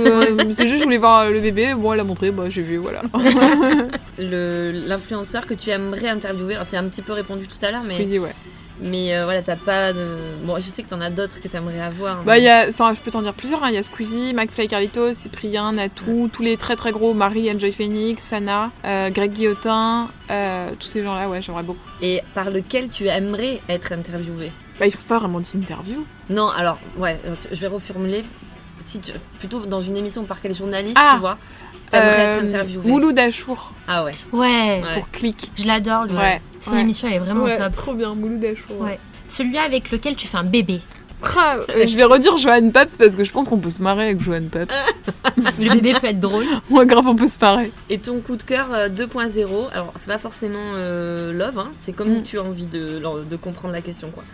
c'est 0.52 0.66
juste, 0.66 0.78
je 0.80 0.84
voulais 0.84 0.98
voir 0.98 1.28
le 1.30 1.40
bébé. 1.40 1.74
Bon, 1.74 1.92
elle 1.92 2.00
a 2.00 2.04
montré, 2.04 2.30
bah, 2.30 2.44
j'ai 2.48 2.62
vu, 2.62 2.76
voilà. 2.78 3.02
Le- 4.18 4.72
L'influenceur 4.86 5.46
que 5.46 5.54
tu 5.54 5.70
aimerais 5.70 6.08
interviewer, 6.08 6.54
alors 6.54 6.66
tu 6.66 6.76
as 6.76 6.78
un 6.80 6.84
petit 6.84 7.02
peu 7.02 7.12
répondu 7.12 7.46
tout 7.46 7.64
à 7.64 7.70
l'heure, 7.70 7.82
mais, 7.88 7.94
Squeezie, 7.94 8.18
ouais. 8.18 8.34
Mais 8.82 9.14
euh, 9.14 9.24
voilà, 9.24 9.42
t'as 9.42 9.56
pas 9.56 9.92
de... 9.92 10.16
Bon, 10.44 10.56
je 10.56 10.62
sais 10.62 10.82
que 10.82 10.88
t'en 10.88 11.00
as 11.00 11.10
d'autres 11.10 11.40
que 11.40 11.48
t'aimerais 11.48 11.80
avoir. 11.80 12.16
Bah, 12.24 12.32
mais- 12.34 12.40
il 12.40 12.44
y 12.44 12.48
a, 12.48 12.66
enfin, 12.68 12.92
je 12.94 13.00
peux 13.00 13.10
t'en 13.10 13.22
dire 13.22 13.34
plusieurs. 13.34 13.62
hein. 13.62 13.68
Il 13.68 13.74
y 13.74 13.78
a 13.78 13.82
Squeezie, 13.82 14.32
McFly 14.34 14.68
Carlitos, 14.68 15.14
Cyprien, 15.14 15.72
Natou, 15.72 16.28
tous 16.32 16.42
les 16.42 16.56
très 16.56 16.76
très 16.76 16.92
gros, 16.92 17.14
Marie, 17.14 17.50
Enjoy 17.54 17.72
Phoenix, 17.72 18.22
Sana, 18.22 18.70
euh, 18.84 19.10
Greg 19.10 19.32
Guillotin, 19.32 20.08
euh, 20.30 20.70
tous 20.78 20.86
ces 20.88 21.02
gens-là, 21.02 21.28
ouais, 21.28 21.42
j'aimerais 21.42 21.62
beaucoup. 21.62 21.78
Et 22.02 22.20
par 22.34 22.50
lequel 22.50 22.88
tu 22.88 23.06
aimerais 23.08 23.60
être 23.68 23.92
interviewé? 23.92 24.50
Bah, 24.78 24.86
il 24.86 24.92
faut 24.92 25.06
pas 25.06 25.18
vraiment 25.18 25.40
d'interview. 25.40 26.04
Non, 26.30 26.48
alors, 26.48 26.78
ouais, 26.96 27.20
je 27.52 27.60
vais 27.60 27.66
reformuler. 27.66 28.24
Si 28.86 28.98
tu- 28.98 29.12
plutôt 29.38 29.60
dans 29.66 29.82
une 29.82 29.96
émission 29.96 30.24
par 30.24 30.40
quel 30.40 30.54
journaliste, 30.54 30.96
Ah 30.98 31.12
tu 31.14 31.20
vois, 31.20 31.36
t'aimerais 31.90 32.08
être 32.22 32.42
Euh, 32.44 32.48
interviewé. 32.48 32.88
Mouloud 32.90 33.18
Achour 33.18 33.72
Ah 33.88 34.04
ouais. 34.04 34.12
Ouais, 34.32 34.82
pour 34.94 35.10
Click. 35.10 35.50
je 35.56 35.66
l'adore, 35.66 36.04
lui. 36.04 36.14
Ouais. 36.16 36.40
Son 36.60 36.72
Ouais. 36.72 36.80
émission, 36.80 37.08
elle 37.08 37.14
est 37.14 37.18
vraiment 37.18 37.44
Ouais, 37.44 37.56
top. 37.58 37.72
trop 37.72 37.94
bien, 37.94 38.14
Mouloud 38.14 38.44
Achour. 38.44 38.80
Ouais. 38.80 38.98
Celui 39.28 39.58
avec 39.58 39.90
lequel 39.90 40.16
tu 40.16 40.26
fais 40.26 40.36
un 40.38 40.44
bébé. 40.44 40.80
Ah, 41.36 41.56
euh, 41.68 41.86
je 41.86 41.96
vais 41.96 42.04
redire 42.04 42.38
Johan 42.38 42.70
Paps 42.70 42.96
parce 42.96 43.14
que 43.14 43.24
je 43.24 43.30
pense 43.30 43.46
qu'on 43.46 43.58
peut 43.58 43.68
se 43.68 43.82
marrer 43.82 44.04
avec 44.06 44.22
Johan 44.22 44.40
Paps. 44.50 44.74
Le 45.60 45.74
bébé 45.74 45.92
peut 46.00 46.06
être 46.06 46.18
drôle. 46.20 46.46
Moi, 46.70 46.86
grave, 46.86 47.06
on 47.06 47.14
peut 47.14 47.28
se 47.28 47.36
marrer. 47.38 47.70
Et 47.90 47.98
ton 47.98 48.20
coup 48.20 48.36
de 48.36 48.42
cœur 48.42 48.68
euh, 48.72 48.88
2.0, 48.88 49.68
alors 49.74 49.92
c'est 49.96 50.06
pas 50.06 50.16
forcément 50.16 50.58
euh, 50.76 51.30
love, 51.34 51.58
hein, 51.58 51.68
c'est 51.74 51.92
comme 51.92 52.20
Mm. 52.20 52.22
tu 52.22 52.38
as 52.38 52.42
envie 52.42 52.64
de, 52.64 53.00
de 53.28 53.36
comprendre 53.36 53.74
la 53.74 53.82
question 53.82 54.08
quoi. 54.10 54.24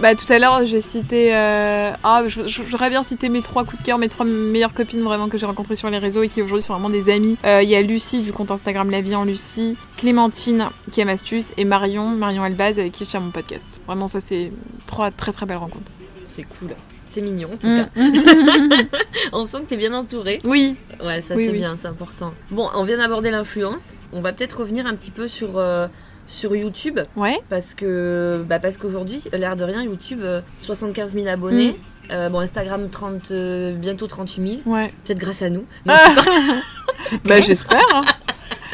Bah 0.00 0.14
tout 0.16 0.30
à 0.32 0.38
l'heure 0.40 0.64
j'ai 0.66 0.80
cité 0.80 1.34
euh, 1.36 1.92
ah 2.02 2.24
j'aurais 2.26 2.90
bien 2.90 3.04
cité 3.04 3.28
mes 3.28 3.42
trois 3.42 3.64
coups 3.64 3.80
de 3.80 3.86
cœur 3.86 3.96
mes 3.96 4.08
trois 4.08 4.26
meilleures 4.26 4.74
copines 4.74 5.02
vraiment 5.02 5.28
que 5.28 5.38
j'ai 5.38 5.46
rencontrées 5.46 5.76
sur 5.76 5.88
les 5.88 5.98
réseaux 5.98 6.22
et 6.24 6.28
qui 6.28 6.42
aujourd'hui 6.42 6.64
sont 6.64 6.72
vraiment 6.72 6.90
des 6.90 7.10
amies. 7.12 7.36
Euh, 7.44 7.62
Il 7.62 7.68
y 7.70 7.76
a 7.76 7.80
Lucie 7.80 8.22
du 8.22 8.32
compte 8.32 8.50
Instagram 8.50 8.90
La 8.90 9.00
Vie 9.00 9.14
en 9.14 9.24
Lucie, 9.24 9.76
Clémentine 9.96 10.68
qui 10.90 11.00
aime 11.00 11.08
astuce 11.10 11.52
et 11.56 11.64
Marion 11.64 12.08
Marion 12.08 12.44
Elbaz 12.44 12.78
avec 12.78 12.90
qui 12.92 13.04
je 13.04 13.10
fais 13.10 13.20
mon 13.20 13.30
podcast. 13.30 13.66
Vraiment 13.86 14.08
ça 14.08 14.20
c'est 14.20 14.50
trois 14.86 15.10
très 15.12 15.32
très 15.32 15.46
belles 15.46 15.58
rencontres. 15.58 15.90
C'est 16.26 16.42
cool. 16.58 16.74
C'est 17.04 17.20
mignon 17.20 17.50
en 17.52 17.56
tout 17.56 17.68
Mm. 17.68 17.84
cas. 17.84 18.98
On 19.32 19.44
sent 19.44 19.58
que 19.60 19.66
t'es 19.66 19.76
bien 19.76 19.94
entouré. 19.94 20.40
Oui 20.44 20.74
Ouais, 21.04 21.22
ça 21.22 21.36
Oui, 21.36 21.44
c'est 21.46 21.52
oui. 21.52 21.58
bien, 21.58 21.76
c'est 21.76 21.86
important. 21.86 22.32
Bon, 22.50 22.68
on 22.74 22.82
vient 22.82 22.98
d'aborder 22.98 23.30
l'influence. 23.30 23.98
On 24.12 24.20
va 24.20 24.32
peut-être 24.32 24.60
revenir 24.60 24.86
un 24.86 24.94
petit 24.96 25.12
peu 25.12 25.28
sur, 25.28 25.58
euh, 25.58 25.86
sur 26.26 26.54
YouTube. 26.56 27.00
ouais 27.16 27.38
Parce 27.50 27.74
que 27.74 28.44
bah 28.48 28.58
parce 28.58 28.78
qu'aujourd'hui, 28.78 29.22
l'air 29.32 29.56
de 29.56 29.64
rien, 29.64 29.82
YouTube, 29.82 30.20
euh, 30.22 30.40
75 30.62 31.14
000 31.14 31.26
abonnés. 31.26 31.72
Mm. 31.72 32.12
Euh, 32.12 32.28
bon, 32.28 32.40
Instagram, 32.40 32.90
30, 32.90 33.30
euh, 33.30 33.74
bientôt 33.74 34.06
38 34.06 34.60
000. 34.64 34.74
ouais. 34.74 34.92
Peut-être 35.04 35.18
grâce 35.18 35.40
à 35.42 35.48
nous. 35.48 35.64
Non, 35.86 35.94
Ah 35.94 36.14
bah 37.24 37.40
j'espère. 37.40 37.80
hein. 37.92 38.02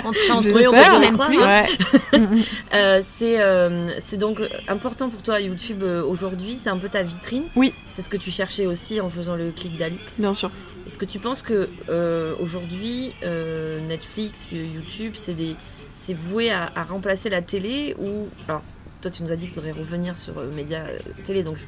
En 0.03 0.13
tout 0.13 0.19
cas, 0.27 0.35
on 0.95 0.99
même 0.99 1.19
plus. 1.19 1.43
hein. 1.43 1.65
Ouais. 2.13 2.19
Euh, 2.75 3.01
c'est 3.05 3.39
euh, 3.41 3.89
c'est 3.99 4.17
donc 4.17 4.41
important 4.69 5.11
pour 5.11 5.23
toi, 5.23 5.41
YouTube, 5.41 5.83
euh, 5.83 6.03
aujourd'hui. 6.03 6.57
C'est 6.57 6.71
un 6.71 6.79
peu 6.79 6.89
ta 6.89 7.03
vitrine. 7.03 7.43
Oui. 7.55 7.75
C'est 7.87 8.01
ce 8.01 8.09
que 8.09 8.17
tu 8.17 8.31
cherchais 8.31 8.65
aussi 8.67 9.01
en 9.01 9.11
faisant 9.11 9.37
le 9.37 9.51
clic 9.51 9.77
d'Alix. 9.77 10.19
Bien 10.21 10.33
sûr. 10.33 10.51
Est-ce 10.87 10.97
que 10.99 11.05
tu 11.05 11.19
penses 11.19 11.43
que 11.43 11.69
euh, 11.91 12.33
aujourd'hui, 12.41 13.13
euh, 13.25 13.79
Netflix, 13.89 14.51
euh, 14.55 14.65
YouTube, 14.75 15.13
c'est 15.17 15.35
des, 15.35 15.55
c'est 16.01 16.15
voué 16.15 16.51
à, 16.51 16.71
remplacer 16.89 17.29
la 17.29 17.43
télé 17.43 17.95
ou 17.99 18.27
alors 18.49 18.63
toi 19.03 19.11
tu 19.11 19.23
nous 19.23 19.31
as 19.31 19.37
dit 19.37 19.47
que 19.47 19.51
tu 19.51 19.57
voudrais 19.57 19.73
revenir 19.73 20.17
sur 20.17 20.39
euh, 20.39 20.51
médias 20.51 20.85
euh, 20.87 20.99
télé, 21.25 21.43
donc 21.43 21.59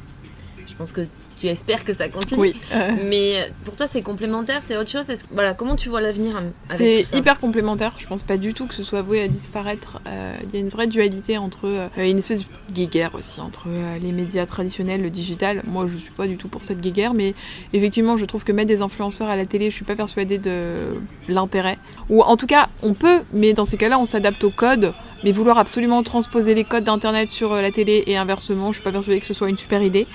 je, 0.66 0.74
pense 0.74 0.92
que 0.92 1.02
tu 1.40 1.46
espères 1.46 1.84
que 1.84 1.92
ça 1.92 2.08
continue. 2.08 2.40
Oui. 2.40 2.56
euh, 2.74 2.90
Mais 3.08 3.50
pour 3.64 3.76
toi 3.76 3.86
c'est 3.86 4.02
complémentaire, 4.02 4.60
c'est 4.62 4.76
autre 4.76 4.90
chose. 4.90 5.06
Voilà, 5.30 5.54
comment 5.54 5.76
tu 5.76 5.88
vois 5.88 6.00
l'avenir 6.00 6.42
C'est 6.68 7.04
hyper 7.12 7.40
complémentaire. 7.40 7.92
Je 7.98 8.06
pense 8.06 8.22
pas 8.22 8.36
du 8.36 8.54
tout 8.54 8.66
que 8.66 8.74
ce 8.74 8.82
soit 8.82 9.02
voué 9.02 9.22
à 9.22 9.28
disparaître. 9.28 10.00
Euh, 10.06 10.36
Il 10.44 10.54
y 10.54 10.56
a 10.56 10.60
une 10.60 10.68
vraie 10.68 10.86
dualité 10.86 11.38
entre 11.38 11.66
euh, 11.66 11.88
une 11.96 12.18
espèce 12.18 12.40
de 12.40 12.72
guéguerre 12.72 13.14
aussi 13.14 13.40
entre 13.40 13.64
euh, 13.68 13.98
les 13.98 14.12
médias 14.12 14.46
traditionnels, 14.46 15.02
le 15.02 15.10
digital. 15.10 15.62
Moi, 15.66 15.86
je 15.86 15.96
suis 15.96 16.10
pas 16.10 16.26
du 16.26 16.36
tout 16.36 16.48
pour 16.48 16.64
cette 16.64 16.80
guéguerre, 16.80 17.14
mais 17.14 17.34
effectivement, 17.72 18.16
je 18.16 18.24
trouve 18.24 18.44
que 18.44 18.52
mettre 18.52 18.68
des 18.68 18.82
influenceurs 18.82 19.28
à 19.28 19.36
la 19.36 19.46
télé, 19.46 19.70
je 19.70 19.76
suis 19.76 19.84
pas 19.84 19.96
persuadée 19.96 20.38
de 20.38 20.94
l'intérêt. 21.28 21.78
Ou 22.08 22.22
en 22.22 22.36
tout 22.36 22.46
cas, 22.46 22.68
on 22.82 22.94
peut, 22.94 23.20
mais 23.32 23.52
dans 23.52 23.64
ces 23.64 23.76
cas-là, 23.76 23.98
on 23.98 24.06
s'adapte 24.06 24.42
au 24.44 24.50
code. 24.50 24.92
Mais 25.24 25.32
vouloir 25.32 25.58
absolument 25.58 26.02
transposer 26.02 26.54
les 26.54 26.64
codes 26.64 26.84
d'internet 26.84 27.30
sur 27.30 27.52
euh, 27.52 27.62
la 27.62 27.70
télé 27.70 28.02
et 28.06 28.16
inversement, 28.16 28.72
je 28.72 28.76
suis 28.76 28.82
pas 28.82 28.92
persuadée 28.92 29.20
que 29.20 29.26
ce 29.26 29.34
soit 29.34 29.48
une 29.48 29.58
super 29.58 29.82
idée. 29.82 30.06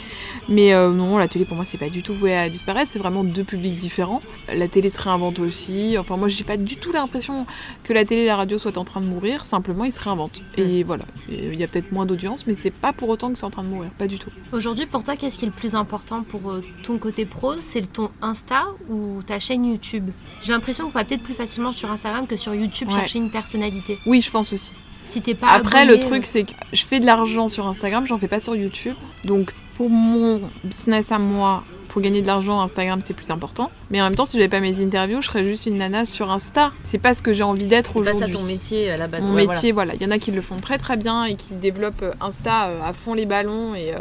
Mais 0.49 0.73
euh, 0.73 0.91
non, 0.91 1.17
la 1.17 1.27
télé 1.27 1.45
pour 1.45 1.55
moi 1.55 1.65
c'est 1.65 1.77
pas 1.77 1.89
du 1.89 2.03
tout 2.03 2.13
voué 2.13 2.35
à 2.35 2.49
disparaître, 2.49 2.91
c'est 2.91 2.99
vraiment 2.99 3.23
deux 3.23 3.43
publics 3.43 3.75
différents. 3.75 4.21
La 4.53 4.67
télé 4.67 4.89
se 4.89 5.01
réinvente 5.01 5.39
aussi. 5.39 5.97
Enfin 5.97 6.17
moi 6.17 6.27
j'ai 6.27 6.43
pas 6.43 6.57
du 6.57 6.77
tout 6.77 6.91
l'impression 6.91 7.45
que 7.83 7.93
la 7.93 8.05
télé 8.05 8.21
et 8.21 8.25
la 8.25 8.35
radio 8.35 8.57
soient 8.57 8.77
en 8.77 8.83
train 8.83 9.01
de 9.01 9.05
mourir, 9.05 9.45
simplement 9.45 9.85
ils 9.85 9.93
se 9.93 9.99
réinventent. 10.01 10.41
Et 10.57 10.83
voilà, 10.83 11.05
Et 11.29 11.47
il 11.53 11.59
y 11.59 11.63
a 11.63 11.67
peut-être 11.67 11.91
moins 11.91 12.05
d'audience, 12.05 12.45
mais 12.47 12.55
c'est 12.55 12.71
pas 12.71 12.93
pour 12.93 13.09
autant 13.09 13.31
que 13.31 13.37
c'est 13.37 13.45
en 13.45 13.49
train 13.49 13.63
de 13.63 13.69
mourir, 13.69 13.89
pas 13.97 14.07
du 14.07 14.19
tout. 14.19 14.29
Aujourd'hui, 14.51 14.85
pour 14.85 15.03
toi, 15.03 15.15
qu'est-ce 15.15 15.37
qui 15.37 15.45
est 15.45 15.49
le 15.49 15.53
plus 15.53 15.75
important 15.75 16.23
pour 16.23 16.51
euh, 16.51 16.61
ton 16.83 16.97
côté 16.97 17.25
pro? 17.25 17.53
C'est 17.61 17.81
ton 17.91 18.09
Insta 18.21 18.63
ou 18.89 19.21
ta 19.25 19.39
chaîne 19.39 19.65
YouTube? 19.65 20.09
J'ai 20.43 20.51
l'impression 20.51 20.85
qu'on 20.85 20.91
va 20.91 21.05
peut-être 21.05 21.23
plus 21.23 21.33
facilement 21.33 21.73
sur 21.73 21.91
Instagram 21.91 22.27
que 22.27 22.35
sur 22.35 22.53
YouTube 22.53 22.87
Ouais. 22.89 22.93
chercher 22.95 23.19
une 23.19 23.29
personnalité. 23.29 23.97
Oui, 24.05 24.21
je 24.21 24.31
pense 24.31 24.53
aussi. 24.53 24.71
Si 25.07 25.21
t'es 25.21 25.33
pas 25.35 25.47
Après 25.49 25.79
abonné, 25.81 25.97
le 25.97 26.03
truc 26.03 26.25
c'est 26.25 26.43
que 26.43 26.51
je 26.73 26.83
fais 26.85 26.99
de 26.99 27.05
l'argent 27.05 27.47
sur 27.47 27.65
Instagram, 27.67 28.05
j'en 28.05 28.17
fais 28.17 28.27
pas 28.27 28.39
sur 28.39 28.55
YouTube. 28.55 28.95
Donc 29.25 29.51
pour 29.75 29.89
mon 29.89 30.41
business 30.63 31.11
à 31.11 31.19
moi, 31.19 31.63
pour 31.89 32.01
gagner 32.01 32.21
de 32.21 32.27
l'argent, 32.27 32.59
Instagram 32.61 32.99
c'est 33.03 33.13
plus 33.13 33.29
important. 33.31 33.71
Mais 33.89 34.01
en 34.01 34.05
même 34.05 34.15
temps, 34.15 34.25
si 34.25 34.37
j'avais 34.37 34.49
pas 34.49 34.59
mes 34.59 34.83
interviews, 34.83 35.21
je 35.21 35.27
serais 35.27 35.45
juste 35.45 35.65
une 35.67 35.77
nana 35.77 36.05
sur 36.05 36.29
Insta. 36.31 36.71
C'est 36.83 36.97
pas 36.97 37.13
ce 37.13 37.21
que 37.21 37.31
j'ai 37.31 37.43
envie 37.43 37.65
d'être 37.65 37.91
C'est 37.93 38.01
pas 38.03 38.11
aujourd'hui. 38.11 38.33
ça 38.33 38.39
ton 38.39 38.43
métier 38.45 38.89
à 38.91 38.97
la 38.97 39.07
base. 39.07 39.23
Mon 39.27 39.35
Ouais, 39.35 39.47
métier, 39.47 39.71
voilà. 39.71 39.93
Il 39.95 40.01
y 40.03 40.05
en 40.05 40.11
a 40.11 40.17
qui 40.19 40.31
le 40.31 40.41
font 40.41 40.57
très 40.57 40.77
très 40.77 40.97
bien 40.97 41.23
et 41.25 41.35
qui 41.35 41.53
développent 41.53 42.01
euh, 42.03 42.13
Insta 42.19 42.65
euh, 42.67 42.79
à 42.83 42.91
fond 42.93 43.13
les 43.13 43.25
ballons 43.25 43.75
et, 43.75 43.93
euh, 43.93 43.97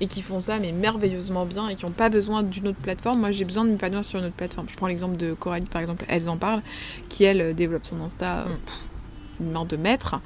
et 0.00 0.06
qui 0.08 0.20
font 0.20 0.42
ça 0.42 0.58
mais 0.58 0.72
merveilleusement 0.72 1.46
bien 1.46 1.68
et 1.68 1.74
qui 1.76 1.86
n'ont 1.86 1.90
pas 1.92 2.08
besoin 2.10 2.42
d'une 2.42 2.68
autre 2.68 2.78
plateforme. 2.82 3.20
Moi 3.20 3.30
j'ai 3.30 3.44
besoin 3.44 3.64
de 3.64 3.70
m'épanouir 3.70 4.04
sur 4.04 4.18
une 4.18 4.26
autre 4.26 4.34
plateforme. 4.34 4.66
Je 4.70 4.76
prends 4.76 4.88
l'exemple 4.88 5.16
de 5.16 5.32
Coralie 5.32 5.66
par 5.66 5.80
exemple, 5.80 6.04
Elles 6.08 6.28
en 6.28 6.36
parlent, 6.36 6.62
qui 7.08 7.24
elle 7.24 7.40
euh, 7.40 7.52
développe 7.54 7.86
son 7.86 8.00
Insta 8.04 8.40
euh, 8.40 8.44
Mm. 8.44 8.56
pff, 8.66 8.74
main 9.40 9.64
de 9.64 9.76
maître. 9.76 10.16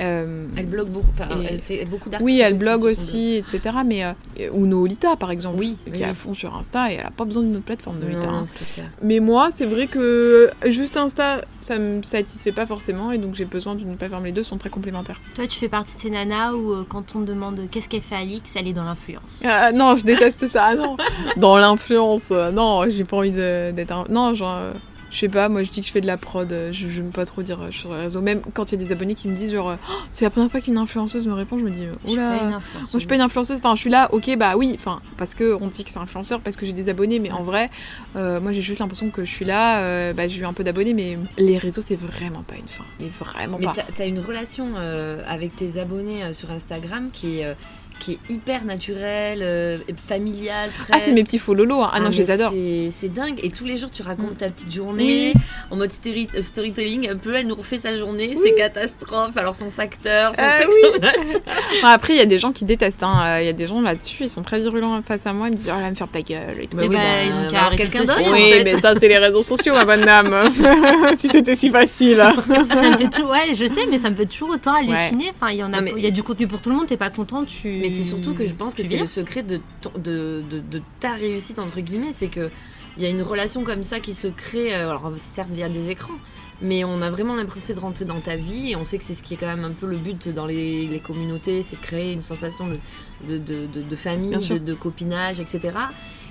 Euh. 0.00 0.46
Elle 0.56 0.66
blogue 0.66 0.90
beaucoup, 0.90 1.08
elle 1.50 1.60
fait 1.60 1.84
beaucoup 1.84 2.08
d'articles. 2.08 2.24
oui, 2.24 2.38
elle 2.40 2.56
blogue 2.56 2.84
aussi, 2.84 3.34
etc. 3.34 3.60
Mais 3.84 4.04
euh, 4.04 4.12
ou 4.52 4.64
Noolita 4.66 5.16
par 5.16 5.32
exemple, 5.32 5.58
Oui, 5.58 5.76
qui 5.86 5.90
oui, 5.92 6.02
est 6.02 6.04
à 6.04 6.14
fond 6.14 6.34
sur 6.34 6.56
Insta 6.56 6.92
et 6.92 6.94
elle 7.00 7.06
a 7.06 7.10
pas 7.10 7.24
besoin 7.24 7.42
d'une 7.42 7.56
autre 7.56 7.64
plateforme. 7.64 7.98
Noolita. 7.98 8.26
Non, 8.28 8.38
hein. 8.38 8.44
clair. 8.74 8.86
Mais 9.02 9.18
moi, 9.18 9.48
c'est 9.52 9.66
vrai 9.66 9.88
que 9.88 10.50
juste 10.66 10.96
Insta, 10.96 11.40
ça 11.62 11.80
me 11.80 12.00
satisfait 12.04 12.52
pas 12.52 12.64
forcément 12.64 13.10
et 13.10 13.18
donc 13.18 13.34
j'ai 13.34 13.44
besoin 13.44 13.74
d'une 13.74 13.96
plateforme. 13.96 14.24
Les 14.24 14.30
deux 14.32 14.44
sont 14.44 14.56
très 14.56 14.70
complémentaires. 14.70 15.20
Toi, 15.34 15.48
tu 15.48 15.58
fais 15.58 15.68
partie 15.68 15.96
de 15.96 16.00
ces 16.00 16.10
nanas 16.10 16.52
où 16.52 16.72
euh, 16.72 16.84
quand 16.88 17.16
on 17.16 17.22
te 17.22 17.26
demande 17.26 17.62
qu'est-ce 17.68 17.88
qu'elle 17.88 18.02
fait 18.02 18.14
Alix, 18.14 18.54
elle 18.54 18.68
est 18.68 18.72
dans 18.72 18.84
l'influence. 18.84 19.42
Ah, 19.44 19.72
non, 19.72 19.96
je 19.96 20.04
déteste 20.04 20.46
ça. 20.46 20.66
Ah, 20.66 20.74
non, 20.76 20.96
dans 21.36 21.56
l'influence, 21.58 22.22
euh, 22.30 22.52
non, 22.52 22.84
j'ai 22.88 23.02
pas 23.02 23.16
envie 23.16 23.32
d'être. 23.32 23.90
un- 23.90 24.04
Non, 24.10 24.32
genre, 24.34 24.58
euh, 24.58 24.72
je 25.10 25.16
sais 25.18 25.28
pas. 25.28 25.48
Moi, 25.48 25.62
je 25.62 25.70
dis 25.70 25.80
que 25.80 25.86
je 25.86 25.92
fais 25.92 26.00
de 26.00 26.06
la 26.06 26.16
prod. 26.16 26.50
euh, 26.52 26.72
Je 26.72 26.88
j'aime 26.88 27.10
pas 27.10 27.24
trop 27.26 27.42
dire 27.42 27.60
euh, 27.62 27.70
sur 27.70 27.94
les 27.94 28.02
réseaux. 28.02 28.20
Même 28.20 28.40
quand 28.54 28.70
il 28.72 28.78
y 28.80 28.82
a 28.82 28.84
des 28.84 28.92
abonnés 28.92 29.14
qui 29.14 29.28
me 29.28 29.34
disent 29.36 29.52
genre, 29.52 29.70
euh, 29.70 29.76
Oh, 29.88 29.92
c'est 30.10 30.24
la 30.24 30.30
première 30.30 30.50
fois 30.50 30.60
qu'une 30.60 30.76
influenceuse 30.76 31.26
me 31.26 31.32
répond, 31.32 31.58
je 31.58 31.64
me 31.64 31.70
dis, 31.70 31.84
Je 32.04 32.08
suis 32.10 32.18
oula. 32.18 32.36
Moi, 32.48 32.60
je 32.92 32.98
suis 32.98 33.06
pas 33.08 33.14
une 33.14 33.20
influenceuse. 33.22 33.58
Enfin, 33.58 33.74
je 33.74 33.80
suis 33.80 33.90
là. 33.90 34.08
Ok, 34.12 34.30
bah 34.38 34.54
oui. 34.56 34.74
Enfin, 34.78 35.00
parce 35.16 35.34
que 35.34 35.56
on 35.60 35.66
dit 35.68 35.84
que 35.84 35.90
c'est 35.90 35.98
influenceur 35.98 36.40
parce 36.40 36.56
que 36.56 36.66
j'ai 36.66 36.72
des 36.72 36.88
abonnés, 36.88 37.18
mais 37.18 37.30
en 37.30 37.42
vrai, 37.42 37.70
euh, 38.16 38.40
moi, 38.40 38.52
j'ai 38.52 38.62
juste 38.62 38.80
l'impression 38.80 39.10
que 39.10 39.24
je 39.24 39.30
suis 39.32 39.44
là. 39.44 39.78
euh, 39.80 40.12
bah, 40.12 40.28
j'ai 40.28 40.40
eu 40.40 40.44
un 40.44 40.52
peu 40.52 40.64
d'abonnés, 40.64 40.94
mais 40.94 41.18
les 41.38 41.58
réseaux, 41.58 41.80
c'est 41.80 41.96
vraiment 41.96 42.42
pas 42.42 42.56
une 42.56 42.68
fin. 42.68 42.84
Mais 43.00 43.08
vraiment 43.18 43.56
Mais 43.58 43.66
pas. 43.66 43.74
t'as 43.94 44.02
as 44.04 44.06
une 44.06 44.20
relation 44.20 44.74
euh, 44.76 45.20
avec 45.26 45.56
tes 45.56 45.78
abonnés 45.80 46.32
sur 46.32 46.50
Instagram 46.50 47.10
qui 47.12 47.40
est, 47.40 47.56
qui 47.98 48.12
est 48.12 48.18
hyper 48.32 48.64
naturelle, 48.64 49.40
euh, 49.42 49.78
familiale, 50.08 50.70
Ah, 50.92 50.98
c'est 51.04 51.12
mes 51.12 51.24
petits 51.24 51.38
faux 51.38 51.54
lolos. 51.54 51.82
hein. 51.82 51.90
Ah, 51.92 52.00
non, 52.00 52.10
je 52.10 52.18
les 52.18 52.30
adore. 52.30 52.52
c'est- 52.52 53.08
dingue. 53.08 53.40
Et 53.42 53.50
tous 53.50 53.64
les 53.64 53.76
jours, 53.78 53.90
tu 53.90 54.02
racontes 54.02 54.32
Mm. 54.32 54.36
ta 54.36 54.50
petite 54.50 54.72
journée 54.72 55.32
en 55.70 55.76
mode 55.76 55.90
story- 55.92 56.28
euh, 56.36 56.42
storytelling. 56.42 57.08
Un 57.08 57.16
peu, 57.16 57.34
elle 57.34 57.46
nous 57.46 57.54
refait 57.54 57.78
sa 57.78 57.96
journée, 57.96 58.34
ses 58.36 58.54
catastrophes, 58.54 59.36
alors 59.36 59.54
son 59.54 59.70
facteur, 59.70 60.34
son 60.36 60.42
Ah 60.42 60.60
oui. 60.66 61.00
Enfin, 61.78 61.88
après, 61.90 62.12
il 62.14 62.16
y 62.18 62.20
a 62.20 62.26
des 62.26 62.38
gens 62.38 62.52
qui 62.52 62.64
détestent. 62.64 63.02
hein. 63.02 63.14
Euh, 63.24 63.40
Il 63.42 63.46
y 63.46 63.48
a 63.48 63.52
des 63.52 63.66
gens 63.66 63.80
là-dessus, 63.80 64.24
ils 64.24 64.30
sont 64.30 64.42
très 64.42 64.60
virulents 64.60 65.00
face 65.02 65.26
à 65.26 65.32
moi. 65.32 65.48
Ils 65.48 65.52
me 65.52 65.56
disent 65.56 65.72
Oh 65.74 65.80
là, 65.80 65.88
me 65.90 65.94
faire 65.94 66.08
ta 66.10 66.20
gueule. 66.22 66.58
Et 66.62 66.66
tout. 66.66 66.76
Bah 66.76 66.82
oui, 66.84 66.88
bah, 66.90 66.98
bah, 66.98 67.24
ils 67.24 67.32
ont 67.32 67.36
on 67.36 67.42
qu'à 67.42 67.42
va 67.42 67.46
avoir 67.48 67.64
arrêter 67.66 67.82
quelqu'un 67.84 68.04
d'autre. 68.04 68.28
en 68.28 68.32
Oui, 68.32 68.50
fait. 68.52 68.64
mais 68.64 68.70
ça, 68.72 68.94
c'est 68.98 69.08
les 69.08 69.18
réseaux 69.18 69.42
sociaux, 69.42 69.74
ma 69.74 69.84
bonne 69.84 70.04
dame. 70.04 70.34
si 71.18 71.28
c'était 71.28 71.56
si 71.56 71.70
facile. 71.70 72.20
Ah, 72.20 72.34
ça 72.74 72.90
me 72.90 72.96
fait 72.98 73.08
toujours, 73.08 73.30
ouais, 73.30 73.54
je 73.54 73.66
sais, 73.66 73.86
mais 73.88 73.98
ça 73.98 74.10
me 74.10 74.16
fait 74.16 74.26
toujours 74.26 74.50
autant 74.50 74.74
halluciner. 74.74 75.30
Enfin, 75.34 75.50
il 75.50 75.58
y 75.58 75.62
en 75.62 75.72
a, 75.72 75.76
Non, 75.76 75.82
mais- 75.82 75.92
il 75.96 76.02
y 76.02 76.06
a 76.06 76.10
du 76.10 76.22
contenu 76.22 76.46
pour 76.46 76.60
tout 76.60 76.70
le 76.70 76.76
monde. 76.76 76.86
T'es 76.86 76.96
pas 76.96 77.10
content, 77.10 77.44
tu. 77.44 77.68
Mais 77.80 77.87
c'est 77.90 78.02
surtout 78.04 78.34
que 78.34 78.46
je 78.46 78.54
pense 78.54 78.74
que 78.74 78.82
c'est 78.82 78.96
le 79.00 79.06
secret 79.06 79.42
de, 79.42 79.60
ton- 79.80 79.92
de, 79.96 80.42
de, 80.50 80.60
de 80.60 80.82
ta 81.00 81.12
réussite, 81.12 81.58
entre 81.58 81.80
guillemets, 81.80 82.12
c'est 82.12 82.28
que 82.28 82.50
il 82.96 83.02
y 83.04 83.06
a 83.06 83.10
une 83.10 83.22
relation 83.22 83.62
comme 83.62 83.84
ça 83.84 84.00
qui 84.00 84.12
se 84.12 84.26
crée, 84.28 84.74
euh, 84.74 84.90
alors 84.90 85.12
certes 85.18 85.52
via 85.54 85.68
des 85.68 85.88
écrans, 85.90 86.18
mais 86.60 86.84
on 86.84 87.00
a 87.02 87.10
vraiment 87.10 87.36
l'impression 87.36 87.74
de 87.74 87.80
rentrer 87.80 88.04
dans 88.04 88.20
ta 88.20 88.36
vie 88.36 88.70
et 88.72 88.76
on 88.76 88.84
sait 88.84 88.98
que 88.98 89.04
c'est 89.04 89.14
ce 89.14 89.22
qui 89.22 89.34
est 89.34 89.36
quand 89.36 89.46
même 89.46 89.64
un 89.64 89.72
peu 89.72 89.86
le 89.86 89.96
but 89.96 90.28
dans 90.28 90.46
les, 90.46 90.86
les 90.86 90.98
communautés, 91.00 91.62
c'est 91.62 91.76
de 91.76 91.82
créer 91.82 92.12
une 92.12 92.20
sensation 92.20 92.66
de, 92.66 92.74
de, 93.26 93.38
de, 93.38 93.66
de- 93.66 93.82
de 93.82 93.96
famille, 93.96 94.36
de, 94.36 94.58
de 94.58 94.74
copinage, 94.74 95.40
etc. 95.40 95.70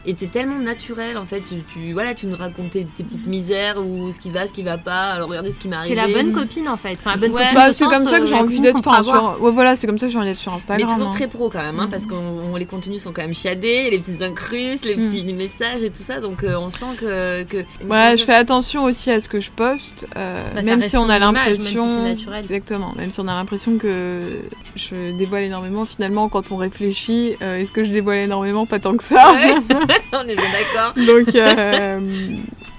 Et 0.06 0.13
t'es 0.13 0.28
tellement 0.28 0.60
naturel 0.60 1.18
en 1.18 1.26
fait, 1.26 1.42
tu, 1.42 1.56
tu- 1.74 1.92
voilà, 1.92 2.13
tu 2.13 2.28
nous 2.28 2.38
racontes 2.38 2.70
tes, 2.72 2.86
tes 2.86 3.04
petites 3.04 3.28
misères 3.28 3.78
ou 3.78 4.10
ce 4.12 4.20
qui 4.20 4.30
va, 4.30 4.48
ce 4.48 4.54
qui 4.54 4.63
va 4.63 4.78
pas. 4.78 5.12
Alors 5.12 5.28
regardez 5.28 5.52
ce 5.52 5.58
qui 5.58 5.68
m'est 5.68 5.76
T'es 5.86 5.98
arrivé. 5.98 6.13
la 6.18 6.24
bonne 6.24 6.34
copine 6.34 6.70
en 6.70 6.78
fait. 6.78 6.94
Enfin, 7.00 7.12
la 7.12 7.18
bonne 7.18 7.32
Ouais. 7.34 7.42
copine 7.44 7.56
Bah, 7.56 7.74
c'est 7.74 7.86
comme 7.86 8.08
ça 8.08 8.20
que 8.20 8.24
euh, 8.24 8.28
j'ai 8.28 8.36
envie 8.36 8.62
d'être. 8.62 8.78
Enfin, 8.80 9.04
sur... 9.04 9.38
ouais, 9.42 9.52
voilà, 9.52 9.76
c'est 9.76 9.86
comme 9.86 9.98
ça 9.98 10.06
que 10.06 10.12
j'ai 10.13 10.18
envie 10.18 10.28
d'être 10.30 10.38
sur 10.38 10.52
Mais 10.52 10.58
Instagram. 10.58 10.90
toujours 10.90 11.08
hein. 11.10 11.13
très 11.13 11.28
pro 11.28 11.50
quand 11.50 11.62
même, 11.62 11.80
hein, 11.80 11.88
parce 11.92 12.06
que 12.06 12.58
les 12.58 12.66
contenus 12.66 13.02
sont 13.04 13.12
quand 13.12 13.22
même 13.22 13.34
chiadés, 13.34 13.90
les 13.92 14.00
petites 14.00 14.22
incrustes, 14.22 14.86
les 14.86 14.96
petits 14.96 15.26
messages 15.34 15.84
et 15.84 15.90
tout 15.90 16.02
ça, 16.02 16.22
donc 16.22 16.44
euh, 16.44 16.56
on 16.58 16.70
sent 16.70 16.96
que. 16.98 17.44
que 17.44 17.58
Ouais, 17.86 18.16
je 18.18 18.24
fais 18.24 18.34
attention 18.36 18.86
aussi 18.86 19.12
à 19.12 19.20
ce 19.20 19.28
que 19.28 19.40
je 19.42 19.52
poste, 19.52 20.08
euh, 20.16 20.17
Bah, 20.18 20.62
ça 20.62 20.64
même 20.64 20.82
si 20.82 20.98
on 20.98 21.10
a 21.10 21.20
l'impression. 21.20 21.86
Même 21.86 22.16
si 22.16 22.24
c'est 22.24 22.30
naturel. 22.30 22.46
Exactement, 22.46 22.94
même 22.96 23.12
si 23.12 23.20
on 23.20 23.28
a 23.28 23.36
l'impression 23.36 23.78
que 23.78 24.42
je 24.76 25.16
dévoile 25.18 25.44
énormément, 25.44 25.86
finalement, 25.86 26.30
quand 26.30 26.52
on 26.52 26.58
réfléchit, 26.58 27.36
euh, 27.42 27.58
est-ce 27.60 27.72
que 27.72 27.84
je 27.84 27.92
dévoile 27.92 28.20
énormément? 28.20 28.66
Pas 28.66 28.80
tant 28.80 28.96
que 28.96 29.04
ça. 29.04 29.34
Ouais, 29.34 29.56
on 30.14 30.28
est 30.28 30.36
bien 30.36 30.46
d'accord. 30.52 30.94
donc, 30.96 31.36
euh, 31.36 32.00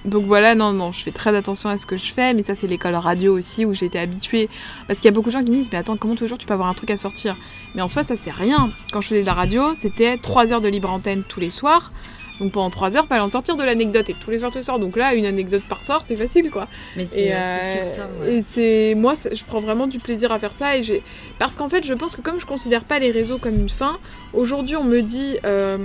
donc 0.05 0.25
voilà, 0.25 0.55
non, 0.55 0.73
non, 0.73 0.91
je 0.91 1.03
fais 1.03 1.11
très 1.11 1.35
attention 1.35 1.69
à 1.69 1.77
ce 1.77 1.85
que 1.85 1.97
je 1.97 2.11
fais, 2.11 2.33
mais 2.33 2.43
ça, 2.43 2.55
c'est 2.55 2.67
l'école 2.67 2.95
radio 2.95 3.37
aussi 3.37 3.65
où 3.65 3.73
j'ai 3.73 3.85
été 3.85 3.99
habituée. 3.99 4.49
Parce 4.87 4.99
qu'il 4.99 5.05
y 5.05 5.09
a 5.09 5.13
beaucoup 5.13 5.29
de 5.29 5.33
gens 5.33 5.43
qui 5.43 5.51
me 5.51 5.57
disent, 5.57 5.69
mais 5.71 5.77
attends, 5.77 5.97
comment 5.97 6.15
toujours 6.15 6.37
tu 6.37 6.45
peux 6.45 6.53
avoir 6.53 6.69
un 6.69 6.73
truc 6.73 6.91
à 6.91 6.97
sortir? 6.97 7.35
Mais 7.75 7.81
en 7.81 7.87
soi, 7.87 8.03
ça, 8.03 8.15
c'est 8.15 8.31
rien. 8.31 8.71
Quand 8.91 9.01
je 9.01 9.09
faisais 9.09 9.21
de 9.21 9.27
la 9.27 9.33
radio, 9.33 9.73
c'était 9.77 10.17
3 10.17 10.53
heures 10.53 10.61
de 10.61 10.69
libre 10.69 10.89
antenne 10.89 11.23
tous 11.27 11.39
les 11.39 11.49
soirs. 11.49 11.91
Donc 12.39 12.51
pendant 12.51 12.69
3 12.69 12.95
heures, 12.95 13.07
fallait 13.07 13.21
en 13.21 13.29
sortir 13.29 13.55
de 13.55 13.63
l'anecdote 13.63 14.09
et 14.09 14.15
tous 14.19 14.31
les 14.31 14.39
soirs, 14.39 14.51
tous 14.51 14.57
les 14.57 14.63
soirs. 14.63 14.79
Donc 14.79 14.95
là, 14.95 15.13
une 15.13 15.25
anecdote 15.25 15.63
par 15.67 15.83
soir, 15.83 16.03
c'est 16.05 16.15
facile 16.15 16.51
quoi. 16.51 16.67
Mais 16.95 17.05
c'est 17.05 17.33
euh, 17.33 17.57
ce 17.57 17.73
qui 17.73 17.79
euh, 17.79 17.83
ressort. 17.83 18.21
ouais. 18.21 18.35
et 18.35 18.43
c'est 18.43 18.95
moi, 18.95 19.13
je 19.31 19.43
prends 19.45 19.61
vraiment 19.61 19.87
du 19.87 19.99
plaisir 19.99 20.31
à 20.31 20.39
faire 20.39 20.53
ça 20.53 20.77
et 20.77 20.83
j'ai 20.83 21.03
parce 21.37 21.55
qu'en 21.55 21.69
fait, 21.69 21.85
je 21.85 21.93
pense 21.93 22.15
que 22.15 22.21
comme 22.21 22.39
je 22.39 22.45
considère 22.45 22.83
pas 22.83 22.99
les 22.99 23.11
réseaux 23.11 23.37
comme 23.37 23.55
une 23.55 23.69
fin, 23.69 23.97
aujourd'hui, 24.33 24.75
on 24.75 24.83
me 24.83 25.01
dit 25.01 25.37
euh, 25.45 25.77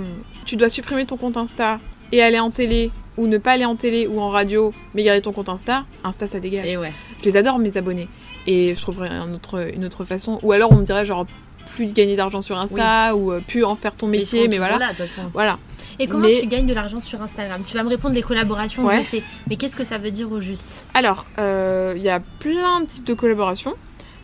tu 0.45 0.55
dois 0.55 0.69
supprimer 0.69 1.05
ton 1.05 1.17
compte 1.17 1.37
Insta 1.37 1.79
et 2.11 2.21
aller 2.21 2.39
en 2.39 2.51
télé 2.51 2.91
ou 3.17 3.27
ne 3.27 3.37
pas 3.37 3.53
aller 3.53 3.65
en 3.65 3.75
télé 3.75 4.07
ou 4.07 4.19
en 4.19 4.29
radio, 4.29 4.73
mais 4.93 5.03
garder 5.03 5.21
ton 5.21 5.31
compte 5.31 5.49
Insta. 5.49 5.85
Insta, 6.03 6.27
ça 6.27 6.39
dégage. 6.39 6.65
Et 6.65 6.77
ouais. 6.77 6.91
Je 7.19 7.25
les 7.25 7.37
adore 7.37 7.59
mes 7.59 7.77
abonnés 7.77 8.07
et 8.47 8.75
je 8.75 8.81
trouverais 8.81 9.09
un 9.09 9.33
autre, 9.33 9.71
une 9.73 9.85
autre 9.85 10.05
façon. 10.05 10.39
Ou 10.43 10.51
alors 10.51 10.71
on 10.71 10.75
me 10.75 10.83
dirait 10.83 11.05
genre 11.05 11.25
plus 11.65 11.87
gagner 11.87 12.15
d'argent 12.15 12.41
sur 12.41 12.57
Insta 12.57 13.15
ou 13.15 13.31
euh, 13.31 13.41
plus 13.45 13.63
en 13.63 13.75
faire 13.75 13.95
ton 13.95 14.07
métier, 14.07 14.47
mais 14.47 14.57
voilà. 14.57 14.77
là, 14.77 14.93
de. 14.93 15.03
Voilà. 15.33 15.57
Et 15.97 16.07
comment 16.07 16.27
Mais- 16.27 16.39
tu 16.41 16.47
gagnes 16.47 16.65
de 16.67 16.73
l'argent 16.73 16.99
sur 16.99 17.21
Instagram? 17.21 17.63
Tu 17.65 17.75
vas 17.77 17.83
me 17.83 17.89
répondre 17.89 18.13
les 18.15 18.21
collaborations, 18.21 18.83
Ouais. 18.85 18.97
je 19.01 19.03
sais. 19.07 19.23
Mais 19.49 19.55
qu'est-ce 19.55 19.75
que 19.77 19.85
ça 19.85 19.97
veut 19.97 20.11
dire 20.11 20.29
au 20.31 20.41
juste? 20.41 20.85
Alors, 20.93 21.25
euh, 21.39 21.93
il 21.95 22.01
y 22.01 22.09
a 22.09 22.19
plein 22.19 22.81
de 22.81 22.85
types 22.85 23.05
de 23.05 23.13
collaborations. 23.13 23.73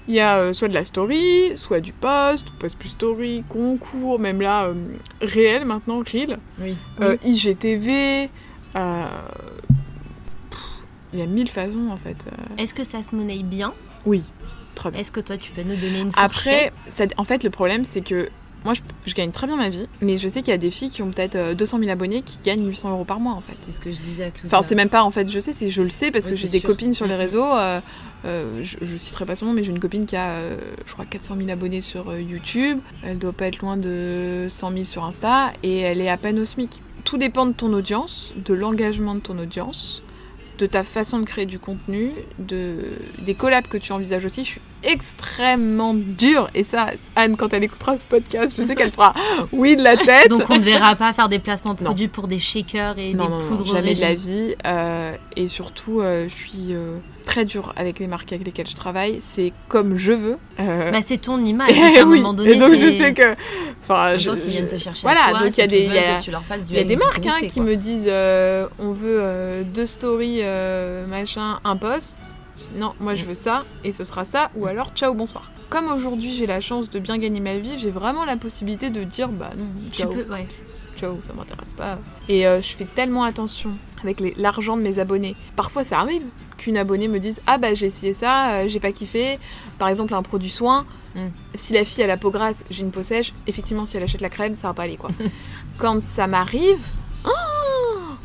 Il 0.08 0.16
y 0.16 0.20
a 0.20 0.38
euh, 0.38 0.54
soit 0.54 0.68
de 0.68 0.74
la 0.74 0.84
story, 0.84 1.52
soit 1.56 1.80
du 1.80 1.94
post, 1.94 2.50
post 2.60 2.76
plus 2.78 2.90
story, 2.90 3.44
concours, 3.48 4.20
même 4.20 4.42
là, 4.42 4.66
euh, 4.66 4.74
réel 5.22 5.64
maintenant, 5.64 6.00
reel, 6.00 6.40
Oui. 6.60 6.76
IGTV. 7.24 8.30
Il 11.14 11.20
y 11.20 11.22
a 11.22 11.26
mille 11.26 11.50
façons 11.50 11.90
en 11.92 11.98
fait. 11.98 12.18
Est-ce 12.58 12.74
que 12.74 12.84
ça 12.84 13.04
se 13.04 13.16
monnaie 13.16 13.44
bien? 13.44 13.74
Oui, 14.06 14.24
très 14.82 14.92
bien. 14.92 15.00
Est-ce 15.00 15.12
que 15.12 15.20
toi 15.20 15.38
tu 15.38 15.52
peux 15.52 15.64
nous 15.64 15.76
donner 15.76 16.00
une 16.02 16.12
fourchette 16.12 16.24
Après, 16.26 16.74
ça- 16.88 17.06
en 17.18 17.24
fait, 17.24 17.44
le 17.44 17.50
problème 17.50 17.86
c'est 17.86 18.02
que 18.02 18.30
moi 18.64 18.74
je, 18.76 18.82
je 19.08 19.16
gagne 19.16 19.32
très 19.32 19.48
bien 19.48 19.56
ma 19.56 19.70
vie, 19.70 19.88
mais 20.02 20.18
je 20.18 20.28
sais 20.28 20.42
qu'il 20.42 20.50
y 20.52 20.54
a 20.54 20.58
des 20.58 20.70
filles 20.70 20.92
qui 20.92 21.02
ont 21.02 21.10
peut-être 21.10 21.36
euh, 21.36 21.54
200 21.56 21.80
000 21.80 21.90
abonnés 21.92 22.22
qui 22.22 22.40
gagnent 22.44 22.68
800 22.68 22.92
euros 22.92 23.06
par 23.06 23.20
mois 23.20 23.34
en 23.34 23.42
fait. 23.42 23.56
C'est 23.60 23.72
ce 23.72 23.80
que 23.80 23.92
je 23.92 23.98
disais 23.98 24.26
à 24.26 24.32
Claudia. 24.32 24.56
Enfin, 24.56 24.68
c'est 24.68 24.76
même 24.76 24.90
pas 24.90 25.04
en 25.04 25.10
fait, 25.12 25.28
je 25.30 25.40
sais, 25.40 25.52
c'est 25.54 25.70
je 25.72 25.82
le 25.82 25.90
sais 25.90 26.12
parce 26.12 26.26
Oui, 26.26 26.32
que 26.32 26.38
j'ai 26.38 26.48
des 26.48 26.62
copines 26.62 26.94
sur 26.94 27.06
les 27.08 27.14
Mhm. 27.16 27.20
réseaux. 27.20 27.44
euh, 27.56 27.80
euh, 28.26 28.62
je, 28.64 28.78
je 28.84 28.98
citerai 28.98 29.26
pas 29.26 29.36
son 29.36 29.48
nom, 29.48 29.54
mais 29.54 29.64
j'ai 29.64 29.72
une 29.72 29.80
copine 29.80 30.06
qui 30.06 30.16
a, 30.16 30.30
euh, 30.34 30.58
je 30.86 30.94
crois, 30.94 31.06
400 31.06 31.38
000 31.38 31.50
abonnés 31.50 31.82
sur 31.82 32.12
euh, 32.12 32.22
YouTube. 32.22 32.78
Elle 33.04 33.18
doit 33.18 33.34
pas 33.34 33.48
être 33.48 33.58
loin 33.60 33.78
de 33.78 34.46
100 34.48 34.72
000 34.74 34.84
sur 34.86 35.06
Insta 35.06 35.52
et 35.64 35.80
elle 35.80 36.00
est 36.02 36.10
à 36.10 36.18
peine 36.18 36.38
au 36.38 36.46
SMIC. 36.46 36.82
Tout 37.04 37.18
dépend 37.18 37.48
de 37.48 37.54
ton 37.54 37.74
audience, 37.74 38.32
de 38.36 38.54
l'engagement 38.54 39.16
de 39.16 39.22
ton 39.22 39.40
audience, 39.40 40.04
de 40.62 40.68
ta 40.68 40.84
façon 40.84 41.18
de 41.20 41.26
créer 41.26 41.48
du 41.48 41.58
contenu, 41.58 42.12
de 42.38 42.76
des 43.20 43.34
collabs 43.34 43.68
que 43.68 43.78
tu 43.78 43.92
envisages 43.94 44.24
aussi. 44.26 44.46
Je 44.46 44.50
suis 44.52 44.62
extrêmement 44.84 45.94
dure 45.96 46.50
et 46.54 46.64
ça, 46.64 46.92
Anne, 47.16 47.36
quand 47.36 47.52
elle 47.54 47.64
écoutera 47.64 47.98
ce 47.98 48.06
podcast, 48.06 48.56
je 48.58 48.66
sais 48.68 48.76
qu'elle 48.76 48.92
fera 48.92 49.14
oui 49.52 49.76
de 49.76 49.82
la 49.84 49.98
tête. 49.98 50.30
Donc 50.30 50.44
on 50.50 50.58
ne 50.60 50.64
verra 50.64 50.96
pas 50.96 51.14
faire 51.14 51.30
des 51.30 51.40
placements 51.40 51.74
de 51.74 51.80
Non. 51.80 51.86
produits 51.86 52.08
pour 52.08 52.28
des 52.28 52.40
shakers 52.40 52.98
et 53.00 53.14
non, 53.14 53.26
des 53.26 53.30
non, 53.32 53.48
poudres 53.48 53.66
jamais 53.66 53.96
de 53.96 54.02
la 54.02 54.14
vie. 54.14 54.56
euh, 54.66 55.16
et 55.36 55.48
surtout, 55.48 56.00
euh, 56.00 56.28
je 56.30 56.34
suis 56.36 56.68
euh, 56.72 56.98
très 57.26 57.46
dure 57.46 57.74
avec 57.76 58.00
les 58.00 58.08
marques 58.08 58.32
avec 58.34 58.46
lesquelles 58.46 58.68
je 58.68 58.76
travaille. 58.76 59.18
C'est 59.22 59.54
comme 59.70 59.96
je 59.98 60.12
veux. 60.12 60.38
euh, 60.60 60.92
Bah, 60.92 61.00
c'est 61.04 61.18
ton 61.20 61.44
image. 61.44 61.72
à 61.78 62.02
un 62.02 62.06
oui. 62.06 62.18
moment 62.20 62.34
donné, 62.34 62.52
et 62.52 62.56
donc 62.56 62.74
je 62.74 62.88
sais 62.88 63.14
que. 63.14 63.36
Enfin, 63.84 64.14
En 64.14 64.18
je- 64.18 64.36
s'ils 64.36 64.52
viennent 64.52 64.68
te 64.68 64.78
chercher 64.78 65.02
voilà, 65.04 65.22
à 65.26 65.30
toi, 65.32 65.40
donc 65.44 65.58
il 65.58 65.60
y 65.60 65.64
a 65.64 65.68
des- 65.68 65.78
veulent 65.88 65.88
il 65.88 65.96
y 65.96 65.98
a- 65.98 66.18
que 66.20 66.24
tu 66.24 66.32
leur 66.32 66.44
fasses 66.44 66.66
du 66.66 66.74
Il 66.74 66.78
y 66.78 66.80
a 66.80 66.84
des 66.84 66.94
Alice 66.94 67.06
marques 67.06 67.26
hein, 67.26 67.48
qui 67.48 67.62
me 67.62 67.76
disent 67.76 68.08
euh, 68.10 68.68
on 68.80 68.92
veut 68.92 69.20
euh, 69.22 69.64
deux 69.64 69.86
stories, 69.88 70.42
machin, 71.10 71.60
un 71.64 71.76
post. 71.78 72.16
Non, 72.78 72.94
moi 73.00 73.16
je 73.16 73.26
veux 73.26 73.34
ça 73.34 73.64
et 73.84 73.92
ce 73.92 74.04
sera 74.04 74.24
ça 74.24 74.52
ou 74.56 74.68
alors 74.68 74.92
ciao, 74.96 75.14
bonsoir. 75.16 75.50
Comme 75.70 75.88
aujourd'hui 75.92 76.32
j'ai 76.34 76.46
la 76.46 76.60
chance 76.62 76.90
de 76.90 77.00
bien 77.00 77.18
gagner 77.18 77.40
ma 77.40 77.58
vie, 77.58 77.78
j'ai 77.78 77.90
vraiment 77.90 78.24
la 78.26 78.36
possibilité 78.38 78.90
de 78.90 79.04
dire 79.04 79.30
bah 79.30 79.50
non, 79.58 79.66
Tu 79.92 80.02
ciao, 80.02 80.12
peux, 80.12 80.26
ouais. 80.32 80.46
ciao, 80.98 81.20
ça 81.28 81.34
m'intéresse 81.34 81.74
pas. 81.76 81.98
Et 82.30 82.44
je 82.44 82.76
fais 82.76 82.86
tellement 82.86 83.24
attention 83.24 83.72
avec 84.04 84.22
l'argent 84.38 84.78
de 84.78 84.82
mes 84.82 85.00
abonnés. 85.00 85.36
Parfois 85.56 85.84
ça 85.84 86.00
arrive 86.00 86.24
qu'une 86.58 86.78
abonnée 86.78 87.08
me 87.08 87.20
dise 87.20 87.42
ah 87.48 87.58
bah 87.58 87.74
j'ai 87.74 87.88
essayé 87.88 88.14
ça, 88.14 88.52
euh, 88.52 88.68
j'ai 88.68 88.80
pas 88.80 88.92
kiffé. 88.92 89.40
Par 89.80 89.88
exemple 89.88 90.14
un 90.14 90.24
produit 90.24 90.50
soin. 90.50 90.86
Mm. 91.16 91.20
Si 91.56 91.74
la 91.74 91.84
fille 91.84 92.04
a 92.04 92.18
peau 92.18 92.32
grasse, 92.32 92.64
j'ai 92.70 92.84
une 92.84 92.92
peau 92.92 93.04
sèche. 93.04 93.34
Effectivement 93.48 93.86
si 93.86 93.98
elle 93.98 94.04
achète 94.04 94.22
la 94.22 94.30
crème, 94.30 94.56
ça 94.56 94.68
va 94.68 94.74
pas 94.74 94.84
aller 94.84 94.98
quoi. 94.98 95.10
Quand 95.78 96.02
ça 96.02 96.28
m'arrive, 96.28 96.86
oh, 97.26 97.30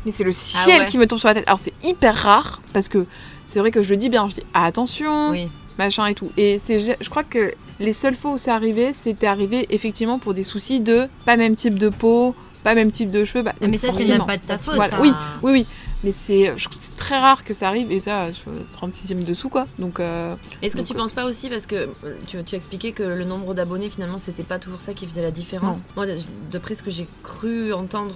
mais 0.05 0.11
c'est 0.11 0.23
le 0.23 0.33
ciel 0.33 0.81
ouais. 0.81 0.87
qui 0.87 0.97
me 0.97 1.07
tombe 1.07 1.19
sur 1.19 1.27
la 1.27 1.35
tête. 1.35 1.47
Alors 1.47 1.59
c'est 1.63 1.73
hyper 1.83 2.15
rare 2.15 2.61
parce 2.73 2.87
que 2.87 3.05
c'est 3.45 3.59
vrai 3.59 3.71
que 3.71 3.81
je 3.81 3.89
le 3.89 3.97
dis 3.97 4.09
bien, 4.09 4.27
je 4.27 4.35
dis 4.35 4.43
attention 4.53 5.31
Oui. 5.31 5.49
machin 5.77 6.05
et 6.05 6.13
tout. 6.13 6.31
Et 6.37 6.59
c'est, 6.59 6.79
je 6.79 7.09
crois 7.09 7.23
que 7.23 7.53
les 7.79 7.93
seules 7.93 8.15
fois 8.15 8.31
où 8.31 8.37
c'est 8.37 8.51
arrivé, 8.51 8.91
c'était 8.93 9.27
arrivé 9.27 9.67
effectivement 9.69 10.19
pour 10.19 10.33
des 10.33 10.43
soucis 10.43 10.79
de 10.79 11.07
pas 11.25 11.37
même 11.37 11.55
type 11.55 11.77
de 11.77 11.89
peau, 11.89 12.35
pas 12.67 12.75
même 12.75 12.91
type 12.91 13.11
de 13.11 13.23
cheveux. 13.23 13.43
bah, 13.43 13.53
Ah, 13.61 13.67
mais 13.69 13.77
ça, 13.77 13.93
c'est 13.93 14.03
même 14.05 14.25
pas 14.25 14.35
de 14.35 14.41
sa 14.41 14.57
faute. 14.57 14.75
Voilà, 14.75 14.91
ça. 14.91 15.01
oui, 15.01 15.11
oui, 15.41 15.51
oui. 15.53 15.65
Mais 16.03 16.13
c'est, 16.25 16.51
je 16.57 16.67
très 16.97 17.17
rare 17.17 17.43
que 17.45 17.53
ça 17.53 17.69
arrive 17.69 17.91
et 17.91 17.99
ça, 18.01 18.33
sur 18.33 18.51
le 18.51 18.57
36e 18.75 19.23
dessous 19.23 19.49
quoi. 19.49 19.65
Donc, 19.79 19.99
euh, 19.99 20.35
Est-ce 20.61 20.75
que 20.75 20.81
tu 20.81 20.93
euh, 20.93 20.97
penses 20.97 21.13
pas 21.13 21.25
aussi, 21.25 21.49
parce 21.49 21.65
que 21.65 21.75
euh, 21.75 21.87
tu, 22.27 22.43
tu 22.43 22.55
expliquais 22.55 22.91
que 22.91 23.03
le 23.03 23.23
nombre 23.23 23.53
d'abonnés, 23.53 23.89
finalement, 23.89 24.17
c'était 24.19 24.43
pas 24.43 24.59
toujours 24.59 24.81
ça 24.81 24.93
qui 24.93 25.05
faisait 25.07 25.21
la 25.21 25.31
différence. 25.31 25.83
Moi, 25.95 26.05
de- 26.05 26.17
d'après 26.51 26.75
ce 26.75 26.83
que 26.83 26.91
j'ai 26.91 27.07
cru 27.23 27.71
entendre 27.71 28.15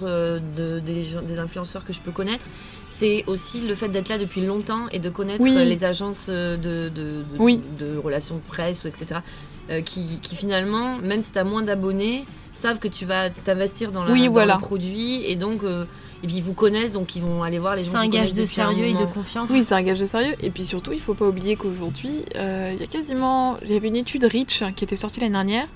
de, 0.56 0.78
des, 0.80 1.38
influenceurs 1.38 1.84
que 1.84 1.92
je 1.92 2.00
peux 2.00 2.12
connaître, 2.12 2.46
c'est 2.90 3.24
aussi 3.26 3.60
le 3.62 3.74
fait 3.74 3.88
d'être 3.88 4.10
là 4.10 4.18
depuis 4.18 4.44
longtemps 4.44 4.88
et 4.92 4.98
de 4.98 5.08
connaître 5.08 5.42
Oui. 5.42 5.54
les 5.54 5.84
agences 5.84 6.28
de, 6.28 6.56
de, 6.56 6.88
de- 6.90 7.24
Oui. 7.38 7.60
de 7.80 7.96
relations 7.96 8.40
presse, 8.46 8.84
etc. 8.84 9.20
euh, 9.70 9.80
qui, 9.80 10.18
qui 10.22 10.34
finalement, 10.36 10.98
même 10.98 11.22
si 11.22 11.32
tu 11.32 11.38
as 11.38 11.44
moins 11.44 11.62
d'abonnés, 11.62 12.24
savent 12.52 12.78
que 12.78 12.88
tu 12.88 13.04
vas 13.06 13.30
t'investir 13.30 13.92
dans, 13.92 14.04
la- 14.04 14.12
Oui, 14.12 14.26
dans 14.26 14.32
voilà. 14.32 14.54
le 14.56 14.60
produit 14.60 15.24
et 15.24 15.36
donc 15.36 15.62
euh, 15.64 15.84
et 16.22 16.26
puis 16.26 16.36
ils 16.36 16.42
vous 16.42 16.52
connaissent 16.54 16.92
donc 16.92 17.16
ils 17.16 17.22
vont 17.22 17.42
aller 17.42 17.58
voir 17.58 17.74
les 17.76 17.82
gens 17.82 17.92
C'est 17.92 17.96
un 17.96 18.08
gage 18.08 18.32
de 18.34 18.44
sérieux 18.44 18.84
et 18.84 18.94
de 18.94 19.04
confiance. 19.06 19.50
oui, 19.50 19.64
c'est 19.64 19.74
un 19.74 19.82
gage 19.82 19.98
de 20.00 20.06
sérieux. 20.06 20.34
Et 20.42 20.50
puis 20.50 20.64
surtout, 20.66 20.92
il 20.92 21.00
faut 21.00 21.14
pas 21.14 21.26
oublier 21.26 21.56
qu'aujourd'hui, 21.56 22.24
euh, 22.36 22.70
il 22.74 22.80
y 22.80 22.84
a 22.84 22.86
quasiment, 22.86 23.56
il 23.62 23.72
y 23.72 23.76
avait 23.76 23.88
une 23.88 23.96
étude 23.96 24.24
Rich 24.24 24.62
qui 24.76 24.84
était 24.84 24.96
sortie 24.96 25.18
l'année 25.20 25.32
dernière. 25.32 25.66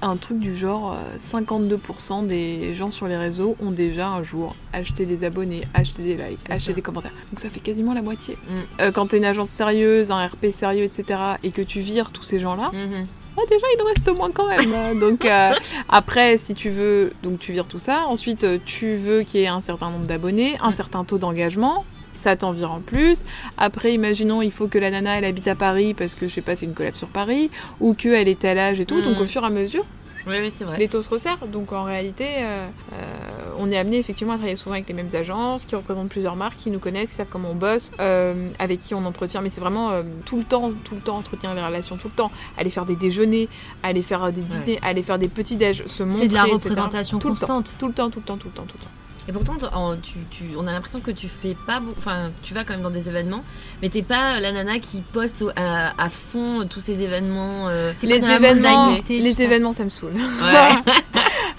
Un 0.00 0.16
truc 0.16 0.38
du 0.38 0.54
genre 0.56 0.92
euh, 0.94 1.18
52% 1.18 2.26
des 2.26 2.72
gens 2.74 2.90
sur 2.92 3.08
les 3.08 3.16
réseaux 3.16 3.56
ont 3.60 3.72
déjà 3.72 4.08
un 4.10 4.22
jour 4.22 4.54
acheté 4.72 5.06
des 5.06 5.24
abonnés, 5.24 5.62
acheté 5.74 6.02
des 6.02 6.14
likes, 6.14 6.38
acheté 6.50 6.66
ça. 6.70 6.72
des 6.72 6.82
commentaires. 6.82 7.10
Donc 7.32 7.40
ça 7.40 7.50
fait 7.50 7.58
quasiment 7.60 7.94
la 7.94 8.02
moitié. 8.02 8.34
Mm. 8.34 8.52
Euh, 8.82 8.92
quand 8.92 9.06
t'es 9.08 9.16
une 9.18 9.24
agence 9.24 9.48
sérieuse, 9.48 10.10
un 10.12 10.24
RP 10.26 10.46
sérieux, 10.56 10.84
etc., 10.84 11.18
et 11.42 11.50
que 11.50 11.62
tu 11.62 11.80
vires 11.80 12.10
tous 12.12 12.22
ces 12.22 12.38
gens-là, 12.38 12.70
Mhm. 12.72 13.06
Ah, 13.40 13.46
déjà 13.48 13.66
il 13.76 13.82
en 13.82 13.84
reste 13.86 14.16
moins 14.16 14.30
quand 14.30 14.46
même. 14.48 14.72
hein. 14.74 14.94
donc 15.00 15.24
euh, 15.24 15.52
après, 15.88 16.38
si 16.38 16.54
tu 16.54 16.70
veux, 16.70 17.12
donc 17.22 17.38
tu 17.38 17.52
vires 17.52 17.66
tout 17.66 17.78
ça. 17.78 18.04
Ensuite, 18.08 18.44
euh, 18.44 18.58
tu 18.64 18.94
veux 18.96 19.22
qu'il 19.22 19.40
y 19.40 19.44
ait 19.44 19.48
un 19.48 19.60
certain 19.60 19.90
nombre 19.90 20.04
d'abonnés, 20.06 20.56
un 20.62 20.70
Mm. 20.70 20.74
certain 20.74 21.04
taux 21.04 21.18
d'engagement. 21.18 21.84
Ça 22.14 22.34
t'en 22.34 22.50
vire 22.50 22.72
en 22.72 22.80
plus. 22.80 23.18
Après, 23.58 23.94
imaginons, 23.94 24.42
il 24.42 24.50
faut 24.50 24.66
que 24.66 24.76
la 24.78 24.90
nana, 24.90 25.18
elle 25.18 25.24
habite 25.24 25.46
à 25.46 25.54
Paris 25.54 25.94
parce 25.94 26.16
que, 26.16 26.26
je 26.26 26.34
sais 26.34 26.40
pas, 26.40 26.56
c'est 26.56 26.66
une 26.66 26.74
collab 26.74 26.96
sur 26.96 27.06
Paris, 27.06 27.48
ou 27.78 27.94
qu'elle 27.94 28.26
est 28.26 28.44
à 28.44 28.54
l'âge 28.54 28.80
et 28.80 28.86
tout. 28.86 28.96
Mm. 28.96 29.04
Donc, 29.04 29.20
au 29.20 29.24
fur 29.24 29.44
et 29.44 29.46
à 29.46 29.50
mesure, 29.50 29.84
Oui, 30.26 30.36
oui, 30.40 30.50
c'est 30.50 30.64
vrai. 30.64 30.78
les 30.78 30.88
taux 30.88 31.02
se 31.02 31.08
resserrent. 31.10 31.46
Donc, 31.46 31.72
en 31.72 31.84
réalité, 31.84 32.26
euh, 32.38 32.66
euh, 32.94 33.38
on 33.58 33.70
est 33.70 33.78
amené 33.78 33.98
effectivement 33.98 34.34
à 34.34 34.36
travailler 34.36 34.56
souvent 34.56 34.74
avec 34.74 34.88
les 34.88 34.94
mêmes 34.94 35.08
agences 35.14 35.64
qui 35.64 35.74
représentent 35.74 36.08
plusieurs 36.08 36.36
marques, 36.36 36.58
qui 36.58 36.70
nous 36.70 36.78
connaissent, 36.78 37.10
qui 37.10 37.16
savent 37.16 37.28
comment 37.30 37.50
on 37.50 37.54
bosse, 37.54 37.90
euh, 38.00 38.34
avec 38.58 38.80
qui 38.80 38.94
on 38.94 39.04
entretient. 39.04 39.40
Mais 39.40 39.48
c'est 39.48 39.60
vraiment 39.60 39.90
euh, 39.90 40.02
tout 40.24 40.36
le 40.38 40.44
temps, 40.44 40.72
tout 40.84 40.94
le 40.94 41.00
temps 41.00 41.16
entretenir 41.16 41.54
les 41.54 41.62
relations, 41.64 41.96
tout 41.96 42.08
le 42.08 42.14
temps. 42.14 42.30
Aller 42.56 42.70
faire 42.70 42.86
des 42.86 42.96
déjeuners, 42.96 43.48
aller 43.82 44.02
faire 44.02 44.30
des 44.32 44.42
dîners, 44.42 44.78
aller 44.82 45.02
faire 45.02 45.18
des 45.18 45.28
petits 45.28 45.56
déj, 45.56 45.84
se 45.86 46.02
montrer. 46.02 46.20
C'est 46.20 46.28
de 46.28 46.34
la 46.34 46.42
etc. 46.42 46.54
représentation 46.54 47.18
Tout 47.18 47.28
le 47.28 47.34
temps. 47.34 47.40
constante. 47.40 47.76
Tout 47.78 47.86
le 47.88 47.94
temps, 47.94 48.10
tout 48.10 48.18
le 48.20 48.24
temps, 48.24 48.36
tout 48.36 48.48
le 48.48 48.54
temps, 48.54 48.64
tout 48.64 48.76
le 48.78 48.84
temps. 48.84 48.90
Et 49.28 49.32
pourtant, 49.32 49.56
t- 49.56 49.66
en- 49.74 49.96
tu, 49.98 50.14
tu- 50.30 50.56
on 50.56 50.66
a 50.66 50.72
l'impression 50.72 51.00
que 51.00 51.10
tu 51.10 51.28
fais 51.28 51.54
pas, 51.66 51.80
beau- 51.80 51.94
enfin, 51.98 52.30
tu 52.42 52.54
vas 52.54 52.64
quand 52.64 52.72
même 52.72 52.82
dans 52.82 52.88
des 52.90 53.08
événements, 53.10 53.44
mais 53.82 53.90
t'es 53.90 54.00
pas 54.02 54.40
la 54.40 54.52
nana 54.52 54.78
qui 54.78 55.02
poste 55.02 55.42
au- 55.42 55.50
à, 55.54 55.90
à 56.02 56.08
fond 56.08 56.66
tous 56.68 56.80
ces 56.80 57.02
événements. 57.02 57.68
euh, 57.68 57.92
T'es 58.00 58.06
Les 58.06 58.24
événements, 58.24 58.96
les 59.08 59.42
événements, 59.42 59.72
ça 59.74 59.84
me 59.84 59.90
saoule. 59.90 60.12
Ouais. 60.14 60.92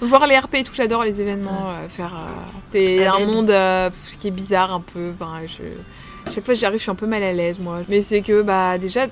Voir 0.00 0.26
les 0.26 0.36
RP 0.36 0.54
et 0.56 0.64
tout, 0.64 0.72
j'adore 0.74 1.04
les 1.04 1.20
événements. 1.20 1.68
euh, 1.70 1.88
faire, 1.88 2.12
euh, 2.14 2.28
c'est 2.72 3.06
Ah, 3.06 3.14
un 3.20 3.26
monde 3.26 3.50
euh, 3.50 3.90
qui 4.18 4.26
est 4.28 4.32
bizarre 4.32 4.72
un 4.74 4.80
peu. 4.80 5.12
Enfin, 5.20 5.34
je, 5.46 6.32
chaque 6.32 6.44
fois 6.44 6.54
que 6.54 6.58
j'y 6.60 6.66
arrive, 6.66 6.78
je 6.78 6.82
suis 6.82 6.90
un 6.90 6.94
peu 6.96 7.06
mal 7.06 7.22
à 7.22 7.32
l'aise, 7.32 7.58
moi. 7.60 7.80
Mais 7.88 8.02
c'est 8.02 8.22
que, 8.22 8.42
bah, 8.42 8.78
déjà, 8.78 9.06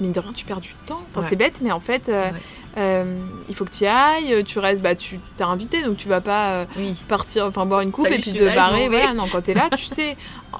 mine 0.00 0.12
de 0.12 0.20
rien, 0.20 0.32
tu 0.34 0.44
perds 0.44 0.60
du 0.60 0.74
temps. 0.86 1.00
Enfin, 1.10 1.20
Ouais. 1.22 1.26
c'est 1.30 1.36
bête, 1.36 1.60
mais 1.62 1.72
en 1.72 1.80
fait, 1.80 2.02
euh. 2.08 2.30
Euh, 2.76 3.04
il 3.48 3.54
faut 3.54 3.64
que 3.64 3.70
tu 3.70 3.84
y 3.84 3.86
ailles. 3.86 4.42
Tu 4.44 4.58
restes, 4.58 4.80
bah, 4.80 4.94
tu 4.94 5.18
t'es 5.36 5.44
invité, 5.44 5.82
donc 5.84 5.96
tu 5.96 6.08
vas 6.08 6.20
pas 6.20 6.50
euh, 6.60 6.64
Oui. 6.76 6.94
partir, 7.08 7.46
enfin, 7.46 7.66
boire 7.66 7.80
une 7.80 7.92
coupe 7.92 8.04
Salut, 8.06 8.16
et 8.16 8.20
puis 8.20 8.32
te 8.32 8.42
là, 8.42 8.54
barrer. 8.54 8.88
Voilà, 8.88 9.12
non, 9.14 9.24
quand 9.30 9.42
t'es 9.42 9.54
là, 9.54 9.68
tu 9.76 9.84
sais, 9.86 10.16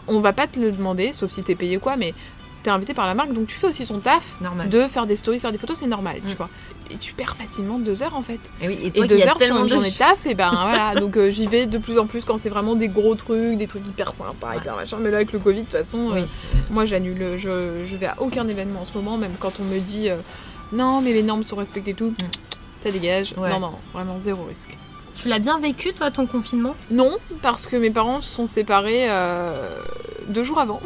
on 0.08 0.20
va 0.20 0.32
pas 0.32 0.46
te 0.46 0.58
le 0.60 0.70
demander, 0.72 1.12
sauf 1.12 1.30
si 1.30 1.42
t'es 1.42 1.54
payé 1.54 1.78
quoi, 1.78 1.96
mais 1.96 2.14
t'es 2.62 2.70
invité 2.70 2.94
par 2.94 3.06
la 3.06 3.14
marque, 3.14 3.32
donc 3.32 3.46
tu 3.48 3.56
fais 3.56 3.66
aussi 3.66 3.86
ton 3.86 3.98
taf. 3.98 4.36
Normal. 4.40 4.68
De 4.70 4.86
faire 4.86 5.06
des 5.06 5.16
stories, 5.16 5.38
faire 5.40 5.52
des 5.52 5.58
photos, 5.58 5.78
c'est 5.78 5.86
normal, 5.86 6.16
Mm. 6.24 6.28
tu 6.30 6.36
vois. 6.36 6.48
Et 6.90 6.96
tu 6.96 7.14
perds 7.14 7.34
facilement 7.36 7.78
deux 7.78 8.02
heures 8.02 8.14
en 8.14 8.20
fait. 8.22 8.38
Et 8.62 8.68
oui. 8.68 8.78
Et 8.82 8.90
deux 8.90 9.20
heures 9.26 9.40
sur 9.40 9.56
une 9.56 9.68
journée 9.68 9.90
de 9.90 9.96
taf, 9.96 10.24
et 10.26 10.34
ben 10.34 10.50
voilà. 10.62 10.94
Donc 10.94 11.16
euh, 11.16 11.30
j'y 11.30 11.46
vais 11.46 11.66
de 11.66 11.78
plus 11.78 11.98
en 11.98 12.06
plus 12.06 12.24
quand 12.24 12.38
c'est 12.38 12.48
vraiment 12.50 12.74
des 12.74 12.88
gros 12.88 13.14
trucs, 13.14 13.56
des 13.58 13.66
trucs 13.66 13.86
hyper 13.88 14.12
sympas, 14.14 14.56
hyper 14.56 14.76
machin. 14.76 14.98
Mais 15.00 15.10
là, 15.10 15.16
avec 15.16 15.32
le 15.32 15.38
Covid, 15.40 15.60
de 15.60 15.64
toute 15.64 15.72
façon, 15.72 16.10
Oui. 16.12 16.24
moi 16.70 16.84
j'annule. 16.84 17.36
Je, 17.38 17.84
je 17.86 17.96
vais 17.96 18.06
à 18.06 18.14
aucun 18.18 18.46
événement 18.48 18.82
en 18.82 18.84
ce 18.84 18.92
moment, 18.94 19.16
même 19.18 19.32
quand 19.40 19.54
on 19.60 19.64
me 19.64 19.78
dit 19.78 20.08
non, 20.72 21.00
mais 21.00 21.12
les 21.12 21.22
normes 21.22 21.42
sont 21.42 21.56
respectées 21.56 21.92
et 21.92 21.94
tout, 21.94 22.14
ça 22.82 22.90
dégage. 22.90 23.34
Ouais. 23.36 23.50
Non, 23.50 23.60
non, 23.60 23.72
vraiment 23.92 24.18
zéro 24.24 24.44
risque. 24.44 24.76
Tu 25.16 25.28
l'as 25.28 25.38
bien 25.38 25.58
vécu, 25.58 25.92
toi, 25.92 26.10
ton 26.10 26.26
confinement? 26.26 26.74
Non, 26.90 27.10
parce 27.40 27.66
que 27.66 27.76
mes 27.76 27.90
parents 27.90 28.20
se 28.20 28.28
sont 28.34 28.46
séparés 28.46 29.06
euh, 29.08 29.78
deux 30.28 30.42
jours 30.42 30.58
avant. 30.58 30.80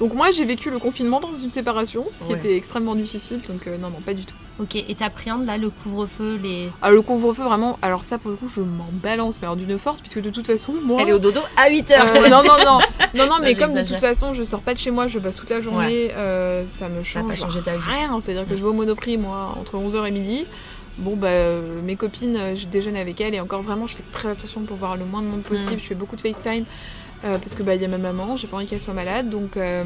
Donc 0.00 0.14
moi 0.14 0.30
j'ai 0.30 0.44
vécu 0.44 0.70
le 0.70 0.78
confinement 0.78 1.18
dans 1.20 1.34
une 1.34 1.50
séparation, 1.50 2.06
ce 2.12 2.24
qui 2.24 2.32
Ouais. 2.32 2.38
était 2.38 2.56
extrêmement 2.56 2.94
difficile, 2.94 3.40
donc 3.48 3.66
euh, 3.66 3.76
non, 3.78 3.90
non, 3.90 4.00
pas 4.00 4.14
du 4.14 4.24
tout. 4.24 4.34
Ok, 4.60 4.74
et 4.74 4.94
t'appréhendes 4.96 5.46
là 5.46 5.56
le 5.56 5.70
couvre-feu, 5.70 6.36
les. 6.42 6.68
Ah, 6.82 6.90
le 6.90 7.00
couvre-feu, 7.00 7.44
vraiment, 7.44 7.78
alors 7.80 8.02
ça 8.02 8.18
pour 8.18 8.30
le 8.32 8.36
coup 8.36 8.48
je 8.52 8.60
m'en 8.60 8.88
balance, 8.92 9.38
mais 9.40 9.46
alors 9.46 9.56
d'une 9.56 9.78
force, 9.78 10.00
puisque 10.00 10.20
de 10.20 10.30
toute 10.30 10.46
façon, 10.48 10.74
moi... 10.84 10.98
Elle 11.00 11.10
est 11.10 11.12
au 11.12 11.18
dodo 11.20 11.40
à 11.56 11.70
8 11.70 11.90
Euh, 11.90 11.94
heures. 11.94 12.14
non, 12.28 12.42
non, 12.42 12.64
non, 12.64 12.78
non, 13.14 13.26
non, 13.28 13.36
mais 13.40 13.52
Non, 13.54 13.58
comme 13.60 13.74
de 13.74 13.82
toute 13.86 14.00
façon 14.00 14.34
je 14.34 14.42
sors 14.42 14.60
pas 14.60 14.74
de 14.74 14.78
chez 14.78 14.90
moi, 14.90 15.06
je 15.06 15.18
passe 15.20 15.36
toute 15.36 15.50
la 15.50 15.60
journée, 15.60 16.10
euh, 16.16 16.66
ça 16.66 16.88
me 16.88 17.04
Ça 17.04 17.20
change 17.20 17.28
pas 17.28 17.36
changé 17.36 17.60
ta 17.62 17.76
vie. 17.76 17.82
rien. 17.88 18.20
C'est-à-dire 18.20 18.48
que 18.48 18.56
je 18.56 18.62
vais 18.62 18.68
au 18.68 18.72
Monoprix, 18.72 19.16
moi, 19.16 19.54
entre 19.60 19.76
11h 19.76 20.06
et 20.06 20.10
midi. 20.10 20.44
Bon, 20.98 21.14
bah, 21.14 21.28
euh, 21.28 21.80
mes 21.84 21.94
copines, 21.94 22.56
je 22.56 22.66
déjeune 22.66 22.96
avec 22.96 23.20
elles 23.20 23.34
et 23.36 23.40
encore 23.40 23.62
vraiment, 23.62 23.86
je 23.86 23.94
fais 23.94 24.02
très 24.12 24.28
attention 24.30 24.62
pour 24.62 24.76
voir 24.76 24.96
le 24.96 25.04
moins 25.04 25.22
de 25.22 25.28
monde 25.28 25.42
possible. 25.42 25.74
Mm. 25.74 25.80
Je 25.80 25.86
fais 25.86 25.94
beaucoup 25.94 26.16
de 26.16 26.20
FaceTime 26.20 26.64
euh, 27.24 27.38
parce 27.38 27.54
que 27.54 27.62
bah, 27.62 27.76
il 27.76 27.80
y 27.80 27.84
a 27.84 27.88
ma 27.88 27.98
maman, 27.98 28.36
j'ai 28.36 28.48
pas 28.48 28.56
envie 28.56 28.66
qu'elle 28.66 28.80
soit 28.80 28.94
malade, 28.94 29.30
donc 29.30 29.56
euh, 29.56 29.84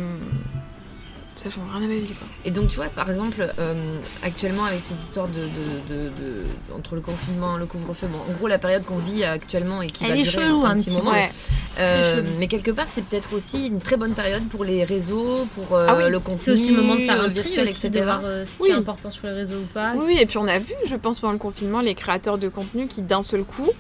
ça 1.37 1.51
change 1.51 1.65
rien 1.75 1.83
à 1.85 1.89
ma 1.89 1.95
vie. 1.95 2.07
Quoi. 2.07 2.27
Et 2.45 2.51
donc, 2.51 2.69
tu 2.69 2.77
vois, 2.77 2.87
par 2.87 3.09
exemple, 3.11 3.49
euh, 3.59 3.75
actuellement, 4.23 4.65
avec 4.65 4.81
ces 4.81 4.95
histoires 4.95 5.27
de, 5.29 5.35
de- 5.35 5.95
de- 5.95 6.09
de- 6.11 6.75
entre 6.77 6.95
le 6.95 7.01
confinement, 7.01 7.57
le 7.57 7.67
couvre-feu, 7.67 8.07
bon, 8.07 8.19
en 8.29 8.37
gros, 8.37 8.47
la 8.47 8.59
période 8.59 8.85
qu'on 8.85 8.99
vit 8.99 9.25
actuellement 9.25 9.83
et 9.83 9.89
qui 9.89 10.05
Elle 10.05 10.11
va 10.11 10.17
est 10.17 10.23
durer 10.23 10.43
chelou, 10.45 10.63
un, 10.65 10.71
un 10.71 10.77
petit 10.77 10.91
petit 10.91 10.97
moment. 10.99 11.11
Ouais. 11.13 11.31
Euh, 11.79 12.23
mais 12.39 12.47
quelque 12.49 12.71
part, 12.71 12.87
c'est 12.87 13.03
peut-être 13.03 13.33
aussi 13.35 13.67
une 13.67 13.81
très 13.81 13.97
bonne 13.97 14.13
période 14.15 14.47
pour 14.49 14.63
les 14.65 14.85
réseaux, 14.85 15.47
pour 15.57 15.77
euh, 15.77 15.87
Ah 15.89 15.97
oui, 15.97 16.11
le 16.11 16.21
contenu, 16.21 16.41
C'est 16.43 16.51
aussi 16.53 16.69
le 16.71 16.81
moment 16.83 16.95
de 16.97 17.01
faire 17.01 17.21
un 17.21 17.25
tri 17.31 17.43
virtuel, 17.43 17.69
aussi, 17.69 17.87
etc. 17.87 17.91
de 18.01 18.05
voir 18.05 18.21
euh, 18.25 18.45
ce 18.45 18.57
qui 18.59 18.63
Oui. 18.65 18.69
est 18.71 18.75
important 18.75 19.11
sur 19.11 19.27
les 19.27 19.33
réseaux 19.33 19.57
ou 19.59 19.67
pas. 19.73 19.93
Oui, 19.97 20.05
oui, 20.07 20.19
et 20.21 20.27
puis 20.27 20.39
on 20.39 20.47
a 20.47 20.59
vu, 20.59 20.75
je 20.87 20.97
pense, 20.97 21.21
pendant 21.21 21.33
le 21.33 21.39
confinement, 21.39 21.81
les 21.81 21.95
créateurs 21.95 22.39
de 22.39 22.49
contenu 22.49 22.87
qui, 22.87 23.03
d'un 23.03 23.23
seul 23.23 23.43
coup, 23.45 23.71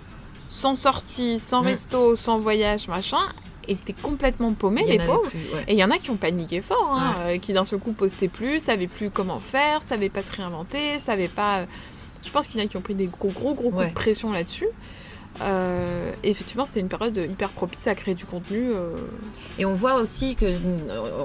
sans 0.48 0.74
sortie, 0.74 1.38
sans 1.38 1.60
resto, 1.60 2.16
sans 2.16 2.38
voyage, 2.38 2.88
machin, 2.88 3.18
étaient 3.68 3.92
complètement 3.92 4.52
paumés, 4.52 4.84
les 4.86 4.98
pauvres. 4.98 5.28
plus, 5.30 5.38
ouais. 5.54 5.64
Et 5.68 5.72
il 5.72 5.78
y 5.78 5.84
en 5.84 5.90
a 5.90 5.98
qui 5.98 6.10
ont 6.10 6.16
paniqué 6.16 6.60
fort, 6.60 6.92
hein, 6.94 7.14
euh, 7.26 7.38
qui 7.38 7.52
d'un 7.52 7.64
seul 7.64 7.78
coup 7.78 7.92
postaient 7.92 8.28
plus, 8.28 8.60
savaient 8.60 8.86
plus 8.86 9.10
comment 9.10 9.40
faire, 9.40 9.82
savaient 9.88 10.08
pas 10.08 10.22
se 10.22 10.32
réinventer, 10.32 10.98
savaient 11.00 11.28
pas. 11.28 11.58
euh, 11.60 11.66
Je 12.24 12.30
pense 12.30 12.46
qu'il 12.46 12.60
y 12.60 12.62
en 12.62 12.66
a 12.66 12.68
qui 12.68 12.76
ont 12.76 12.80
pris 12.82 12.94
des 12.94 13.06
gros, 13.06 13.28
gros, 13.30 13.54
gros 13.54 13.70
coups 13.70 13.86
de 13.88 13.92
pression 13.92 14.32
là-dessus. 14.32 14.68
Euh, 15.40 16.10
effectivement, 16.24 16.66
c'était 16.66 16.80
une 16.80 16.88
période 16.88 17.16
hyper 17.16 17.48
propice 17.48 17.86
à 17.86 17.94
créer 17.94 18.14
du 18.14 18.24
contenu. 18.26 18.70
euh, 18.70 18.94
Et 19.58 19.64
on 19.64 19.74
voit 19.74 19.94
aussi 19.94 20.34
que, 20.36 20.44
euh, 20.44 20.54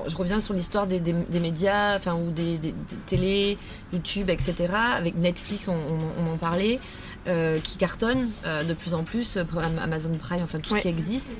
je 0.07 0.15
reviens 0.15 0.39
sur 0.41 0.53
l'histoire 0.53 0.87
des, 0.87 0.99
des- 0.99 1.13
des 1.13 1.39
médias, 1.39 1.95
enfin, 1.97 2.13
ou 2.15 2.31
des, 2.31 2.57
des- 2.57 2.71
des 2.71 2.95
télé, 3.05 3.57
YouTube, 3.93 4.29
etc. 4.29 4.55
Avec 4.97 5.15
Netflix, 5.17 5.67
on, 5.67 5.73
on- 5.73 6.25
on 6.29 6.33
en 6.33 6.37
parlait, 6.37 6.79
euh, 7.27 7.59
qui 7.61 7.77
cartonne 7.77 8.29
euh, 8.45 8.63
de 8.63 8.73
plus 8.73 8.93
en 8.93 9.03
plus, 9.03 9.37
Amazon 9.83 10.11
Prime, 10.19 10.39
enfin 10.43 10.59
tout 10.59 10.71
Ouais. 10.73 10.79
ce 10.79 10.83
qui 10.83 10.87
existe. 10.87 11.37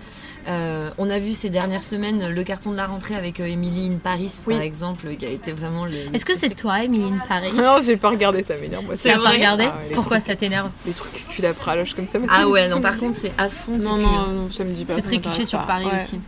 Euh, 0.50 0.90
on 0.98 1.10
a 1.10 1.20
vu 1.20 1.34
ces 1.34 1.50
dernières 1.50 1.84
semaines 1.84 2.30
le 2.30 2.44
carton 2.44 2.72
de 2.72 2.78
la 2.78 2.86
rentrée 2.86 3.16
avec 3.16 3.42
Emily 3.42 3.88
in 3.94 3.98
Paris, 3.98 4.32
Oui. 4.48 4.54
par 4.54 4.64
exemple, 4.64 5.14
qui 5.18 5.26
a 5.26 5.30
été 5.30 5.52
vraiment 5.52 5.86
le. 5.86 5.92
Est-ce 6.14 6.24
que 6.26 6.36
c'est 6.38 6.50
toi, 6.56 6.84
Emeline 6.86 7.22
Paris? 7.28 7.52
Non, 7.54 7.80
j'ai 7.86 7.98
pas 7.98 8.10
regardé 8.12 8.44
ça, 8.46 8.56
m'énerve. 8.56 8.86
Moi, 8.86 8.96
C'est 8.98 9.12
T'as 9.12 9.20
pas 9.22 9.32
regardé? 9.32 9.66
Ah 9.68 9.78
ouais, 9.90 9.94
Pourquoi 9.94 10.18
trucs- 10.20 10.30
ça 10.32 10.36
t'énerve? 10.38 10.70
Les 10.86 10.94
trucs 10.94 11.26
cul 11.30 11.42
praloche 11.60 11.94
comme 11.96 12.06
ça. 12.06 12.14
ça 12.14 12.20
Ah 12.30 12.46
me 12.46 12.52
ouais, 12.64 12.70
non, 12.70 12.82
par 12.82 12.98
contre, 12.98 13.18
c'est 13.18 13.32
à 13.38 13.50
fond. 13.50 13.78
Non, 13.78 13.98
non, 13.98 14.28
non, 14.28 14.52
ça 14.52 14.64
me 14.64 14.74
dit 14.74 14.86
pas. 14.86 14.94
C'est 14.96 15.02
très 15.02 15.20
cliché 15.20 15.46
sur. 15.46 15.66
Paris 15.66 15.86
Ouais. 15.86 16.02
aussi. 16.02 16.20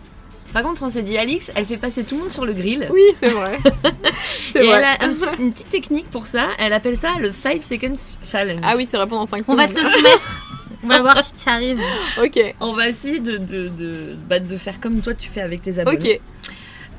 Par 0.54 0.64
contre, 0.64 0.82
on 0.82 0.90
s'est 0.90 1.04
dit, 1.04 1.16
Alix, 1.18 1.52
elle 1.56 1.66
fait 1.66 1.78
passer 1.78 2.04
tout 2.04 2.16
le 2.16 2.22
monde 2.22 2.32
sur 2.32 2.44
le 2.44 2.54
grill. 2.54 2.88
Oui, 2.92 3.02
c'est 3.20 3.30
vrai. 3.30 3.60
c'est 4.52 4.64
Et 4.64 4.68
vrai. 4.68 4.78
elle 4.80 4.84
a 4.84 5.06
un 5.06 5.14
petit- 5.14 5.42
une 5.44 5.52
petite 5.54 5.70
technique 5.70 6.10
pour 6.10 6.26
ça. 6.26 6.48
Elle 6.58 6.74
appelle 6.74 6.98
ça 6.98 7.10
le 7.20 7.32
5 7.32 7.62
seconds 7.62 7.94
challenge. 8.24 8.62
Ah 8.64 8.74
oui, 8.76 8.88
c'est 8.90 8.98
répondre 8.98 9.22
en 9.22 9.28
5 9.28 9.44
On 9.48 9.54
va 9.54 9.68
secondes. 9.68 9.84
te 9.84 9.88
le 9.88 9.96
soumettre. 9.96 10.46
On 10.84 10.88
va 10.88 11.02
voir 11.02 11.24
si 11.24 11.34
tu 11.34 11.48
arrives. 11.50 11.82
Ok. 12.24 12.40
On 12.62 12.74
va 12.74 12.88
essayer 12.88 13.20
de, 13.20 13.38
de, 13.38 13.68
de, 13.68 14.16
bah, 14.28 14.40
de 14.40 14.58
faire 14.58 14.80
comme 14.80 15.02
toi 15.02 15.14
tu 15.14 15.30
fais 15.30 15.42
avec 15.42 15.62
tes 15.62 15.78
abonnés. 15.78 15.98
Ok. 16.16 16.22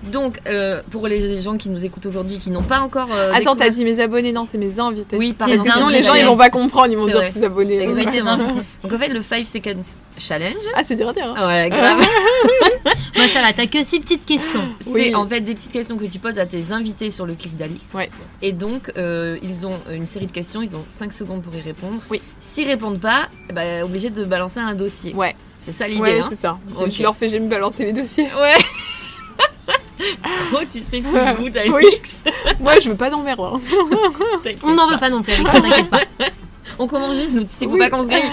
Donc, 0.05 0.39
euh, 0.47 0.81
pour 0.91 1.07
les 1.09 1.41
gens 1.41 1.57
qui 1.57 1.69
nous 1.69 1.85
écoutent 1.85 2.07
aujourd'hui, 2.07 2.39
qui 2.39 2.51
n'ont 2.51 2.63
pas 2.63 2.81
encore. 2.81 3.09
euh, 3.13 3.33
Attends, 3.35 3.55
t'as 3.57 3.69
dit 3.71 3.85
mes 3.85 4.01
abonnés, 4.01 4.33
non, 4.33 4.47
c'est 4.51 4.57
mes 4.59 4.79
invités. 4.81 5.17
Oui. 5.19 5.35
Parce 5.39 5.53
que 5.53 5.71
sinon, 5.71 5.89
les 5.89 6.03
gens, 6.03 6.15
ils 6.15 6.25
vont 6.25 6.37
pas 6.37 6.49
comprendre, 6.51 6.89
ils 6.91 6.97
vont 6.97 7.07
C'est 7.07 7.13
dire 7.21 7.33
tes 7.35 7.45
abonnés. 7.45 7.83
Exactement. 7.83 8.37
Donc, 8.83 8.93
en 8.93 8.99
fait, 8.99 9.09
le 9.09 9.23
5 9.23 9.45
seconds 9.47 9.83
challenge. 10.19 10.55
Ah, 10.75 10.83
c'est 10.87 10.97
dur 10.97 11.09
à 11.11 11.13
dire. 11.13 11.27
hein. 11.27 11.35
Ah, 11.37 11.41
voilà, 11.43 11.69
grave. 11.69 11.99
Moi, 13.17 13.29
ça 13.29 13.43
va, 13.43 13.53
t'as 13.53 13.67
que 13.67 13.83
six 13.85 14.01
petites 14.01 14.25
questions. 14.25 14.61
C'est 14.81 14.91
Oui. 14.91 15.15
en 15.15 15.27
fait 15.27 15.41
des 15.41 15.55
petites 15.55 15.73
questions 15.73 15.97
que 15.99 16.05
tu 16.07 16.19
poses 16.19 16.39
à 16.39 16.47
tes 16.47 16.73
invités 16.73 17.11
sur 17.11 17.27
le 17.27 17.35
clic 17.35 17.55
d'Alix. 17.57 17.83
Ouais. 17.95 18.09
Et 18.41 18.53
donc, 18.53 18.91
euh, 18.97 19.37
ils 19.43 19.67
ont 19.67 19.75
une 19.93 20.07
série 20.07 20.27
de 20.27 20.33
questions, 20.33 20.63
ils 20.63 20.75
ont 20.75 20.85
5 20.87 21.13
secondes 21.13 21.43
pour 21.43 21.55
y 21.55 21.61
répondre. 21.61 22.01
Oui. 22.11 22.23
S'ils 22.41 22.67
répondent 22.67 23.01
pas, 23.01 23.29
ben, 23.53 23.83
obligé 23.83 24.09
de 24.09 24.25
balancer 24.25 24.61
un 24.61 24.75
dossier. 24.75 25.13
Ouais, 25.15 25.37
C'est 25.59 25.73
ça 25.73 25.87
l'idée. 25.87 26.01
ouais, 26.01 26.21
hein. 26.21 26.29
c'est 26.31 26.41
ça. 26.41 26.59
Ok. 26.81 26.91
Je 26.93 27.03
leur 27.03 27.15
fais, 27.17 27.29
j'aime 27.29 27.49
balancer 27.49 27.85
les 27.85 27.93
dossiers. 27.93 28.29
Ouais. 28.41 28.55
Trop, 30.51 30.65
tu 30.71 30.79
sais, 30.81 31.01
feel 31.03 31.37
good, 31.39 31.57
Alix. 31.57 32.19
Moi, 32.61 32.79
je 32.81 32.91
veux 32.91 32.97
pas 32.97 33.11
d'emmerde. 33.11 33.41
hein. 33.41 33.61
T'inquiète 34.43 34.61
On 34.65 34.75
n'en 34.75 34.89
veut 34.89 34.99
pas 34.99 35.11
non 35.11 35.23
plus 35.23 35.35
toi, 35.43 35.53
t'inquiète 35.53 35.91
pas. 35.91 36.01
On 36.79 36.87
commence 36.87 37.17
juste, 37.17 37.35
nous, 37.35 37.43
tu 37.45 37.51
sais, 37.51 37.67
faut 37.67 37.73
Oui. 37.73 37.79
pas 37.79 37.91
qu'on 37.91 38.03
se 38.05 38.09
grille. 38.09 38.23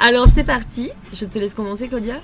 Alors, 0.00 0.26
c'est 0.34 0.44
parti. 0.44 0.90
Je 1.12 1.24
te 1.24 1.38
laisse 1.38 1.54
commencer, 1.54 1.88
Claudia. 1.88 2.14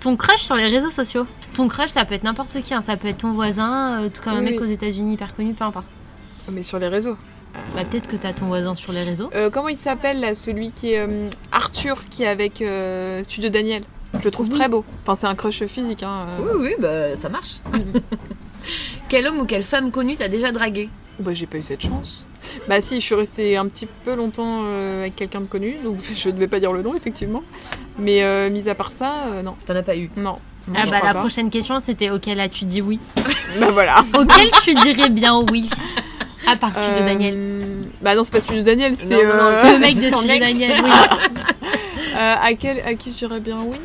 Ton 0.00 0.16
crush 0.16 0.42
sur 0.42 0.54
les 0.56 0.68
réseaux 0.68 0.90
sociaux. 0.90 1.26
Ton 1.54 1.68
crush, 1.68 1.90
ça 1.90 2.04
peut 2.04 2.14
être 2.14 2.24
n'importe 2.24 2.60
qui. 2.62 2.74
hein. 2.74 2.82
Ça 2.82 2.96
peut 2.96 3.08
être 3.08 3.18
ton 3.18 3.32
voisin, 3.32 4.00
euh, 4.02 4.08
tout 4.08 4.22
comme 4.22 4.34
un 4.34 4.38
Oui, 4.38 4.52
mec 4.52 4.60
aux 4.60 4.64
États-Unis 4.64 5.14
hyper 5.14 5.34
connu, 5.34 5.52
peu 5.54 5.64
importe. 5.64 5.88
Mais 6.52 6.62
sur 6.62 6.78
les 6.78 6.88
réseaux. 6.88 7.16
Bah, 7.74 7.82
peut-être 7.84 8.08
que 8.08 8.16
t'as 8.16 8.32
ton 8.32 8.46
voisin 8.46 8.74
sur 8.74 8.92
les 8.92 9.02
réseaux. 9.02 9.30
Euh, 9.34 9.50
comment 9.50 9.68
il 9.68 9.76
s'appelle 9.76 10.20
là, 10.20 10.34
celui 10.34 10.70
qui 10.70 10.92
est 10.92 11.00
euh, 11.00 11.28
Arthur, 11.50 11.98
qui 12.10 12.22
est 12.22 12.28
avec 12.28 12.62
euh, 12.62 13.22
Studio 13.24 13.48
Daniel? 13.50 13.82
Je 14.18 14.24
le 14.24 14.30
trouve 14.30 14.48
Oui. 14.50 14.54
très 14.58 14.68
beau. 14.68 14.84
Enfin, 15.02 15.14
c'est 15.14 15.26
un 15.26 15.34
crush 15.34 15.64
physique. 15.66 16.02
Hein. 16.02 16.26
euh. 16.40 16.52
Oui, 16.54 16.60
oui, 16.68 16.74
bah, 16.78 17.14
ça 17.16 17.28
marche. 17.28 17.58
Quel 19.08 19.26
homme 19.26 19.38
ou 19.38 19.44
quelle 19.44 19.62
femme 19.62 19.90
connue 19.90 20.16
t'as 20.16 20.28
déjà 20.28 20.52
dragué 20.52 20.88
Bah, 21.20 21.32
j'ai 21.32 21.46
pas 21.46 21.56
eu 21.58 21.62
cette 21.62 21.80
chance. 21.80 22.26
Bah, 22.68 22.82
si, 22.82 22.96
je 22.96 23.00
suis 23.00 23.14
restée 23.14 23.56
un 23.56 23.66
petit 23.66 23.86
peu 24.04 24.14
longtemps 24.14 24.60
euh, 24.64 25.02
avec 25.02 25.16
quelqu'un 25.16 25.40
de 25.40 25.46
connu, 25.46 25.76
donc 25.82 25.96
je 26.16 26.28
ne 26.28 26.38
vais 26.38 26.48
pas 26.48 26.60
dire 26.60 26.72
le 26.72 26.82
nom, 26.82 26.94
effectivement. 26.94 27.42
Mais 27.98 28.22
euh, 28.22 28.50
mis 28.50 28.68
à 28.68 28.74
part 28.74 28.92
ça, 28.92 29.26
euh, 29.28 29.42
non. 29.42 29.54
T'en 29.66 29.74
as 29.76 29.82
pas 29.82 29.96
eu 29.96 30.10
Non. 30.16 30.38
Ah 30.74 30.84
bah 30.84 31.00
la 31.02 31.14
pas. 31.14 31.20
prochaine 31.20 31.48
question 31.48 31.80
c'était 31.80 32.10
auquel 32.10 32.38
as-tu 32.40 32.66
dit 32.66 32.82
oui 32.82 33.00
Bah 33.58 33.70
voilà. 33.70 34.04
Auquel 34.12 34.50
tu 34.62 34.74
dirais 34.74 35.08
bien 35.08 35.42
oui 35.50 35.70
À 36.46 36.56
part 36.56 36.76
celui 36.76 37.00
de 37.00 37.06
Daniel. 37.06 37.38
Bah 38.02 38.14
non, 38.14 38.22
c'est 38.22 38.32
pas 38.32 38.40
Studio 38.42 38.62
Daniel, 38.62 38.94
c'est. 38.98 39.14
Euh, 39.14 39.62
Le 39.72 39.78
mec 39.78 39.96
de 39.96 40.10
celui 40.10 40.28
de. 40.28 40.38
Daniel, 40.40 40.72
oui. 40.84 40.90
Euh, 42.16 42.34
à, 42.42 42.52
quel, 42.52 42.80
à 42.80 42.92
qui 42.94 43.10
je 43.12 43.16
dirais 43.16 43.40
bien 43.40 43.56
oui 43.64 43.76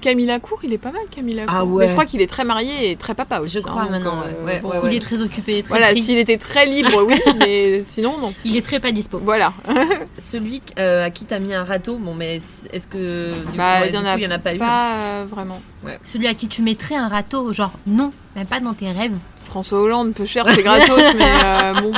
Camille 0.00 0.26
Lacour, 0.26 0.58
il 0.64 0.72
est 0.72 0.78
pas 0.78 0.90
mal 0.90 1.02
Camille 1.10 1.34
Lacour. 1.36 1.54
Ah 1.56 1.64
ouais. 1.64 1.84
Mais 1.84 1.88
je 1.88 1.92
crois 1.92 2.04
qu'il 2.06 2.20
est 2.20 2.26
très 2.26 2.44
marié 2.44 2.90
et 2.90 2.96
très 2.96 3.14
papa 3.14 3.40
aussi. 3.40 3.56
Je 3.56 3.60
crois 3.60 3.82
hein, 3.82 3.84
donc, 3.84 3.92
maintenant, 3.92 4.20
euh, 4.22 4.46
ouais. 4.46 4.60
Ouais, 4.62 4.78
ouais, 4.78 4.88
Il 4.90 4.96
est 4.96 5.00
très 5.00 5.20
occupé, 5.22 5.62
très 5.62 5.68
Voilà, 5.78 5.94
s'il 5.94 6.18
était 6.18 6.38
très 6.38 6.66
libre, 6.66 7.04
oui, 7.06 7.20
mais 7.38 7.84
sinon, 7.84 8.18
non. 8.18 8.32
Il 8.44 8.56
est 8.56 8.62
très 8.62 8.80
pas 8.80 8.92
dispo. 8.92 9.20
Voilà. 9.22 9.52
Celui 10.18 10.62
euh, 10.78 11.04
à 11.06 11.10
qui 11.10 11.24
t'as 11.24 11.38
mis 11.38 11.54
un 11.54 11.64
râteau, 11.64 11.96
bon, 11.96 12.14
mais 12.14 12.36
est-ce 12.36 12.86
que. 12.86 13.32
Du 13.52 13.56
Bah, 13.58 13.76
coup, 13.78 13.82
ouais, 13.82 13.88
il 13.90 13.94
y 13.94 13.98
en 13.98 14.02
du 14.02 14.06
a 14.08 14.12
coup, 14.14 14.18
il 14.18 14.24
y 14.24 14.26
en 14.26 14.30
a 14.30 14.38
pas, 14.38 14.54
eu 14.54 14.58
Pas 14.58 14.92
euh, 14.96 15.24
vraiment. 15.28 15.60
Celui 16.04 16.26
à 16.26 16.34
qui 16.34 16.48
tu 16.48 16.62
mettrais 16.62 16.96
un 16.96 17.08
râteau, 17.08 17.52
genre 17.52 17.72
non, 17.86 18.12
même 18.36 18.46
pas 18.46 18.60
dans 18.60 18.74
tes 18.74 18.90
rêves. 18.90 19.12
François 19.44 19.80
Hollande, 19.80 20.12
peu 20.12 20.26
cher, 20.26 20.44
c'est 20.54 20.62
gratos, 20.62 21.00
mais 21.16 21.24
euh, 21.44 21.74
bon. 21.80 21.92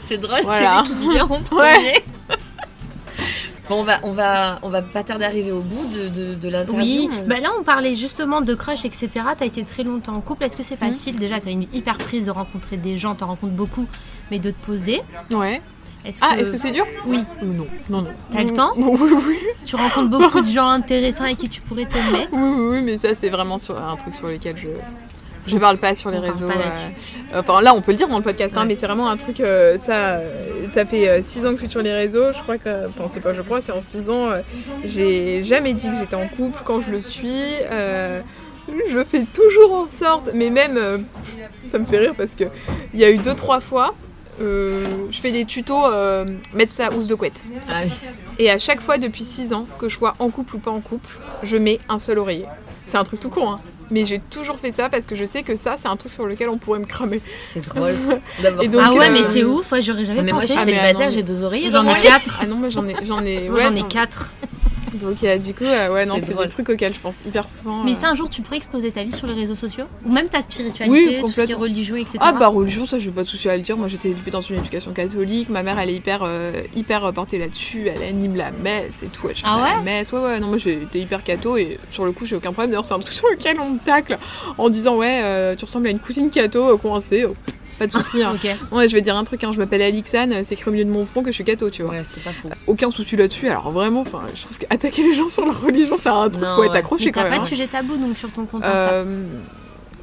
C'est 0.00 0.18
drôle, 0.18 0.40
Voilà. 0.42 0.82
c'est 0.84 0.92
lui 0.92 0.98
qui 0.98 1.06
dit 1.06 1.14
bien 1.14 1.24
en 1.24 1.40
premier. 1.40 2.02
Bon, 3.68 3.80
on 3.80 3.82
va, 3.82 3.98
on 4.04 4.12
va, 4.12 4.58
on 4.62 4.68
va 4.68 4.80
pas 4.82 5.02
tarder 5.02 5.24
d'arriver 5.24 5.50
au 5.52 5.60
bout 5.60 5.86
de, 5.92 6.08
de, 6.08 6.34
de 6.34 6.48
l'interview. 6.48 6.82
Oui, 6.84 7.10
bah 7.26 7.40
là 7.40 7.50
on 7.58 7.62
parlait 7.64 7.96
justement 7.96 8.40
de 8.40 8.54
crush, 8.54 8.84
etc. 8.84 9.08
T'as 9.36 9.44
été 9.46 9.64
très 9.64 9.82
longtemps 9.82 10.12
en 10.14 10.20
couple. 10.20 10.44
Est-ce 10.44 10.56
que 10.56 10.62
c'est 10.62 10.76
facile? 10.76 11.18
Déjà, 11.18 11.40
t'as 11.40 11.50
une 11.50 11.66
hyper 11.72 11.98
prise 11.98 12.26
de 12.26 12.30
rencontrer 12.30 12.76
des 12.76 12.96
gens, 12.96 13.14
t'en 13.16 13.26
rencontres 13.26 13.54
beaucoup, 13.54 13.86
mais 14.30 14.38
de 14.38 14.50
te 14.50 14.64
poser. 14.66 15.00
Ouais. 15.32 15.60
Est-ce 16.04 16.20
Ah, 16.22 16.36
que, 16.36 16.40
est-ce 16.42 16.52
que 16.52 16.56
c'est 16.56 16.70
dur? 16.70 16.86
Oui, 17.06 17.18
Euh, 17.42 17.46
Non, 17.46 17.66
non, 17.90 18.02
non. 18.02 18.08
T'as 18.30 18.44
le 18.44 18.52
temps? 18.54 18.70
Oui, 18.76 19.10
oui, 19.26 19.36
tu 19.64 19.74
rencontres 19.74 20.10
beaucoup 20.10 20.40
de 20.42 20.46
gens 20.46 20.68
intéressants 20.68 21.24
avec 21.24 21.38
qui 21.38 21.48
tu 21.48 21.60
pourrais 21.60 21.86
te 21.86 21.96
mettre? 22.12 22.28
oui, 22.32 22.38
oui, 22.40 22.66
oui, 22.70 22.82
mais 22.82 22.98
ça, 22.98 23.08
c'est 23.20 23.30
vraiment 23.30 23.58
sur 23.58 23.76
un 23.76 23.96
truc 23.96 24.14
sur 24.14 24.28
lequel 24.28 24.56
je. 24.56 24.68
Je 25.46 25.58
parle 25.58 25.78
pas 25.78 25.94
sur 25.94 26.10
les 26.10 26.18
On 26.18 26.22
réseaux. 26.22 26.50
euh. 26.50 27.38
Enfin, 27.40 27.60
là, 27.60 27.74
on 27.74 27.80
peut 27.80 27.92
le 27.92 27.96
dire 27.96 28.08
dans 28.08 28.16
le 28.18 28.22
podcast, 28.24 28.54
hein, 28.56 28.64
mais 28.66 28.76
c'est 28.78 28.86
vraiment 28.86 29.08
un 29.08 29.16
truc. 29.16 29.40
euh, 29.40 29.78
ça, 29.78 30.16
euh, 30.16 30.66
ça 30.66 30.84
fait 30.86 31.22
6 31.22 31.40
ans 31.46 31.50
que 31.50 31.56
je 31.56 31.60
suis 31.62 31.68
sur 31.70 31.82
les 31.82 31.92
réseaux. 31.92 32.32
Je 32.32 32.42
crois 32.42 32.58
que. 32.58 32.88
Enfin, 32.88 33.04
c'est 33.08 33.20
pas 33.20 33.32
je 33.32 33.42
crois, 33.42 33.60
c'est 33.60 33.72
en 33.72 33.80
6 33.80 34.10
ans. 34.10 34.30
euh, 34.30 34.40
j'ai 34.84 35.42
jamais 35.42 35.74
dit 35.74 35.88
que 35.90 35.96
j'étais 35.96 36.16
en 36.16 36.26
couple. 36.28 36.60
Quand 36.64 36.80
je 36.80 36.90
le 36.90 37.00
suis, 37.00 37.42
euh, 37.70 38.20
je 38.88 38.98
fais 39.04 39.24
toujours 39.32 39.72
en 39.74 39.88
sorte. 39.88 40.30
Mais 40.34 40.50
même. 40.50 40.76
euh, 40.76 40.98
ça 41.70 41.78
me 41.78 41.86
fait 41.86 41.98
rire 41.98 42.14
parce 42.16 42.34
que 42.34 42.44
il 42.94 43.00
y 43.00 43.04
a 43.04 43.10
eu 43.10 43.18
2-3 43.18 43.60
fois. 43.60 43.94
euh, 44.40 44.84
je 45.10 45.20
fais 45.20 45.30
des 45.32 45.44
tutos 45.44 45.86
euh, 45.86 46.24
mettre 46.54 46.72
sa 46.72 46.92
housse 46.92 47.08
de 47.08 47.14
couette. 47.14 47.40
Ah 47.68 47.82
oui. 47.84 47.90
Et 48.38 48.50
à 48.50 48.58
chaque 48.58 48.80
fois 48.80 48.98
depuis 48.98 49.24
6 49.24 49.52
ans, 49.52 49.66
que 49.78 49.88
je 49.88 49.96
sois 49.96 50.14
en 50.18 50.28
couple 50.28 50.56
ou 50.56 50.58
pas 50.58 50.70
en 50.70 50.80
couple, 50.80 51.08
je 51.42 51.56
mets 51.56 51.78
un 51.88 51.98
seul 51.98 52.18
oreiller. 52.18 52.44
C'est 52.84 52.98
un 52.98 53.04
truc 53.04 53.18
tout 53.20 53.30
con, 53.30 53.50
hein. 53.50 53.60
Mais 53.90 54.04
j'ai 54.04 54.18
toujours 54.18 54.58
fait 54.58 54.72
ça 54.72 54.88
parce 54.88 55.06
que 55.06 55.14
je 55.14 55.24
sais 55.24 55.42
que 55.42 55.54
ça, 55.54 55.76
c'est 55.78 55.88
un 55.88 55.96
truc 55.96 56.12
sur 56.12 56.26
lequel 56.26 56.48
on 56.48 56.58
pourrait 56.58 56.80
me 56.80 56.86
cramer. 56.86 57.20
C'est 57.42 57.64
drôle. 57.64 57.94
D'abord. 58.42 58.62
Et 58.62 58.68
donc, 58.68 58.82
ah 58.84 58.92
ouais, 58.92 59.08
euh, 59.08 59.12
mais 59.12 59.22
c'est 59.24 59.44
ouf, 59.44 59.70
ouais, 59.72 59.82
j'aurais 59.82 60.04
jamais 60.04 60.20
Ah, 60.20 60.22
mais 60.24 60.32
moi, 60.32 60.42
je 60.44 60.46
pensé. 60.48 60.58
suis 60.58 60.62
Ah, 60.62 60.64
célibataire, 60.64 61.06
ah, 61.06 61.10
j'ai 61.10 61.22
deux 61.22 61.42
oreillers. 61.44 61.70
J'en 61.70 61.86
ai 61.86 62.00
quatre. 62.00 62.38
Ah 62.42 62.46
non, 62.46 62.56
moi 62.56 62.68
j'en 62.68 62.86
ai, 62.88 62.94
j'en 63.04 63.24
ai, 63.24 63.48
ouais, 63.48 63.62
j'en 63.62 63.74
ai 63.74 63.84
quatre. 63.84 64.32
Donc 65.02 65.22
euh, 65.24 65.38
du 65.38 65.52
coup, 65.54 65.64
euh, 65.64 65.92
ouais, 65.92 66.06
non, 66.06 66.16
C'est 66.24 66.36
des 66.36 66.48
trucs 66.48 66.68
auxquels 66.68 66.94
je 66.94 67.00
pense 67.00 67.16
hyper 67.26 67.48
souvent. 67.48 67.82
Mais 67.84 67.92
euh. 67.92 67.94
ça, 67.94 68.08
un 68.08 68.14
jour, 68.14 68.30
tu 68.30 68.42
pourrais 68.42 68.56
exposer 68.56 68.90
ta 68.92 69.04
vie 69.04 69.12
sur 69.12 69.26
les 69.26 69.34
réseaux 69.34 69.54
sociaux 69.54 69.84
Ou 70.04 70.12
même 70.12 70.28
ta 70.28 70.42
spiritualité, 70.42 70.90
Oui, 70.90 71.00
tout 71.20 71.28
ce 71.28 71.32
qui 71.34 71.40
est 71.40 71.42
complètement. 71.42 71.58
religion, 71.58 71.96
etc. 71.96 72.18
Ah 72.20 72.32
bah 72.32 72.48
religion, 72.48 72.86
ça 72.86 72.98
j'ai 72.98 73.10
pas 73.10 73.22
de 73.22 73.28
souci 73.28 73.48
à 73.48 73.56
le 73.56 73.62
dire. 73.62 73.76
Moi 73.76 73.88
j'étais 73.88 74.08
élevée 74.10 74.30
dans 74.30 74.40
une 74.40 74.58
éducation 74.58 74.92
catholique. 74.92 75.48
Ma 75.48 75.62
mère 75.62 75.78
elle 75.78 75.90
est 75.90 75.94
hyper 75.94 76.22
euh, 76.24 76.52
hyper 76.74 77.12
portée 77.12 77.38
là-dessus. 77.38 77.88
Elle 77.88 78.02
anime 78.02 78.36
la 78.36 78.50
messe 78.50 79.02
et 79.02 79.08
tout. 79.08 79.28
Elle 79.28 79.36
chante 79.36 79.50
Ah 79.52 79.62
ouais 79.62 79.74
la 79.76 79.82
messe. 79.82 80.12
Ouais 80.12 80.20
ouais. 80.20 80.40
Non 80.40 80.46
moi 80.48 80.58
j'étais 80.58 81.00
hyper 81.00 81.22
catho 81.24 81.56
et 81.56 81.78
sur 81.90 82.04
le 82.04 82.12
coup 82.12 82.24
j'ai 82.26 82.36
aucun 82.36 82.52
problème. 82.52 82.70
D'ailleurs 82.70 82.84
c'est 82.84 82.94
un 82.94 82.98
truc 83.00 83.14
sur 83.14 83.28
lequel 83.28 83.58
on 83.60 83.70
me 83.70 83.78
tacle 83.78 84.18
en 84.58 84.68
disant 84.70 84.96
ouais 84.96 85.20
euh, 85.24 85.56
tu 85.56 85.64
ressembles 85.64 85.88
à 85.88 85.90
une 85.90 85.98
cousine 85.98 86.30
catho 86.30 86.74
euh, 86.74 86.76
coincée. 86.76 87.26
Oh, 87.28 87.34
pas 87.78 87.86
de 87.86 87.92
souci. 87.92 88.22
hein. 88.22 88.32
Ok. 88.34 88.50
Ouais 88.72 88.88
je 88.88 88.94
vais 88.94 89.02
dire 89.02 89.16
un 89.16 89.24
truc. 89.24 89.42
Hein. 89.44 89.50
Je 89.52 89.58
m'appelle 89.58 89.82
Alixane. 89.82 90.34
C'est 90.44 90.54
écrit 90.54 90.68
au 90.68 90.72
milieu 90.72 90.84
de 90.84 90.90
mon 90.90 91.06
front 91.06 91.22
que 91.22 91.30
je 91.30 91.34
suis 91.36 91.44
catho 91.44 91.70
tu 91.70 91.82
vois. 91.82 91.92
Ouais, 91.92 92.02
c'est 92.08 92.22
pas 92.22 92.32
faux. 92.32 92.48
Aucun 92.66 92.90
souci 92.90 93.16
là-dessus. 93.16 93.48
Alors 93.48 93.70
vraiment, 93.70 94.00
enfin 94.02 94.22
je 94.34 94.42
trouve 94.42 94.58
qu'attaquer 94.58 95.02
les 95.02 95.14
gens 95.14 95.28
sur 95.28 95.44
leur 95.46 95.60
religion 95.62 95.96
c'est 95.96 96.08
un 96.08 96.28
truc 96.30 96.42
Non, 96.44 96.56
faut 96.56 96.64
être 96.64 96.72
ouais. 96.72 96.78
accroché 96.78 97.12
quand 97.12 97.20
t'as 97.22 97.30
même. 97.30 97.32
pas 97.34 97.38
de 97.40 97.44
hein. 97.44 97.48
sujet 97.48 97.66
tabou 97.66 97.96
donc 97.96 98.16
sur 98.16 98.30
ton 98.32 98.44
compte. 98.46 98.64
Euh, 98.64 99.24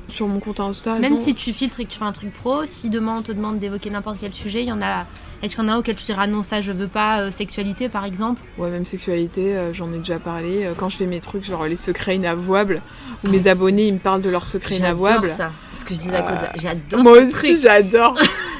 sur 0.09 0.27
mon 0.27 0.39
compte 0.39 0.59
Insta. 0.59 0.99
Même 0.99 1.13
non. 1.15 1.21
si 1.21 1.33
tu 1.35 1.53
filtres 1.53 1.79
et 1.79 1.85
que 1.85 1.91
tu 1.91 1.97
fais 1.97 2.05
un 2.05 2.11
truc 2.11 2.31
pro, 2.33 2.65
si 2.65 2.89
demain 2.89 3.17
on 3.19 3.21
te 3.21 3.31
demande 3.31 3.59
d'évoquer 3.59 3.89
n'importe 3.89 4.17
quel 4.19 4.33
sujet, 4.33 4.61
il 4.63 4.67
y 4.67 4.71
en 4.71 4.81
a. 4.81 5.05
Est-ce 5.41 5.55
qu'il 5.55 5.63
y 5.63 5.67
en 5.67 5.69
a 5.71 5.73
un 5.73 5.79
auquel 5.79 5.95
tu 5.95 6.05
diras 6.05 6.27
non, 6.27 6.41
ça 6.43 6.61
je 6.61 6.71
veux 6.71 6.87
pas, 6.87 7.21
euh, 7.21 7.31
sexualité 7.31 7.89
par 7.89 8.05
exemple? 8.05 8.41
Ouais, 8.57 8.69
même 8.69 8.85
sexualité, 8.85 9.55
euh, 9.55 9.73
j'en 9.73 9.91
ai 9.93 9.97
déjà 9.97 10.19
parlé. 10.19 10.65
Euh, 10.65 10.73
Quand 10.77 10.89
je 10.89 10.97
fais 10.97 11.05
mes 11.05 11.19
trucs, 11.19 11.43
genre 11.43 11.65
les 11.65 11.75
secrets 11.75 12.15
inavouables, 12.15 12.81
où 13.23 13.27
Ah, 13.27 13.29
mes 13.29 13.47
abonnés 13.47 13.87
ils 13.87 13.93
me 13.93 13.99
parlent 13.99 14.21
de 14.21 14.29
leurs 14.29 14.45
secrets 14.45 14.75
J'adore 14.75 15.07
inavouables. 15.09 15.29
ça. 15.29 15.51
Parce 15.71 15.83
que 15.83 15.93
je 15.93 15.99
dis 15.99 16.15
à 16.15 16.21
côté, 16.21 16.45
j'adore 16.61 17.03
Moi 17.03 17.17
aussi, 17.23 17.59
j'adore. 17.59 18.15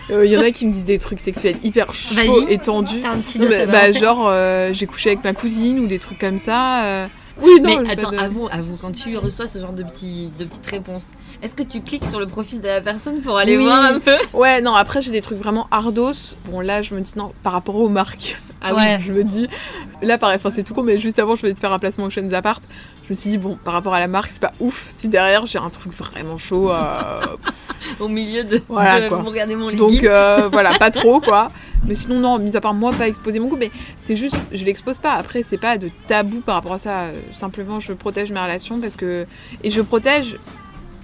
Il 0.10 0.26
y 0.30 0.38
en 0.38 0.42
a 0.42 0.52
qui 0.52 0.66
me 0.66 0.72
disent 0.74 0.86
des 0.86 1.00
trucs 1.00 1.20
sexuels 1.20 1.58
hyper 1.64 1.94
chauds, 1.94 2.48
étendus. 2.50 3.00
T'as 3.02 3.12
un 3.12 3.20
petit 3.20 3.40
bah, 3.40 3.94
genre, 3.94 4.32
j'ai 4.74 4.86
couché 4.86 5.12
avec 5.12 5.24
ma 5.24 5.34
cousine 5.34 5.80
ou 5.80 5.88
des 5.88 6.00
trucs 6.00 6.20
comme 6.20 6.40
ça. 6.40 7.08
Oui, 7.42 7.60
non, 7.62 7.82
Mais 7.82 7.92
attends, 7.92 8.12
de- 8.12 8.18
avoue, 8.18 8.48
avoue, 8.52 8.78
quand 8.80 8.92
tu 8.92 9.18
reçois 9.18 9.48
ce 9.48 9.58
genre 9.60 9.74
de, 9.74 9.82
petits, 9.84 10.32
de 10.38 10.46
petites 10.46 10.68
réponses, 10.68 11.08
est-ce 11.42 11.56
que 11.56 11.64
tu 11.64 11.82
cliques 11.82 12.06
sur 12.06 12.20
le 12.20 12.28
profil 12.28 12.62
de 12.62 12.68
la 12.68 12.80
personne 12.82 13.22
pour 13.22 13.38
aller 13.38 13.58
Oui. 13.58 13.64
voir 13.64 13.84
un 13.86 14.00
peu? 14.00 14.16
Ouais, 14.34 14.62
non, 14.62 14.76
après 14.76 15.02
j'ai 15.02 15.12
des 15.12 15.22
trucs 15.22 15.40
vraiment 15.40 15.68
ardos. 15.72 16.36
Bon, 16.46 16.60
là, 16.62 16.82
je 16.84 16.94
me 16.94 17.02
dis 17.02 17.14
non, 17.16 17.32
par 17.42 17.54
rapport 17.54 17.76
aux 17.76 17.90
marques. 17.90 18.40
Ah 18.62 18.74
Ouais. 18.76 19.00
Je 19.06 19.12
me 19.12 19.24
dis, 19.24 19.48
là, 20.04 20.18
pareil, 20.20 20.38
enfin, 20.38 20.52
c'est 20.54 20.64
tout 20.64 20.74
con, 20.76 20.84
mais 20.84 21.00
juste 21.00 21.18
avant, 21.20 21.36
je 21.36 21.42
vais 21.42 21.54
te 21.54 21.60
faire 21.60 21.74
un 21.74 21.80
placement 21.80 22.06
au 22.06 22.10
Chaînes 22.12 22.34
Apart. 22.34 22.62
Je 23.06 23.10
me 23.10 23.16
suis 23.16 23.30
dit, 23.32 23.38
bon, 23.38 23.58
par 23.64 23.74
rapport 23.74 23.94
à 23.94 24.00
la 24.00 24.08
marque, 24.08 24.32
c'est 24.32 24.40
pas 24.42 24.54
ouf. 24.62 24.86
Si 24.96 25.10
derrière, 25.10 25.46
j'ai 25.46 25.60
un 25.60 25.70
truc 25.70 25.92
vraiment 25.94 26.38
chaud. 26.38 26.72
euh, 26.72 27.22
au 28.00 28.08
milieu 28.08 28.44
de, 28.44 28.62
Voilà, 28.70 29.10
de 29.10 29.14
regarder 29.14 29.56
mon 29.56 29.72
Donc 29.72 30.04
euh, 30.04 30.48
voilà, 30.52 30.74
pas 30.78 30.90
trop 31.00 31.20
quoi. 31.20 31.52
Mais 31.86 31.96
sinon 31.96 32.20
non, 32.22 32.40
mis 32.40 32.56
à 32.56 32.62
part 32.62 32.74
moi 32.74 32.92
pas 32.92 33.10
exposer 33.10 33.40
mon 33.40 33.50
couple, 33.50 33.64
mais 33.64 33.72
c'est 34.00 34.16
juste 34.16 34.38
je 34.54 34.64
l'expose 34.64 35.00
pas. 35.00 35.14
Après 35.16 35.44
c'est 35.44 35.58
pas 35.58 35.78
de 35.78 35.90
tabou 36.08 36.40
par 36.40 36.56
rapport 36.56 36.74
à 36.74 36.78
ça. 36.78 37.02
Euh, 37.02 37.20
Simplement 37.34 37.82
je 37.82 37.92
protège 37.92 38.32
mes 38.32 38.40
relations 38.40 38.80
parce 38.80 38.96
que 38.96 39.26
et 39.64 39.70
je 39.72 39.82
protège 39.82 40.38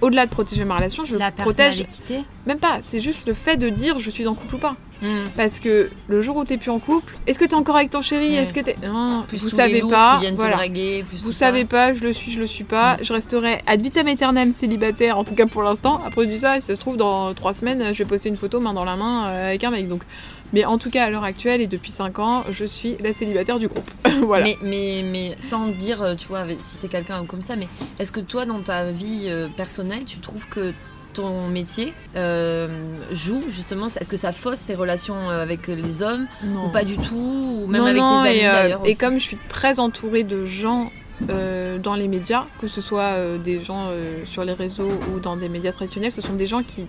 au-delà 0.02 0.26
de 0.26 0.32
protéger 0.32 0.66
ma 0.66 0.76
relation, 0.78 1.04
je 1.04 1.16
La 1.18 1.32
protège 1.32 1.86
même 2.46 2.60
pas. 2.60 2.80
C'est 2.90 3.02
juste 3.02 3.28
le 3.28 3.34
fait 3.34 3.58
de 3.58 3.70
dire 3.70 4.00
je 4.00 4.10
suis 4.10 4.28
en 4.28 4.34
couple 4.34 4.56
ou 4.56 4.60
pas. 4.60 4.76
Hmm. 5.02 5.28
Parce 5.38 5.60
que 5.60 5.90
le 6.10 6.22
jour 6.22 6.36
où 6.36 6.44
t'es 6.44 6.58
plus 6.58 6.72
en 6.72 6.80
couple, 6.80 7.16
est-ce 7.26 7.40
que 7.40 7.46
t'es 7.46 7.54
encore 7.56 7.78
avec 7.78 7.90
ton 7.90 8.02
chéri? 8.02 8.32
Ouais. 8.32 8.36
Est-ce 8.36 8.54
que 8.54 8.60
t'es 8.60 8.76
non 8.86 9.24
Plus 9.28 9.42
Vous 9.42 9.50
savez 9.50 9.82
pas. 9.82 10.20
Voilà. 10.36 10.58
draguer, 10.58 11.06
plus 11.08 11.24
Vous 11.24 11.32
ça. 11.32 11.48
savez 11.48 11.64
pas, 11.64 11.94
je 11.94 12.04
le 12.04 12.12
suis, 12.12 12.34
je 12.34 12.42
le 12.42 12.48
suis 12.48 12.66
pas. 12.66 12.98
Je 13.02 13.14
resterai 13.14 13.62
ad 13.66 13.82
vitam 13.82 14.08
aeternam 14.08 14.52
célibataire, 14.52 15.18
en 15.18 15.24
tout 15.24 15.36
cas 15.36 15.46
pour 15.46 15.64
l'instant. 15.64 16.02
Après 16.06 16.26
du 16.26 16.38
ça, 16.38 16.56
si 16.60 16.68
ça 16.68 16.76
se 16.76 16.82
trouve, 16.82 16.98
dans 16.98 17.34
trois 17.34 17.54
semaines, 17.54 17.94
je 17.94 18.00
vais 18.04 18.06
poster 18.10 18.28
une 18.28 18.36
photo 18.36 18.60
main 18.60 18.74
dans 18.74 18.84
la 18.84 18.98
main 18.98 19.28
euh, 19.28 19.48
avec 19.50 19.64
un 19.64 19.72
mec. 19.72 19.88
Donc, 19.88 20.04
mais 20.54 20.66
en 20.66 20.78
tout 20.78 20.90
cas, 20.90 21.06
à 21.06 21.10
l'heure 21.10 21.24
actuelle 21.24 21.62
et 21.62 21.68
depuis 21.68 21.92
5 21.92 22.20
ans, 22.20 22.44
je 22.50 22.66
suis 22.66 22.96
la 23.00 23.14
célibataire 23.14 23.60
du 23.60 23.68
groupe. 23.68 23.90
voilà. 24.24 24.46
Mais, 24.46 24.58
mais, 24.62 25.04
mais 25.04 25.36
sans 25.40 25.68
dire, 25.68 26.02
euh, 26.02 26.16
tu 26.16 26.28
vois, 26.28 26.44
si 26.62 26.78
t'es 26.78 26.88
quelqu'un 26.88 27.26
comme 27.26 27.42
ça, 27.42 27.56
mais 27.56 27.68
est-ce 28.00 28.12
que 28.12 28.20
toi, 28.20 28.46
dans 28.46 28.60
ta 28.60 28.92
vie 28.92 29.26
euh, 29.28 29.48
personnelle, 29.56 30.04
tu 30.06 30.18
trouves 30.18 30.48
que 30.48 30.74
ton 31.14 31.48
métier 31.48 31.94
euh, 32.16 32.68
joue 33.12 33.44
justement 33.50 33.88
Est-ce 33.88 34.10
que 34.10 34.18
ça 34.18 34.32
fausse 34.32 34.60
ses 34.60 34.76
relations 34.76 35.30
avec 35.30 35.68
les 35.68 36.04
hommes 36.04 36.28
non. 36.44 36.68
ou 36.68 36.70
pas 36.70 36.84
du 36.84 36.98
tout 36.98 37.64
Ou 37.64 37.68
même 37.68 37.82
non, 37.82 37.88
avec 37.88 38.02
non, 38.02 38.24
tes 38.24 38.30
amis 38.30 38.38
et, 38.38 38.44
d'ailleurs 38.44 38.82
et 38.86 38.92
aussi 38.92 38.98
comme 39.00 39.14
je 39.16 39.26
suis 39.26 39.40
très 39.50 39.80
entourée 39.80 40.24
de 40.24 40.46
gens 40.46 40.92
euh, 41.30 41.78
dans 41.80 41.96
les 41.96 42.08
médias, 42.08 42.46
que 42.62 42.68
ce 42.68 42.80
soit 42.80 43.02
euh, 43.18 43.38
des 43.38 43.62
gens 43.62 43.88
euh, 43.90 44.24
sur 44.26 44.46
les 44.46 44.54
réseaux 44.54 44.90
ou 45.14 45.20
dans 45.20 45.36
des 45.36 45.50
médias 45.50 45.74
traditionnels, 45.74 46.14
ce 46.14 46.22
sont 46.22 46.34
des 46.34 46.48
gens 46.48 46.64
qui 46.64 46.88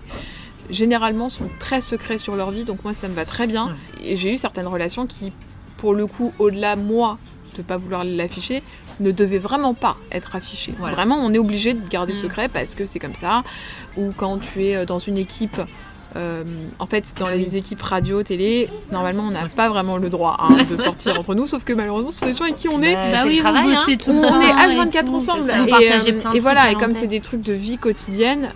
généralement 0.69 1.29
sont 1.29 1.49
très 1.59 1.81
secrets 1.81 2.17
sur 2.17 2.35
leur 2.35 2.51
vie, 2.51 2.63
donc 2.63 2.83
moi 2.83 2.93
ça 2.93 3.07
me 3.07 3.13
va 3.13 3.25
très 3.25 3.47
bien. 3.47 3.75
Et 4.03 4.15
j'ai 4.15 4.33
eu 4.33 4.37
certaines 4.37 4.67
relations 4.67 5.05
qui, 5.07 5.31
pour 5.77 5.93
le 5.93 6.07
coup, 6.07 6.33
au-delà 6.39 6.75
moi 6.75 7.17
de 7.57 7.61
pas 7.61 7.75
vouloir 7.77 8.03
l'afficher, 8.05 8.63
ne 9.01 9.11
devaient 9.11 9.37
vraiment 9.39 9.73
pas 9.73 9.97
être 10.11 10.35
affichées. 10.35 10.73
Voilà. 10.79 10.95
Vraiment, 10.95 11.17
on 11.17 11.33
est 11.33 11.37
obligé 11.37 11.73
de 11.73 11.85
garder 11.87 12.13
Mm. 12.13 12.17
secret 12.17 12.47
parce 12.49 12.75
que 12.75 12.85
c'est 12.85 12.99
comme 12.99 13.15
ça. 13.19 13.43
Ou 13.97 14.11
quand 14.15 14.37
tu 14.39 14.65
es 14.65 14.75
euh, 14.77 14.85
dans 14.85 14.99
une 14.99 15.17
équipe. 15.17 15.59
euh, 16.17 16.43
en 16.79 16.85
fait, 16.87 17.13
dans 17.19 17.27
Ah 17.27 17.35
les 17.35 17.55
équipes 17.55 17.81
radio, 17.81 18.21
télé, 18.21 18.69
normalement, 18.91 19.23
on 19.27 19.31
n'a 19.31 19.47
pas 19.47 19.69
vraiment 19.69 19.95
le 19.97 20.09
droit 20.09 20.35
hein, 20.41 20.57
de 20.69 20.75
sortir 20.77 21.17
entre 21.17 21.35
nous, 21.35 21.47
sauf 21.47 21.63
que 21.63 21.71
malheureusement, 21.73 22.11
ce 22.11 22.19
sont 22.19 22.25
des 22.25 22.33
gens 22.33 22.43
avec 22.43 22.55
qui 22.55 22.67
on 22.67 22.81
est. 22.83 22.93
Bah, 22.93 23.11
Bah 23.13 23.23
oui, 23.25 23.37
travail, 23.37 23.73
hein. 23.73 23.83
tout 23.97 24.11
On 24.11 24.41
est 24.41 24.49
et 24.49 24.77
H24 24.77 25.05
tout, 25.05 25.15
ensemble. 25.15 25.49
Et, 25.49 25.91
euh, 25.91 26.33
et 26.33 26.39
voilà, 26.39 26.69
et 26.71 26.75
comme 26.75 26.93
c'est 26.93 27.07
des 27.07 27.21
trucs 27.21 27.41
de 27.41 27.53
vie 27.53 27.77
quotidienne, 27.77 28.49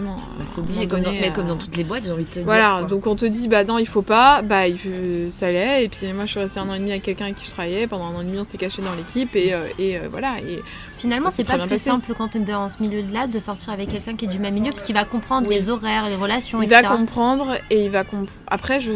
forcément. 0.00 0.20
Bah, 0.38 0.44
c'est 0.46 0.58
obligé, 0.60 0.86
comme 0.86 1.00
dans, 1.00 1.06
donné, 1.06 1.20
mais 1.22 1.28
euh, 1.28 1.32
comme 1.32 1.46
dans 1.46 1.56
toutes 1.56 1.76
les 1.76 1.84
boîtes, 1.84 2.04
j'ai 2.04 2.12
envie 2.12 2.24
de 2.24 2.28
te 2.30 2.34
dire. 2.34 2.44
Voilà, 2.44 2.76
quoi. 2.78 2.82
donc 2.84 3.06
on 3.06 3.16
te 3.16 3.24
dit, 3.26 3.48
bah 3.48 3.64
non, 3.64 3.78
il 3.78 3.86
faut 3.86 4.02
pas, 4.02 4.42
bah 4.42 4.68
il 4.68 4.78
faut- 4.78 5.30
ça 5.30 5.50
l'est. 5.50 5.84
Et 5.84 5.88
puis 5.88 6.12
moi, 6.12 6.24
je 6.26 6.30
suis 6.32 6.40
restée 6.40 6.60
un 6.60 6.68
an 6.68 6.74
et 6.74 6.78
demi 6.78 6.90
avec 6.90 7.02
quelqu'un 7.02 7.24
avec 7.26 7.36
qui 7.36 7.46
je 7.46 7.50
travaillais. 7.50 7.86
Pendant 7.86 8.06
un 8.06 8.14
an 8.16 8.20
et 8.20 8.24
demi, 8.24 8.38
on 8.38 8.44
s'est 8.44 8.58
caché 8.58 8.82
dans 8.82 8.94
l'équipe. 8.94 9.34
Et, 9.36 9.52
euh, 9.54 9.66
et 9.78 9.96
euh, 9.96 10.08
voilà. 10.10 10.36
Et 10.46 10.62
Finalement, 10.98 11.30
c'est 11.30 11.44
pas 11.44 11.58
plus 11.58 11.68
passé. 11.68 11.84
simple 11.90 12.14
quand 12.16 12.28
t'es 12.28 12.38
dans 12.38 12.68
ce 12.68 12.82
milieu-là 12.82 13.26
de 13.26 13.38
sortir 13.38 13.72
avec 13.72 13.90
quelqu'un 13.90 14.14
qui 14.16 14.24
est 14.24 14.28
du 14.28 14.38
même 14.38 14.54
milieu 14.54 14.70
parce 14.70 14.82
qu'il 14.82 14.94
va 14.94 15.04
comprendre 15.04 15.46
Oui. 15.48 15.54
les 15.54 15.68
horaires, 15.68 16.08
les 16.08 16.16
relations, 16.16 16.62
il 16.62 16.68
va 16.70 16.80
etc. 16.80 16.94
comprendre. 16.96 17.54
Et 17.70 17.84
il 17.84 17.90
va 17.90 18.04
comprendre. 18.04 18.30
Après, 18.48 18.80
je... 18.80 18.92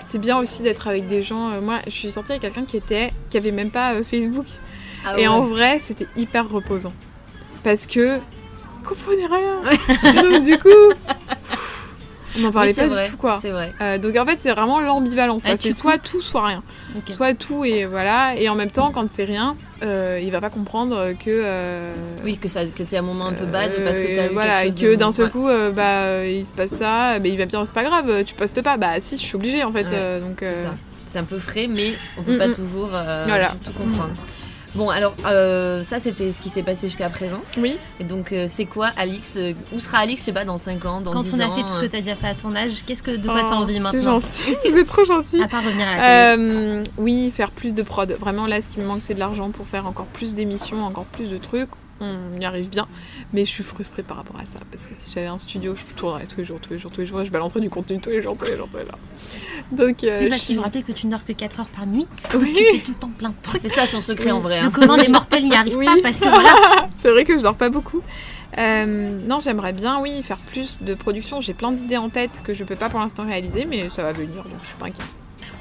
c'est 0.00 0.18
bien 0.18 0.38
aussi 0.38 0.62
d'être 0.62 0.86
avec 0.88 1.06
des 1.08 1.22
gens. 1.22 1.50
euh, 1.50 1.60
moi, 1.60 1.78
je 1.86 1.92
suis 1.92 2.12
sortie 2.12 2.32
avec 2.32 2.42
quelqu'un 2.42 2.64
qui 2.64 2.76
était, 2.76 3.12
qui 3.30 3.36
avait 3.36 3.50
même 3.52 3.70
pas 3.70 3.94
euh, 3.94 4.02
Facebook. 4.04 4.46
Ah 5.06 5.18
Et 5.18 5.26
en 5.28 5.42
vrai, 5.42 5.78
c'était 5.80 6.06
hyper 6.16 6.48
reposant. 6.48 6.92
Parce 7.62 7.86
que. 7.86 8.18
Comprenez 8.86 9.26
rien. 9.26 10.22
Donc, 10.22 10.44
du 10.44 10.58
coup. 10.58 10.68
On 12.36 12.40
n'en 12.40 12.50
parlait 12.50 12.74
pas 12.74 12.88
vrai, 12.88 13.04
du 13.04 13.10
tout, 13.12 13.16
quoi. 13.16 13.38
C'est 13.40 13.50
vrai. 13.50 13.72
Euh, 13.80 13.96
donc 13.96 14.16
en 14.16 14.26
fait, 14.26 14.38
c'est 14.40 14.50
vraiment 14.50 14.80
l'ambivalence. 14.80 15.42
Ah, 15.46 15.54
c'est 15.56 15.72
soit 15.72 15.98
tout, 15.98 16.20
soit 16.20 16.44
rien. 16.44 16.64
Soit 17.10 17.34
tout 17.34 17.64
et 17.64 17.84
voilà. 17.84 18.34
Et 18.36 18.48
en 18.48 18.56
même 18.56 18.72
temps, 18.72 18.90
quand 18.90 19.06
c'est 19.14 19.22
rien, 19.22 19.56
euh, 19.84 20.18
il 20.20 20.32
va 20.32 20.40
pas 20.40 20.50
comprendre 20.50 21.12
que. 21.12 21.26
euh, 21.28 21.92
Oui, 22.24 22.36
que 22.36 22.48
ça 22.48 22.64
que 22.66 22.82
t'es 22.82 22.96
un 22.96 23.02
moment 23.02 23.26
un 23.28 23.32
peu 23.34 23.46
bad 23.46 23.70
parce 23.84 24.00
que 24.00 24.16
t'as 24.16 24.22
euh, 24.22 24.28
voilà, 24.32 24.64
et 24.64 24.72
que 24.74 24.96
d'un 24.96 25.12
seul 25.12 25.26
Ouais. 25.26 25.30
coup, 25.30 25.48
euh, 25.48 25.70
bah, 25.70 25.82
euh, 26.06 26.28
il 26.40 26.44
se 26.44 26.54
passe 26.54 26.76
ça, 26.76 27.20
mais 27.20 27.28
il 27.28 27.38
va 27.38 27.44
me 27.44 27.50
dire 27.50 27.62
c'est 27.66 27.72
pas 27.72 27.84
grave, 27.84 28.24
tu 28.24 28.34
postes 28.34 28.62
pas. 28.62 28.78
Bah 28.78 28.94
si, 29.00 29.16
je 29.16 29.22
suis 29.22 29.36
obligée 29.36 29.62
en 29.62 29.70
fait. 29.72 29.84
Ouais, 29.84 29.90
euh, 29.92 30.20
donc, 30.20 30.38
C'est 30.40 31.16
euh, 31.18 31.20
un 31.20 31.24
peu 31.24 31.38
frais, 31.38 31.68
mais 31.68 31.92
on 32.18 32.24
peut 32.24 32.34
Mm, 32.34 32.38
pas 32.38 32.48
mm. 32.48 32.54
toujours 32.56 32.90
euh, 32.94 33.24
Voilà. 33.28 33.52
tout 33.64 33.70
comprendre. 33.72 34.12
Bon, 34.74 34.90
alors, 34.90 35.14
euh, 35.24 35.82
ça, 35.84 36.00
c'était 36.00 36.32
ce 36.32 36.40
qui 36.40 36.48
s'est 36.48 36.64
passé 36.64 36.88
jusqu'à 36.88 37.08
présent. 37.08 37.40
Oui. 37.58 37.78
Et 38.00 38.04
donc, 38.04 38.32
euh, 38.32 38.46
c'est 38.48 38.64
quoi, 38.64 38.90
Alix 38.96 39.34
euh, 39.36 39.52
Où 39.72 39.78
sera 39.78 39.98
Alix, 39.98 40.20
je 40.20 40.26
sais 40.26 40.32
pas, 40.32 40.44
dans 40.44 40.56
5 40.56 40.84
ans, 40.84 41.00
dans 41.00 41.12
Quand 41.12 41.22
10 41.22 41.34
on 41.34 41.40
a 41.40 41.46
ans 41.46 41.54
fait 41.54 41.62
tout 41.62 41.68
ce 41.68 41.78
que 41.78 41.84
euh, 41.84 41.88
tu 41.88 41.96
as 41.96 42.00
déjà 42.00 42.16
fait 42.16 42.26
à 42.26 42.34
ton 42.34 42.54
âge, 42.56 42.84
qu'est-ce 42.84 43.02
que 43.02 43.12
de 43.12 43.24
quoi 43.26 43.42
t'as 43.48 43.54
Oh, 43.54 43.62
envie 43.62 43.74
C'est 43.74 43.80
maintenant 43.80 44.20
gentil, 44.20 44.56
vous 44.70 44.76
êtes 44.76 44.86
trop 44.88 45.04
gentil. 45.04 45.40
À 45.42 45.48
part 45.48 45.62
revenir 45.64 45.86
à 45.86 45.96
la 45.96 46.36
télé. 46.36 46.42
Euh, 46.42 46.84
oui, 46.98 47.32
faire 47.34 47.52
plus 47.52 47.74
de 47.74 47.82
prod. 47.82 48.10
Vraiment, 48.18 48.46
là, 48.46 48.60
ce 48.60 48.68
qui 48.68 48.80
me 48.80 48.86
manque, 48.86 49.02
c'est 49.02 49.14
de 49.14 49.20
l'argent 49.20 49.50
pour 49.50 49.66
faire 49.66 49.86
encore 49.86 50.06
plus 50.06 50.34
d'émissions, 50.34 50.84
encore 50.84 51.06
plus 51.06 51.30
de 51.30 51.38
trucs. 51.38 51.70
On 52.00 52.40
y 52.40 52.44
arrive 52.44 52.68
bien, 52.68 52.88
mais 53.32 53.44
je 53.44 53.50
suis 53.50 53.62
frustrée 53.62 54.02
par 54.02 54.16
rapport 54.16 54.36
à 54.40 54.44
ça 54.46 54.58
parce 54.72 54.88
que 54.88 54.94
si 54.96 55.12
j'avais 55.14 55.28
un 55.28 55.38
studio, 55.38 55.74
je 55.76 55.84
tournerais 55.96 56.26
tous 56.26 56.38
les 56.38 56.44
jours, 56.44 56.58
tous 56.60 56.72
les 56.72 56.78
jours, 56.78 56.90
tous 56.90 57.00
les 57.00 57.06
jours, 57.06 57.20
et 57.20 57.24
je 57.26 57.30
balancerais 57.30 57.60
du 57.60 57.70
contenu 57.70 58.00
tous 58.00 58.10
les 58.10 58.20
jours, 58.20 58.36
tous 58.36 58.46
les 58.46 58.56
jours, 58.56 58.68
tous 58.70 58.78
les 58.78 58.84
jours. 58.84 58.98
Donc, 59.70 60.02
euh, 60.02 60.20
Oui, 60.22 60.28
parce 60.28 60.42
je 60.42 60.46
qu'il 60.46 60.56
faut 60.56 60.60
suis- 60.60 60.64
rappeler 60.64 60.82
que 60.82 60.92
tu 60.92 61.06
ne 61.06 61.12
dors 61.12 61.24
que 61.24 61.32
4 61.32 61.60
heures 61.60 61.68
par 61.68 61.86
nuit, 61.86 62.06
donc 62.32 62.42
Oui. 62.42 62.54
tu 62.56 62.64
fais 62.64 62.84
tout 62.84 62.92
le 62.92 62.98
temps 62.98 63.10
plein 63.16 63.28
de 63.30 63.34
trucs. 63.42 63.62
C'est 63.62 63.68
ça 63.68 63.86
son 63.86 64.00
secret 64.00 64.32
en 64.32 64.40
vrai. 64.40 64.60
Le 64.60 64.66
hein. 64.66 64.70
commun 64.70 64.96
des 64.98 65.08
mortels 65.08 65.44
n'y 65.48 65.54
arrive 65.54 65.76
Oui. 65.78 65.86
pas 65.86 65.92
parce 66.02 66.18
que 66.18 66.28
voilà. 66.28 66.54
c'est 67.00 67.10
vrai 67.10 67.24
que 67.24 67.38
je 67.38 67.42
dors 67.44 67.56
pas 67.56 67.70
beaucoup. 67.70 68.02
Euh, 68.58 69.18
non, 69.26 69.38
j'aimerais 69.40 69.72
bien, 69.72 70.00
oui, 70.00 70.22
faire 70.24 70.36
plus 70.38 70.82
de 70.82 70.94
production. 70.94 71.40
J'ai 71.40 71.54
plein 71.54 71.70
d'idées 71.72 71.96
en 71.96 72.08
tête 72.08 72.42
que 72.44 72.54
je 72.54 72.64
peux 72.64 72.76
pas 72.76 72.88
pour 72.90 73.00
l'instant 73.00 73.24
réaliser, 73.24 73.64
mais 73.66 73.88
ça 73.88 74.02
va 74.02 74.12
venir, 74.12 74.42
donc 74.44 74.60
je 74.62 74.66
suis 74.66 74.76
pas 74.76 74.86
inquiète. 74.86 75.14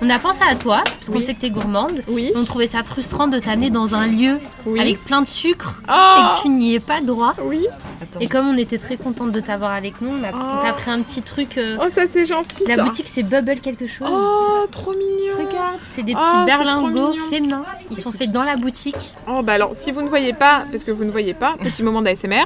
On 0.06 0.10
a 0.10 0.20
pensé 0.20 0.42
à 0.46 0.56
toi, 0.56 0.84
parce 0.86 1.08
qu'on 1.08 1.14
Oui. 1.14 1.22
sait 1.22 1.34
que 1.34 1.40
t'es 1.40 1.50
gourmande. 1.50 2.04
Oui, 2.10 2.32
On 2.36 2.44
trouvait 2.44 2.68
ça 2.68 2.84
frustrant 2.84 3.28
de 3.28 3.40
t'amener 3.40 3.70
dans 3.70 3.96
un 3.96 4.08
lieu 4.08 4.38
oui. 4.66 4.82
avec 4.82 5.00
plein 5.02 5.22
de 5.22 5.28
sucre 5.28 5.80
et 5.84 5.86
Ah 5.88 6.36
que 6.38 6.42
tu 6.42 6.50
n'y 6.50 6.76
es 6.76 6.82
pas 6.82 7.00
droit. 7.00 7.36
Oui. 7.42 7.66
Attends. 8.02 8.20
Et 8.20 8.28
comme 8.28 8.50
on 8.50 8.58
était 8.58 8.78
très 8.80 8.98
contente 8.98 9.32
de 9.32 9.40
t'avoir 9.40 9.72
avec 9.72 10.02
nous, 10.02 10.10
on 10.10 10.24
a 10.26 10.32
Oh. 10.34 10.68
on 10.68 10.74
pris 10.74 10.92
un 10.92 11.02
petit 11.02 11.22
truc. 11.22 11.58
euh, 11.58 11.78
Oh, 11.82 11.86
ça 11.90 12.02
c'est 12.12 12.26
gentil. 12.26 12.66
la 12.68 12.76
ça. 12.76 12.84
boutique 12.84 13.08
c'est 13.08 13.24
Bubble 13.24 13.62
quelque 13.62 13.88
chose. 13.88 14.10
Oh, 14.12 14.66
trop 14.72 14.92
mignon. 14.92 15.36
Regarde. 15.38 15.80
C'est 15.94 16.04
des 16.04 16.16
Oh, 16.16 16.20
petits 16.20 16.32
trop 16.32 16.46
berlingots 16.46 17.14
féminins. 17.30 17.64
Ils 17.90 17.98
sont 17.98 18.12
faits 18.12 18.32
dans 18.34 18.44
la 18.44 18.58
boutique. 18.58 19.14
Oh 19.30 19.42
bah 19.42 19.54
alors, 19.54 19.72
si 19.74 19.94
vous 19.94 20.02
ne 20.02 20.10
voyez 20.10 20.34
pas, 20.34 20.64
parce 20.70 20.84
que 20.84 20.92
vous 20.92 21.06
ne 21.06 21.12
voyez 21.12 21.34
pas, 21.34 21.56
petit 21.64 21.82
moment 21.82 22.02
d'ASMR. 22.02 22.44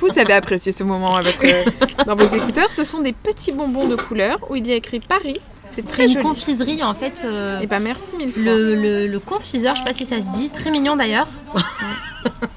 Vous 0.00 0.08
savez 0.08 0.32
apprécier 0.32 0.72
ce 0.72 0.82
moment 0.82 1.14
avec, 1.14 1.38
euh, 1.44 1.64
dans 2.06 2.16
vos 2.16 2.26
écouteurs. 2.26 2.72
Ce 2.72 2.82
sont 2.84 3.00
des 3.00 3.12
petits 3.12 3.52
bonbons 3.52 3.86
de 3.86 3.94
couleur 3.96 4.38
où 4.50 4.56
il 4.56 4.66
y 4.66 4.72
a 4.72 4.76
écrit 4.76 4.98
Paris. 4.98 5.38
C'est 5.86 5.92
très 5.92 6.04
une 6.04 6.10
joli. 6.12 6.24
confiserie 6.24 6.82
en 6.82 6.94
fait. 6.94 7.22
euh, 7.24 7.60
Et 7.60 7.66
bah 7.66 7.78
merci 7.80 8.16
mille 8.18 8.32
fois. 8.32 8.42
le, 8.42 8.74
le- 8.74 9.06
le 9.06 9.18
confiseur, 9.20 9.74
je 9.74 9.80
sais 9.80 9.84
pas 9.86 9.92
si 9.92 10.04
ça 10.04 10.20
se 10.20 10.30
dit, 10.30 10.50
très 10.50 10.70
mignon 10.70 10.96
d'ailleurs. 10.96 11.26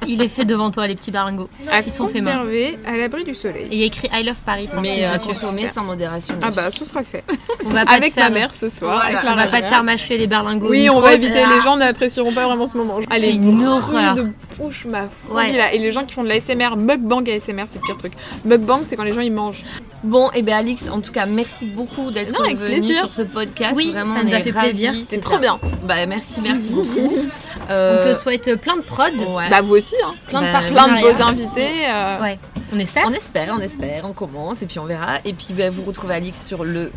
Il 0.08 0.22
est 0.22 0.28
fait 0.28 0.44
devant 0.44 0.70
toi, 0.72 0.88
les 0.88 0.96
petits 0.96 1.12
berlingots. 1.12 1.48
à 1.72 1.80
ils 1.82 1.92
sont 1.92 2.08
faits 2.10 2.22
main. 2.22 2.32
conserver 2.32 2.78
à 2.86 2.98
l'abri 2.98 3.24
du 3.24 3.34
soleil. 3.34 3.68
Et 3.72 3.76
il 3.76 3.80
y 3.80 3.84
a 3.84 3.86
écrit 3.86 4.10
I 4.12 4.24
love 4.24 4.36
Paris. 4.46 4.68
Mais 4.82 5.06
euh, 5.06 5.14
dessus. 5.14 5.28
consommer 5.28 5.68
sans 5.68 5.84
modération. 5.84 6.36
Ah 6.42 6.50
bah 6.52 6.70
ce 6.70 6.84
sera 6.84 7.02
fait. 7.04 7.24
on 7.66 7.70
va 7.70 7.86
pas 7.86 7.94
Avec 7.94 8.14
faire, 8.14 8.26
ma 8.26 8.30
mère 8.32 8.54
ce 8.54 8.68
soir. 8.70 8.96
Voilà. 9.02 9.06
avec 9.20 9.24
la 9.24 9.32
On 9.32 9.36
va 9.38 9.48
pas 9.48 9.62
te 9.62 9.68
faire 9.68 9.84
mâcher 9.84 10.18
les 10.18 10.28
berlingots. 10.28 10.70
Oui, 10.70 10.90
on 10.90 11.00
va 11.00 11.14
éviter. 11.14 11.46
Les 11.46 11.62
gens 11.62 11.78
n'apprécieront 11.78 12.34
pas 12.34 12.46
vraiment 12.46 12.68
ce 12.68 12.76
moment. 12.76 13.00
Allez, 13.10 13.22
C'est 13.24 13.34
une 13.36 13.66
horreur. 13.66 14.16
de 14.16 14.28
bouche, 14.60 14.86
ma 14.86 15.04
folie 15.08 15.34
Ouais. 15.52 15.58
là. 15.58 15.74
Et 15.74 15.80
les 15.80 15.92
gens 15.94 16.04
qui 16.04 16.14
font 16.14 16.24
de 16.24 16.30
l'ASMR, 16.30 16.76
mukbang 16.76 17.24
ASMR, 17.30 17.64
c'est 17.72 17.80
le 17.80 17.86
pire 17.86 17.98
truc. 17.98 18.14
Mukbang, 18.44 18.82
c'est 18.84 18.98
quand 18.98 19.04
les 19.04 19.14
gens 19.14 19.22
ils 19.22 19.32
mangent. 19.34 19.64
Bon, 20.04 20.30
et 20.32 20.42
ben 20.42 20.56
Alix, 20.58 20.90
en 20.90 21.00
tout 21.00 21.14
cas, 21.14 21.26
merci 21.26 21.66
beaucoup 21.66 22.12
d'être 22.12 22.34
Non, 22.34 22.44
avec 22.44 22.58
venue 22.58 22.80
plaisir. 22.82 23.00
sur 23.00 23.13
ce 23.16 23.22
podcast. 23.22 23.74
Oui, 23.76 23.92
Vraiment, 23.92 24.14
ça 24.16 24.22
on 24.22 24.28
nous 24.28 24.34
a 24.34 24.40
fait 24.40 24.52
ravis. 24.52 24.70
plaisir. 24.70 24.94
C'est 24.96 25.04
C'était 25.04 25.22
trop 25.22 25.38
bien. 25.40 25.60
Bah 25.84 26.06
merci, 26.08 26.42
merci 26.42 26.70
beaucoup. 26.72 27.14
On 27.18 27.72
Euh, 27.72 28.14
te 28.14 28.20
souhaite 28.20 28.56
plein 28.60 28.76
de 28.78 28.82
prod, 28.82 29.14
ouais. 29.20 29.50
Bah 29.50 29.62
vous 29.62 29.76
aussi, 29.76 29.96
hein. 30.06 30.14
plein 30.28 30.42
de 30.42 30.46
bah, 30.48 30.52
partenariats. 30.54 30.96
Plein 31.02 31.12
de 31.12 31.16
beaux 31.18 31.24
invités. 31.24 31.70
euh, 31.90 32.22
Ouais, 32.22 32.40
on 32.74 32.80
espère. 32.80 33.04
On 33.08 33.14
espère, 33.14 33.54
on 33.58 33.60
espère, 33.62 34.06
on 34.06 34.14
commence 34.14 34.62
et 34.62 34.66
puis 34.66 34.80
on 34.80 34.86
verra. 34.86 35.18
Et 35.26 35.34
puis 35.34 35.48
bah, 35.54 35.70
vous 35.70 35.84
retrouvez 35.84 36.16
Alix 36.16 36.46
sur 36.46 36.64
le, 36.66 36.92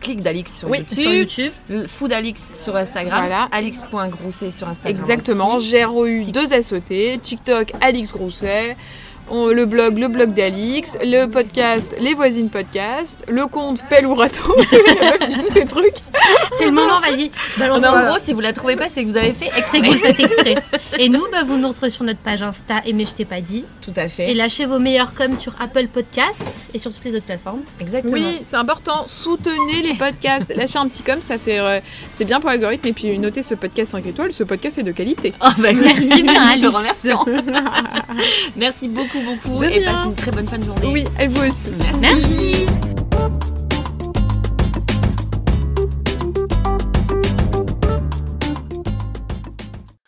clic 0.00 0.22
d'Alix 0.22 0.56
sur 0.58 0.70
Oui, 0.70 0.78
YouTube, 0.78 0.98
Sur 0.98 1.12
YouTube. 1.12 1.52
le 1.68 1.86
food 1.86 2.12
Alix 2.12 2.62
sur 2.62 2.76
Instagram, 2.76 3.20
Voilà. 3.20 3.48
alix.grousset 3.52 4.50
sur 4.50 4.68
Instagram. 4.68 5.02
Exactement. 5.10 5.58
GROU 5.58 6.22
2 6.30 6.46
SOT, 6.62 7.18
TikTok 7.22 7.72
Alix 7.80 8.12
Grousset, 8.12 8.76
on- 9.30 9.48
le 9.48 9.64
blog 9.66 9.98
le 9.98 10.08
blog 10.08 10.32
d'Alix, 10.32 10.96
le 11.02 11.26
podcast 11.26 11.94
Les 12.00 12.14
Voisines 12.14 12.50
Podcast, 12.50 13.24
le 13.28 13.46
compte 13.46 13.82
Pelle 13.88 14.06
ou 14.06 14.14
la 14.16 14.26
meuf 14.26 15.26
dit 15.26 15.38
tous 15.38 15.52
ces 15.52 15.66
trucs. 15.66 15.96
C'est 16.58 16.66
le 16.66 16.72
moment, 16.72 17.00
vas-y. 17.00 17.30
Balance 17.58 17.80
Mais 17.82 17.88
en 17.88 18.06
gros, 18.08 18.18
si 18.18 18.32
vous 18.32 18.40
la 18.40 18.52
trouvez 18.52 18.76
pas, 18.76 18.88
c'est 18.88 19.04
que 19.04 19.10
vous 19.10 19.16
avez 19.16 19.32
fait 19.32 19.50
c'est 19.70 19.80
que 19.80 19.86
vous 19.86 19.92
le 19.92 19.98
faites 19.98 20.20
exprès. 20.20 20.54
Et 20.98 21.08
nous, 21.08 21.22
bah, 21.30 21.42
vous 21.44 21.56
nous 21.56 21.68
retrouvez 21.68 21.90
sur 21.90 22.04
notre 22.04 22.20
page 22.20 22.42
Insta 22.42 22.82
et 22.84 22.92
mais 22.92 23.06
je 23.06 23.14
t'ai 23.14 23.24
pas 23.24 23.40
dit. 23.40 23.64
Tout 23.82 23.92
à 23.96 24.08
fait. 24.08 24.30
Et 24.30 24.34
lâchez 24.34 24.66
vos 24.66 24.78
meilleurs 24.78 25.14
coms 25.14 25.36
sur 25.36 25.54
Apple 25.60 25.88
Podcast 25.88 26.42
et 26.74 26.78
sur 26.78 26.92
toutes 26.94 27.04
les 27.04 27.14
autres 27.16 27.26
plateformes. 27.26 27.60
Exactement. 27.80 28.14
Oui, 28.14 28.40
c'est 28.44 28.56
important, 28.56 29.06
soutenez 29.08 29.82
les 29.82 29.94
podcasts, 29.94 30.52
lâchez 30.54 30.78
un 30.78 30.88
petit 30.88 31.02
com, 31.02 31.18
ça 31.26 31.38
fait 31.38 31.58
euh, 31.58 31.80
c'est 32.14 32.24
bien 32.24 32.40
pour 32.40 32.50
l'algorithme 32.50 32.86
et 32.88 32.92
puis 32.92 33.18
notez 33.18 33.42
ce 33.42 33.54
podcast 33.54 33.92
5 33.92 34.06
étoiles, 34.06 34.32
ce 34.32 34.44
podcast 34.44 34.78
est 34.78 34.82
de 34.82 34.92
qualité. 34.92 35.32
Ah, 35.40 35.54
bah, 35.58 35.72
Merci 35.72 36.22
bien, 36.22 36.56
Nous 36.56 36.72
beaucoup, 39.24 39.48
beaucoup. 39.50 39.64
De 39.64 39.70
Et 39.70 39.78
rien. 39.78 39.92
passez 39.94 40.06
une 40.08 40.14
très 40.14 40.30
bonne 40.30 40.46
fin 40.46 40.58
de 40.58 40.64
journée. 40.64 40.86
Oui, 40.86 41.04
et 41.20 41.26
vous 41.28 41.42
aussi. 41.42 41.72
Merci. 41.78 42.00
Merci. 42.00 42.66